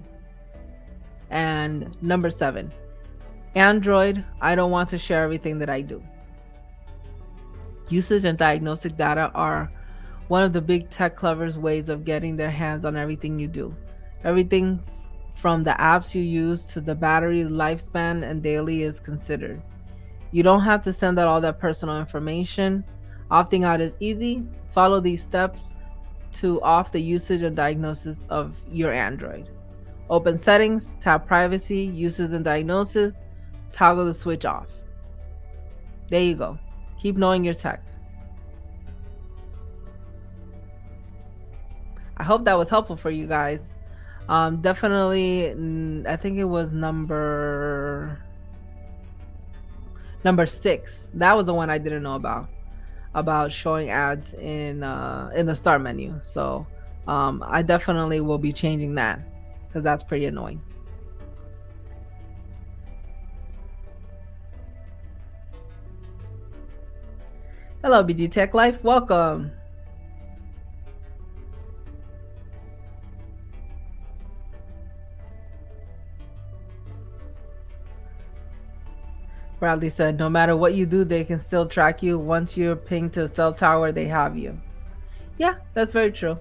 And 1.28 1.96
number 2.02 2.30
seven, 2.30 2.72
Android, 3.54 4.24
I 4.40 4.54
don't 4.54 4.70
want 4.70 4.88
to 4.90 4.98
share 4.98 5.24
everything 5.24 5.58
that 5.58 5.70
I 5.70 5.80
do. 5.80 6.02
Usage 7.88 8.24
and 8.24 8.38
diagnostic 8.38 8.96
data 8.96 9.32
are 9.34 9.70
one 10.28 10.44
of 10.44 10.52
the 10.52 10.60
big 10.60 10.88
tech 10.90 11.20
lovers' 11.22 11.58
ways 11.58 11.88
of 11.88 12.04
getting 12.04 12.36
their 12.36 12.50
hands 12.50 12.84
on 12.84 12.96
everything 12.96 13.38
you 13.38 13.48
do. 13.48 13.74
Everything 14.22 14.80
from 15.34 15.64
the 15.64 15.72
apps 15.72 16.14
you 16.14 16.22
use 16.22 16.64
to 16.64 16.80
the 16.80 16.94
battery 16.94 17.42
lifespan 17.42 18.22
and 18.22 18.42
daily 18.42 18.82
is 18.84 19.00
considered. 19.00 19.60
You 20.30 20.44
don't 20.44 20.62
have 20.62 20.84
to 20.84 20.92
send 20.92 21.18
out 21.18 21.26
all 21.26 21.40
that 21.40 21.58
personal 21.58 21.98
information. 21.98 22.84
Opting 23.30 23.64
out 23.64 23.80
is 23.80 23.96
easy. 23.98 24.44
Follow 24.68 25.00
these 25.00 25.22
steps 25.22 25.70
to 26.34 26.62
off 26.62 26.92
the 26.92 27.00
usage 27.00 27.42
and 27.42 27.56
diagnosis 27.56 28.18
of 28.28 28.56
your 28.70 28.92
Android. 28.92 29.50
Open 30.08 30.38
settings, 30.38 30.94
tap 31.00 31.26
privacy, 31.26 31.80
uses 31.80 32.32
and 32.32 32.44
diagnosis, 32.44 33.14
toggle 33.72 34.04
the 34.04 34.14
switch 34.14 34.44
off. 34.44 34.68
There 36.08 36.22
you 36.22 36.34
go. 36.34 36.58
Keep 37.00 37.16
knowing 37.16 37.44
your 37.44 37.54
tech. 37.54 37.82
I 42.16 42.22
hope 42.22 42.44
that 42.44 42.58
was 42.58 42.68
helpful 42.68 42.96
for 42.96 43.10
you 43.10 43.26
guys. 43.26 43.72
Um, 44.28 44.60
definitely, 44.60 45.50
I 46.06 46.16
think 46.16 46.38
it 46.38 46.44
was 46.44 46.70
number 46.70 48.22
number 50.24 50.46
six. 50.46 51.08
That 51.14 51.36
was 51.36 51.46
the 51.46 51.54
one 51.54 51.70
I 51.70 51.78
didn't 51.78 52.02
know 52.02 52.14
about 52.14 52.48
about 53.14 53.50
showing 53.50 53.90
ads 53.90 54.34
in 54.34 54.82
uh, 54.82 55.32
in 55.34 55.46
the 55.46 55.56
start 55.56 55.80
menu. 55.80 56.14
So 56.22 56.66
um, 57.08 57.42
I 57.46 57.62
definitely 57.62 58.20
will 58.20 58.38
be 58.38 58.52
changing 58.52 58.94
that 58.96 59.20
because 59.66 59.82
that's 59.82 60.02
pretty 60.02 60.26
annoying. 60.26 60.60
Hello, 67.82 68.04
BG 68.04 68.30
Tech 68.30 68.52
Life. 68.52 68.76
Welcome. 68.84 69.52
Bradley 79.58 79.88
said, 79.88 80.18
no 80.18 80.28
matter 80.28 80.56
what 80.56 80.74
you 80.74 80.84
do, 80.84 81.04
they 81.04 81.24
can 81.24 81.40
still 81.40 81.66
track 81.66 82.02
you. 82.02 82.18
Once 82.18 82.54
you're 82.54 82.76
pinged 82.76 83.14
to 83.14 83.24
a 83.24 83.28
cell 83.28 83.54
tower, 83.54 83.92
they 83.92 84.06
have 84.06 84.36
you. 84.36 84.60
Yeah, 85.38 85.54
that's 85.72 85.94
very 85.94 86.12
true. 86.12 86.38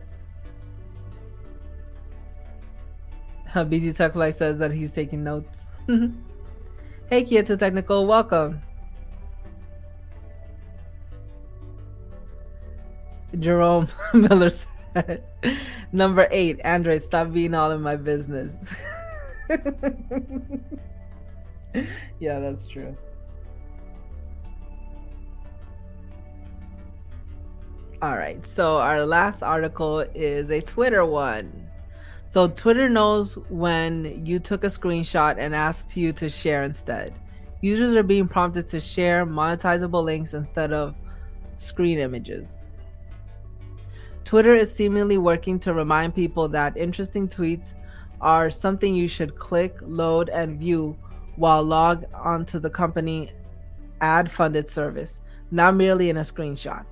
BG 3.53 3.95
Tech 3.95 4.13
Life 4.15 4.35
says 4.35 4.57
that 4.57 4.71
he's 4.71 4.91
taking 4.91 5.23
notes. 5.23 5.69
hey, 7.09 7.23
Kyoto 7.23 7.55
Technical, 7.55 8.05
welcome. 8.07 8.61
Jerome 13.37 13.87
Miller 14.13 14.49
said, 14.49 15.23
Number 15.91 16.27
eight, 16.31 16.59
Android, 16.63 17.03
stop 17.03 17.31
being 17.31 17.53
all 17.53 17.71
in 17.71 17.81
my 17.81 17.95
business. 17.95 18.55
yeah, 22.19 22.39
that's 22.39 22.67
true. 22.67 22.95
All 28.01 28.15
right, 28.15 28.45
so 28.45 28.77
our 28.77 29.05
last 29.05 29.43
article 29.43 29.99
is 30.15 30.49
a 30.51 30.61
Twitter 30.61 31.05
one. 31.05 31.67
So, 32.27 32.47
Twitter 32.47 32.87
knows 32.87 33.33
when 33.49 34.23
you 34.23 34.39
took 34.39 34.63
a 34.63 34.67
screenshot 34.67 35.37
and 35.39 35.55
asked 35.55 35.97
you 35.97 36.13
to 36.13 36.29
share 36.29 36.61
instead. 36.61 37.13
Users 37.61 37.95
are 37.95 38.03
being 38.03 38.27
prompted 38.27 38.67
to 38.67 38.79
share 38.79 39.25
monetizable 39.25 40.03
links 40.03 40.35
instead 40.35 40.71
of 40.71 40.95
screen 41.57 41.97
images. 41.97 42.57
Twitter 44.29 44.55
is 44.55 44.71
seemingly 44.71 45.17
working 45.17 45.57
to 45.57 45.73
remind 45.73 46.13
people 46.13 46.47
that 46.47 46.77
interesting 46.77 47.27
tweets 47.27 47.73
are 48.21 48.51
something 48.51 48.93
you 48.93 49.07
should 49.07 49.35
click, 49.39 49.75
load, 49.81 50.29
and 50.29 50.59
view 50.59 50.95
while 51.35 51.63
logged 51.63 52.05
onto 52.13 52.59
the 52.59 52.69
company 52.69 53.31
ad 54.01 54.31
funded 54.31 54.69
service, 54.69 55.17
not 55.49 55.75
merely 55.75 56.11
in 56.11 56.17
a 56.17 56.21
screenshot. 56.21 56.85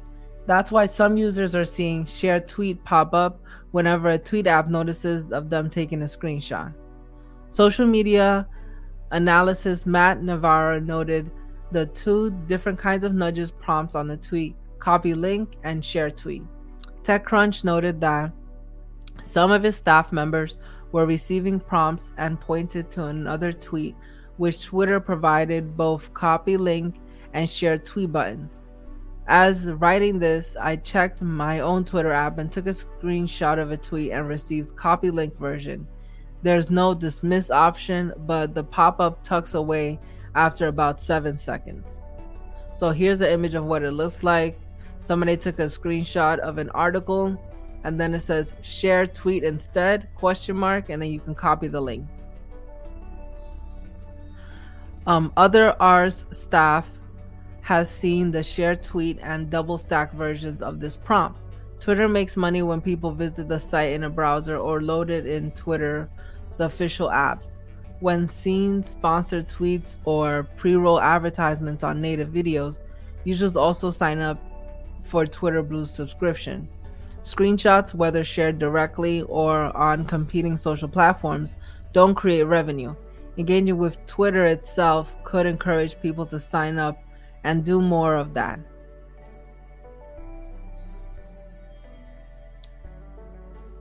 That's 0.48 0.72
why 0.72 0.88
some 0.88 1.16
users 1.16 1.54
are 1.54 1.64
seeing 1.64 2.08
share 2.08 2.40
tweet 2.40 2.84
pop 2.84 3.14
up 3.14 3.40
whenever 3.70 4.10
a 4.10 4.18
tweet 4.18 4.48
app 4.48 4.68
notices 4.68 5.32
of 5.32 5.52
them 5.52 5.70
taking 5.70 6.02
a 6.02 6.06
screenshot. 6.06 6.74
Social 7.52 7.86
media 7.86 8.48
analysis 9.12 9.86
Matt 9.86 10.24
Navarro 10.24 10.80
noted 10.80 11.30
the 11.72 11.86
two 11.86 12.32
different 12.48 12.80
kinds 12.80 13.04
of 13.04 13.14
nudges 13.14 13.52
prompts 13.52 13.94
on 13.94 14.08
the 14.08 14.18
tweet 14.18 14.56
copy 14.80 15.14
link 15.14 15.54
and 15.64 15.86
share 15.86 16.10
tweet. 16.10 16.42
TechCrunch 17.08 17.64
noted 17.64 18.02
that 18.02 18.34
some 19.24 19.50
of 19.50 19.64
his 19.64 19.78
staff 19.78 20.12
members 20.12 20.58
were 20.92 21.06
receiving 21.06 21.58
prompts 21.58 22.12
and 22.18 22.40
pointed 22.40 22.92
to 22.92 23.06
another 23.06 23.54
tweet, 23.54 23.96
which 24.36 24.66
Twitter 24.66 25.00
provided 25.00 25.78
both 25.78 26.14
copy 26.14 26.58
link 26.58 26.96
and 27.34 27.50
share 27.50 27.78
tweet 27.78 28.12
buttons. 28.12 28.60
As 29.28 29.72
writing 29.72 30.20
this, 30.20 30.58
I 30.60 30.76
checked 30.76 31.22
my 31.22 31.62
own 31.62 31.86
Twitter 31.86 32.12
app 32.12 32.40
and 32.40 32.52
took 32.52 32.68
a 32.68 32.72
screenshot 32.72 33.58
of 33.58 33.72
a 33.72 33.78
tweet 33.78 34.12
and 34.12 34.28
received 34.28 34.76
copy 34.76 35.10
link 35.10 35.38
version. 35.40 35.88
There's 36.44 36.70
no 36.70 36.94
dismiss 36.94 37.50
option, 37.50 38.14
but 38.20 38.54
the 38.54 38.66
pop 38.66 39.00
up 39.00 39.24
tucks 39.24 39.54
away 39.54 40.00
after 40.36 40.68
about 40.68 41.00
seven 41.00 41.38
seconds. 41.38 42.02
So 42.78 42.92
here's 42.92 43.20
the 43.20 43.32
image 43.32 43.56
of 43.56 43.64
what 43.64 43.84
it 43.84 43.92
looks 43.92 44.24
like. 44.24 44.60
Somebody 45.08 45.38
took 45.38 45.60
a 45.60 45.68
screenshot 45.68 46.38
of 46.40 46.58
an 46.58 46.70
article 46.72 47.42
and 47.86 47.98
then 47.98 48.14
it 48.14 48.20
says 48.20 48.54
share 48.62 49.08
tweet 49.08 49.46
instead 49.46 50.10
question 50.16 50.58
mark 50.58 50.90
and 50.90 51.02
then 51.02 51.10
you 51.10 51.22
can 51.22 51.34
copy 51.34 51.70
the 51.70 51.80
link. 51.80 52.06
Um, 55.06 55.32
other 55.38 55.82
Ars 55.82 56.26
staff 56.32 56.90
has 57.62 57.90
seen 57.90 58.32
the 58.32 58.44
share 58.44 58.76
tweet 58.76 59.18
and 59.22 59.50
double 59.50 59.78
stack 59.78 60.12
versions 60.12 60.62
of 60.62 60.82
this 60.82 60.98
prompt. 60.98 61.40
Twitter 61.80 62.10
makes 62.10 62.36
money 62.36 62.62
when 62.62 62.82
people 62.82 63.14
visit 63.14 63.48
the 63.48 63.62
site 63.62 63.94
in 63.94 64.04
a 64.04 64.10
browser 64.10 64.58
or 64.58 64.82
load 64.82 65.10
it 65.10 65.26
in 65.26 65.52
Twitter's 65.52 66.10
official 66.60 67.08
apps. 67.08 67.56
When 68.02 68.28
seeing 68.28 68.84
sponsored 68.84 69.48
tweets 69.48 69.96
or 70.04 70.50
pre 70.58 70.76
roll 70.76 71.00
advertisements 71.00 71.82
on 71.82 72.02
native 72.02 72.28
videos, 72.28 72.80
users 73.24 73.56
also 73.56 73.90
sign 73.90 74.20
up 74.20 74.38
for 75.08 75.26
Twitter 75.26 75.64
Blue's 75.64 75.92
subscription. 75.92 76.68
Screenshots, 77.24 77.94
whether 77.94 78.24
shared 78.24 78.60
directly 78.60 79.22
or 79.24 79.76
on 79.76 80.06
competing 80.06 80.58
social 80.58 80.88
platforms, 80.88 81.56
don't 81.94 82.16
create 82.16 82.44
revenue. 82.44 82.96
Engaging 83.38 83.78
with 83.78 84.04
Twitter 84.06 84.46
itself 84.46 85.16
could 85.24 85.46
encourage 85.46 86.00
people 86.02 86.26
to 86.26 86.40
sign 86.40 86.78
up 86.78 87.04
and 87.44 87.64
do 87.64 87.82
more 87.82 88.16
of 88.16 88.34
that. 88.34 88.60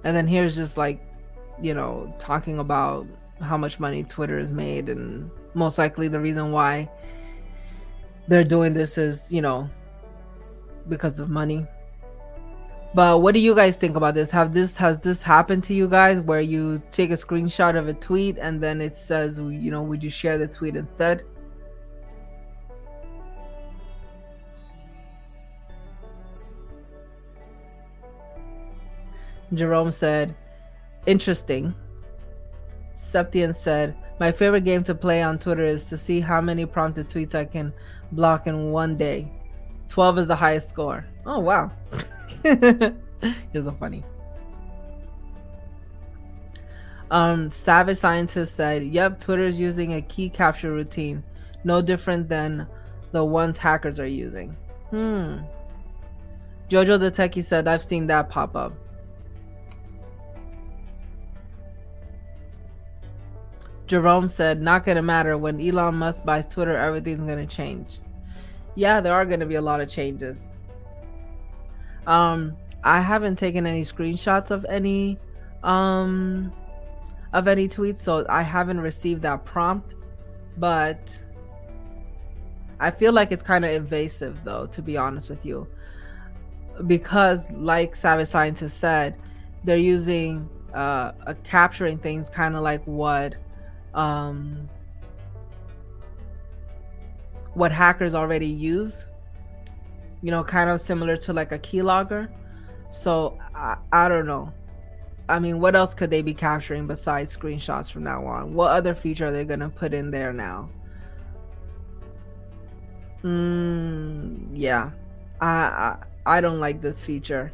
And 0.05 0.17
then 0.17 0.27
here's 0.27 0.55
just 0.55 0.77
like, 0.77 1.01
you 1.61 1.75
know, 1.75 2.15
talking 2.19 2.59
about 2.59 3.07
how 3.41 3.57
much 3.57 3.81
money 3.81 4.05
Twitter 4.05 4.39
has 4.39 4.51
made, 4.51 4.89
and 4.89 5.31
most 5.55 5.79
likely 5.79 6.07
the 6.09 6.21
reason 6.21 6.53
why 6.53 6.89
they're 8.29 8.45
doing 8.45 8.73
this 8.73 8.99
is, 8.99 9.33
you 9.33 9.41
know, 9.41 9.69
because 10.89 11.19
of 11.19 11.29
money. 11.29 11.67
But 12.95 13.21
what 13.21 13.35
do 13.35 13.41
you 13.41 13.55
guys 13.55 13.77
think 13.77 13.95
about 13.97 14.15
this? 14.15 14.31
Have 14.31 14.55
this 14.55 14.77
has 14.79 14.99
this 15.01 15.23
happened 15.23 15.65
to 15.65 15.75
you 15.75 15.87
guys 15.87 16.21
where 16.21 16.41
you 16.41 16.81
take 16.93 17.11
a 17.11 17.15
screenshot 17.15 17.77
of 17.77 17.89
a 17.89 17.95
tweet 17.95 18.39
and 18.39 18.59
then 18.59 18.81
it 18.81 18.95
says, 18.95 19.37
you 19.39 19.71
know, 19.71 19.83
would 19.83 20.03
you 20.03 20.09
share 20.09 20.39
the 20.39 20.47
tweet 20.47 20.77
instead? 20.77 21.23
Jerome 29.55 29.93
said, 29.93 30.35
interesting. 31.07 31.75
Septian 32.99 33.55
said, 33.55 33.95
my 34.19 34.33
favorite 34.33 34.65
game 34.65 34.83
to 34.85 34.95
play 34.95 35.23
on 35.23 35.39
Twitter 35.39 35.65
is 35.65 35.85
to 35.85 35.99
see 35.99 36.21
how 36.21 36.41
many 36.41 36.65
prompted 36.65 37.09
tweets 37.09 37.35
I 37.35 37.45
can 37.45 37.73
block 38.13 38.47
in 38.47 38.73
one 38.73 38.97
day. 38.97 39.31
12 39.89 40.19
is 40.19 40.27
the 40.27 40.37
highest 40.37 40.69
score. 40.69 41.05
Oh, 41.25 41.41
wow. 41.41 41.71
You're 42.45 43.63
so 43.63 43.77
funny. 43.79 44.05
Um, 47.11 47.49
Savage 47.51 47.99
Scientist 47.99 48.57
said, 48.57 48.83
Yep, 48.85 49.21
Twitter 49.21 49.47
is 49.47 49.61
using 49.61 49.95
a 49.95 50.03
key 50.03 50.29
capture 50.29 50.73
routine. 50.73 51.23
No 51.65 51.81
different 51.81 52.29
than 52.29 52.67
the 53.13 53.25
ones 53.25 53.59
hackers 53.59 54.01
are 54.01 54.07
using. 54.07 54.57
Hmm. 54.91 55.39
Jojo 56.69 56.99
the 56.99 57.11
Techie 57.11 57.45
said, 57.45 57.69
I've 57.69 57.85
seen 57.85 58.09
that 58.09 58.29
pop 58.29 58.57
up. 58.57 58.73
Jerome 63.87 64.27
said, 64.27 64.61
Not 64.61 64.85
gonna 64.85 65.03
matter. 65.03 65.39
When 65.39 65.61
Elon 65.61 65.95
Musk 65.95 66.25
buys 66.25 66.47
Twitter, 66.47 66.77
everything's 66.77 67.29
gonna 67.29 67.47
change. 67.47 68.01
Yeah, 68.77 69.01
there 69.01 69.15
are 69.15 69.25
gonna 69.25 69.47
be 69.47 69.57
a 69.57 69.61
lot 69.61 69.81
of 69.81 69.89
changes. 69.89 70.49
Um, 72.07 72.57
I 72.85 73.01
haven't 73.01 73.37
taken 73.37 73.67
any 73.67 73.83
screenshots 73.83 74.53
of 74.53 74.65
any 74.69 75.19
um 75.65 76.53
of 77.33 77.49
any 77.49 77.69
tweets, 77.69 77.99
so 77.99 78.25
I 78.29 78.43
haven't 78.43 78.81
received 78.81 79.23
that 79.23 79.45
prompt, 79.45 79.95
but 80.57 81.01
I 82.79 82.91
feel 82.91 83.13
like 83.13 83.33
it's 83.33 83.43
kind 83.43 83.65
of 83.65 83.73
invasive 83.73 84.39
though, 84.45 84.67
to 84.67 84.83
be 84.83 84.97
honest 84.97 85.31
with 85.31 85.45
you. 85.45 85.67
Because 86.87 87.51
like 87.53 87.97
Savage 87.97 88.29
Scientist 88.29 88.79
said, 88.79 89.17
they're 89.65 89.77
using 89.79 90.49
uh, 90.75 91.13
capturing 91.43 91.99
things 91.99 92.29
kind 92.29 92.55
of 92.55 92.63
like 92.63 92.85
what 92.85 93.35
um, 93.95 94.69
what 97.57 97.73
hackers 97.73 98.15
already 98.15 98.47
use. 98.47 99.07
You 100.23 100.31
know, 100.31 100.45
kind 100.45 100.69
of 100.69 100.81
similar 100.81 101.17
to 101.19 101.33
like 101.33 101.53
a 101.53 101.59
keylogger. 101.59 102.29
So 102.91 103.39
I, 103.55 103.77
I 103.93 104.09
don't 104.09 104.27
know. 104.27 104.53
I 105.29 105.39
mean, 105.39 105.59
what 105.59 105.75
else 105.75 105.95
could 105.95 106.11
they 106.11 106.23
be 106.23 106.35
capturing 106.35 106.87
besides 106.87 107.35
screenshots 107.37 107.91
from 107.91 108.05
now 108.05 108.27
on? 108.27 108.55
What 108.55 108.71
other 108.73 108.95
feature 108.95 109.27
are 109.27 109.33
they 109.33 109.45
gonna 109.45 109.71
put 109.71 109.95
in 109.95 110.11
there 110.11 110.33
now? 110.33 110.71
Mm, 113.25 114.51
yeah, 114.53 114.91
I, 115.41 115.49
I 115.49 115.97
I 116.27 116.41
don't 116.41 116.61
like 116.61 116.81
this 116.81 117.01
feature 117.01 117.53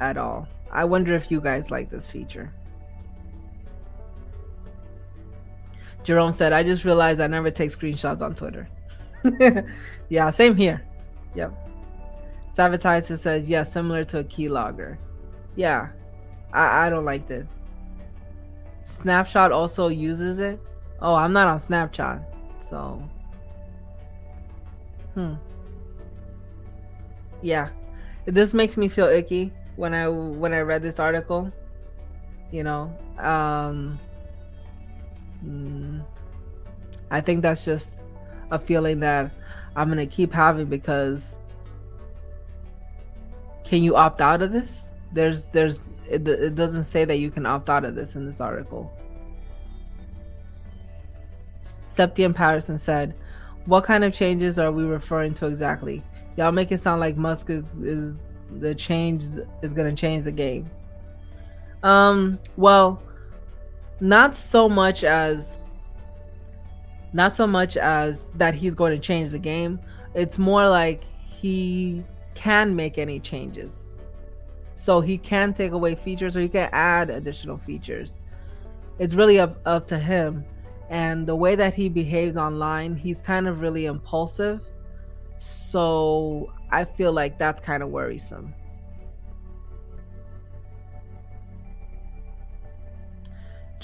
at 0.00 0.16
all. 0.16 0.48
I 0.72 0.84
wonder 0.84 1.14
if 1.14 1.30
you 1.30 1.40
guys 1.40 1.70
like 1.70 1.88
this 1.90 2.06
feature. 2.06 2.52
Jerome 6.02 6.32
said, 6.32 6.52
I 6.52 6.62
just 6.62 6.84
realized 6.84 7.20
I 7.20 7.28
never 7.28 7.50
take 7.50 7.70
screenshots 7.70 8.20
on 8.20 8.34
Twitter. 8.34 8.68
yeah, 10.08 10.30
same 10.30 10.56
here. 10.56 10.84
Yep. 11.34 11.52
Savatizer 12.56 13.18
says, 13.18 13.48
yeah, 13.48 13.62
similar 13.62 14.04
to 14.04 14.18
a 14.18 14.24
keylogger. 14.24 14.96
Yeah, 15.56 15.88
I, 16.52 16.86
I 16.86 16.90
don't 16.90 17.04
like 17.04 17.26
this. 17.26 17.46
Snapchat 18.84 19.50
also 19.50 19.88
uses 19.88 20.38
it. 20.38 20.60
Oh, 21.00 21.14
I'm 21.14 21.32
not 21.32 21.48
on 21.48 21.58
Snapchat, 21.58 22.24
so. 22.60 23.02
Hmm. 25.14 25.34
Yeah, 27.42 27.70
this 28.24 28.54
makes 28.54 28.76
me 28.76 28.88
feel 28.88 29.06
icky 29.06 29.52
when 29.76 29.94
I 29.94 30.08
when 30.08 30.52
I 30.52 30.60
read 30.60 30.82
this 30.82 30.98
article. 30.98 31.52
You 32.50 32.62
know, 32.62 32.96
um, 33.18 33.98
Mm, 35.44 36.02
I 37.10 37.20
think 37.20 37.42
that's 37.42 37.64
just 37.64 37.96
a 38.50 38.58
feeling 38.58 39.00
that 39.00 39.30
I'm 39.76 39.88
going 39.92 40.06
to 40.06 40.12
keep 40.12 40.32
having 40.32 40.66
because 40.66 41.36
can 43.64 43.82
you 43.82 43.96
opt 43.96 44.20
out 44.20 44.42
of 44.42 44.52
this? 44.52 44.90
There's, 45.12 45.44
there's, 45.52 45.82
it, 46.08 46.26
it 46.28 46.54
doesn't 46.54 46.84
say 46.84 47.04
that 47.04 47.18
you 47.18 47.30
can 47.30 47.46
opt 47.46 47.70
out 47.70 47.84
of 47.84 47.94
this 47.94 48.14
in 48.14 48.26
this 48.26 48.40
article. 48.40 48.92
Septian 51.90 52.34
Patterson 52.34 52.78
said, 52.78 53.14
What 53.66 53.84
kind 53.84 54.04
of 54.04 54.12
changes 54.12 54.58
are 54.58 54.72
we 54.72 54.84
referring 54.84 55.34
to 55.34 55.46
exactly? 55.46 56.02
Y'all 56.36 56.52
make 56.52 56.72
it 56.72 56.80
sound 56.80 57.00
like 57.00 57.16
Musk 57.16 57.50
is, 57.50 57.64
is 57.82 58.14
the 58.58 58.74
change 58.74 59.24
is 59.62 59.72
going 59.72 59.94
to 59.94 59.98
change 59.98 60.24
the 60.24 60.32
game. 60.32 60.68
Um, 61.82 62.38
well, 62.56 63.02
not 64.00 64.34
so 64.34 64.68
much 64.68 65.04
as 65.04 65.56
not 67.14 67.34
so 67.34 67.46
much 67.46 67.76
as 67.76 68.28
that 68.34 68.54
he's 68.54 68.74
going 68.74 68.92
to 68.92 68.98
change 68.98 69.30
the 69.30 69.38
game. 69.38 69.78
It's 70.14 70.36
more 70.36 70.68
like 70.68 71.04
he 71.04 72.04
can 72.34 72.74
make 72.74 72.98
any 72.98 73.20
changes. 73.20 73.92
So 74.74 75.00
he 75.00 75.16
can 75.16 75.54
take 75.54 75.70
away 75.70 75.94
features 75.94 76.36
or 76.36 76.40
he 76.40 76.48
can 76.48 76.68
add 76.72 77.10
additional 77.10 77.56
features. 77.56 78.16
It's 78.98 79.14
really 79.14 79.38
up, 79.38 79.60
up 79.64 79.86
to 79.88 79.98
him. 79.98 80.44
And 80.90 81.24
the 81.26 81.36
way 81.36 81.54
that 81.54 81.72
he 81.72 81.88
behaves 81.88 82.36
online, 82.36 82.96
he's 82.96 83.20
kind 83.20 83.46
of 83.46 83.60
really 83.60 83.86
impulsive. 83.86 84.60
So 85.38 86.52
I 86.70 86.84
feel 86.84 87.12
like 87.12 87.38
that's 87.38 87.60
kind 87.60 87.84
of 87.84 87.90
worrisome. 87.90 88.52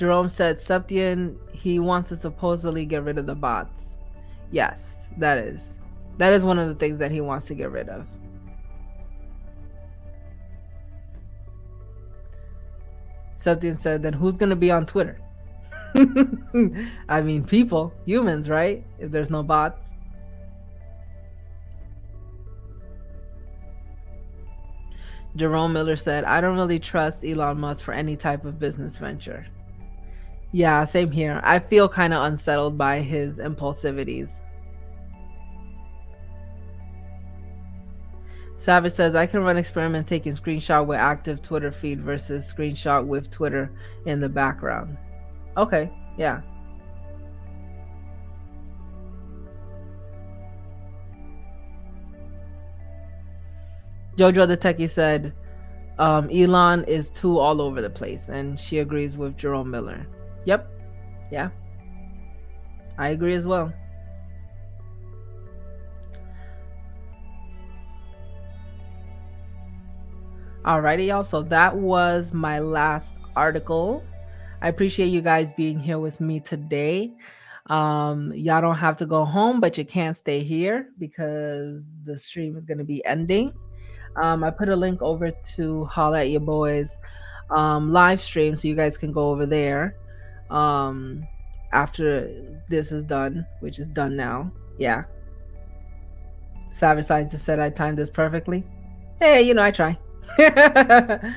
Jerome 0.00 0.30
said 0.30 0.56
Septian 0.56 1.36
he 1.52 1.78
wants 1.78 2.08
to 2.08 2.16
supposedly 2.16 2.86
get 2.86 3.04
rid 3.04 3.18
of 3.18 3.26
the 3.26 3.34
bots. 3.34 3.90
Yes, 4.50 4.96
that 5.18 5.36
is. 5.36 5.74
That 6.16 6.32
is 6.32 6.42
one 6.42 6.58
of 6.58 6.70
the 6.70 6.74
things 6.74 6.98
that 7.00 7.10
he 7.10 7.20
wants 7.20 7.44
to 7.48 7.54
get 7.54 7.70
rid 7.70 7.90
of. 7.90 8.06
Septian 13.38 13.76
said, 13.78 14.02
then 14.02 14.14
who's 14.14 14.38
going 14.38 14.48
to 14.48 14.56
be 14.56 14.70
on 14.70 14.86
Twitter? 14.86 15.20
I 17.10 17.20
mean, 17.20 17.44
people, 17.44 17.92
humans, 18.06 18.48
right? 18.48 18.82
If 18.98 19.10
there's 19.10 19.28
no 19.28 19.42
bots. 19.42 19.86
Jerome 25.36 25.74
Miller 25.74 25.96
said, 25.96 26.24
I 26.24 26.40
don't 26.40 26.56
really 26.56 26.78
trust 26.78 27.22
Elon 27.22 27.60
Musk 27.60 27.84
for 27.84 27.92
any 27.92 28.16
type 28.16 28.46
of 28.46 28.58
business 28.58 28.96
venture. 28.96 29.46
Yeah, 30.52 30.84
same 30.84 31.10
here. 31.10 31.40
I 31.44 31.58
feel 31.60 31.88
kind 31.88 32.12
of 32.12 32.24
unsettled 32.24 32.76
by 32.76 33.00
his 33.00 33.38
impulsivities. 33.38 34.30
Savage 38.56 38.92
says 38.92 39.14
I 39.14 39.26
can 39.26 39.42
run 39.42 39.56
experiment 39.56 40.06
taking 40.06 40.34
screenshot 40.34 40.86
with 40.86 40.98
active 40.98 41.40
Twitter 41.40 41.72
feed 41.72 42.02
versus 42.02 42.52
screenshot 42.52 43.06
with 43.06 43.30
Twitter 43.30 43.70
in 44.04 44.20
the 44.20 44.28
background. 44.28 44.98
Okay, 45.56 45.90
yeah. 46.18 46.42
Jojo 54.18 54.46
the 54.46 54.56
Techie 54.58 54.90
said 54.90 55.32
um, 55.98 56.28
Elon 56.30 56.84
is 56.84 57.08
too 57.08 57.38
all 57.38 57.62
over 57.62 57.80
the 57.80 57.88
place, 57.88 58.28
and 58.28 58.60
she 58.60 58.80
agrees 58.80 59.16
with 59.16 59.38
Jerome 59.38 59.70
Miller. 59.70 60.06
Yep. 60.44 60.66
Yeah. 61.30 61.50
I 62.98 63.08
agree 63.10 63.34
as 63.34 63.46
well. 63.46 63.72
Alrighty, 70.64 71.06
y'all. 71.06 71.24
So 71.24 71.42
that 71.44 71.74
was 71.74 72.32
my 72.32 72.58
last 72.58 73.14
article. 73.34 74.04
I 74.60 74.68
appreciate 74.68 75.06
you 75.06 75.22
guys 75.22 75.52
being 75.56 75.80
here 75.80 75.98
with 75.98 76.20
me 76.20 76.40
today. 76.40 77.12
Um, 77.68 78.32
y'all 78.34 78.60
don't 78.60 78.76
have 78.76 78.98
to 78.98 79.06
go 79.06 79.24
home, 79.24 79.60
but 79.60 79.78
you 79.78 79.86
can't 79.86 80.16
stay 80.16 80.42
here 80.42 80.88
because 80.98 81.80
the 82.04 82.18
stream 82.18 82.56
is 82.56 82.64
going 82.66 82.78
to 82.78 82.84
be 82.84 83.02
ending. 83.06 83.54
Um, 84.16 84.44
I 84.44 84.50
put 84.50 84.68
a 84.68 84.76
link 84.76 85.00
over 85.00 85.30
to 85.30 85.84
Holla 85.86 86.20
at 86.20 86.30
Your 86.30 86.40
Boys 86.40 86.94
um, 87.50 87.90
live 87.90 88.20
stream 88.20 88.56
so 88.56 88.68
you 88.68 88.74
guys 88.74 88.98
can 88.98 89.12
go 89.12 89.30
over 89.30 89.46
there 89.46 89.96
um 90.50 91.26
after 91.72 92.60
this 92.68 92.92
is 92.92 93.04
done, 93.04 93.46
which 93.60 93.78
is 93.78 93.88
done 93.88 94.16
now. 94.16 94.50
Yeah. 94.78 95.04
Savage 96.70 97.06
Scientist 97.06 97.44
said 97.44 97.60
I 97.60 97.70
timed 97.70 97.98
this 97.98 98.10
perfectly. 98.10 98.64
Hey, 99.20 99.42
you 99.42 99.54
know, 99.54 99.62
I 99.62 99.70
try. 99.70 99.98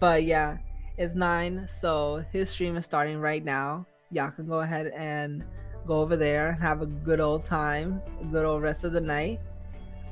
but 0.00 0.24
yeah, 0.24 0.58
it's 0.96 1.14
nine. 1.14 1.66
So 1.68 2.24
his 2.32 2.50
stream 2.50 2.76
is 2.76 2.84
starting 2.84 3.18
right 3.18 3.44
now. 3.44 3.86
Y'all 4.10 4.30
can 4.30 4.46
go 4.46 4.60
ahead 4.60 4.88
and 4.96 5.44
go 5.86 6.00
over 6.00 6.16
there 6.16 6.50
and 6.50 6.60
have 6.60 6.82
a 6.82 6.86
good 6.86 7.20
old 7.20 7.44
time, 7.44 8.02
a 8.20 8.24
good 8.24 8.44
old 8.44 8.62
rest 8.62 8.84
of 8.84 8.92
the 8.92 9.00
night. 9.00 9.40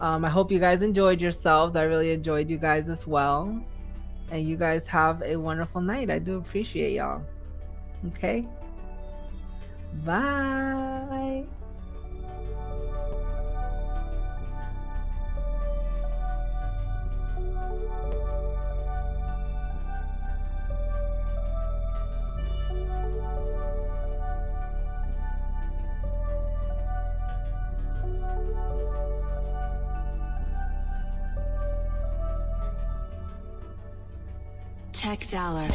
Um, 0.00 0.24
I 0.24 0.28
hope 0.28 0.52
you 0.52 0.58
guys 0.58 0.82
enjoyed 0.82 1.20
yourselves. 1.20 1.76
I 1.76 1.84
really 1.84 2.12
enjoyed 2.12 2.50
you 2.50 2.58
guys 2.58 2.88
as 2.88 3.06
well. 3.06 3.62
And 4.30 4.48
you 4.48 4.56
guys 4.56 4.86
have 4.88 5.22
a 5.22 5.36
wonderful 5.36 5.80
night. 5.80 6.10
I 6.10 6.18
do 6.18 6.38
appreciate 6.38 6.92
y'all. 6.92 7.22
Okay. 8.04 8.46
Bye. 10.04 11.44
Tech 34.92 35.22
Valor. 35.24 35.68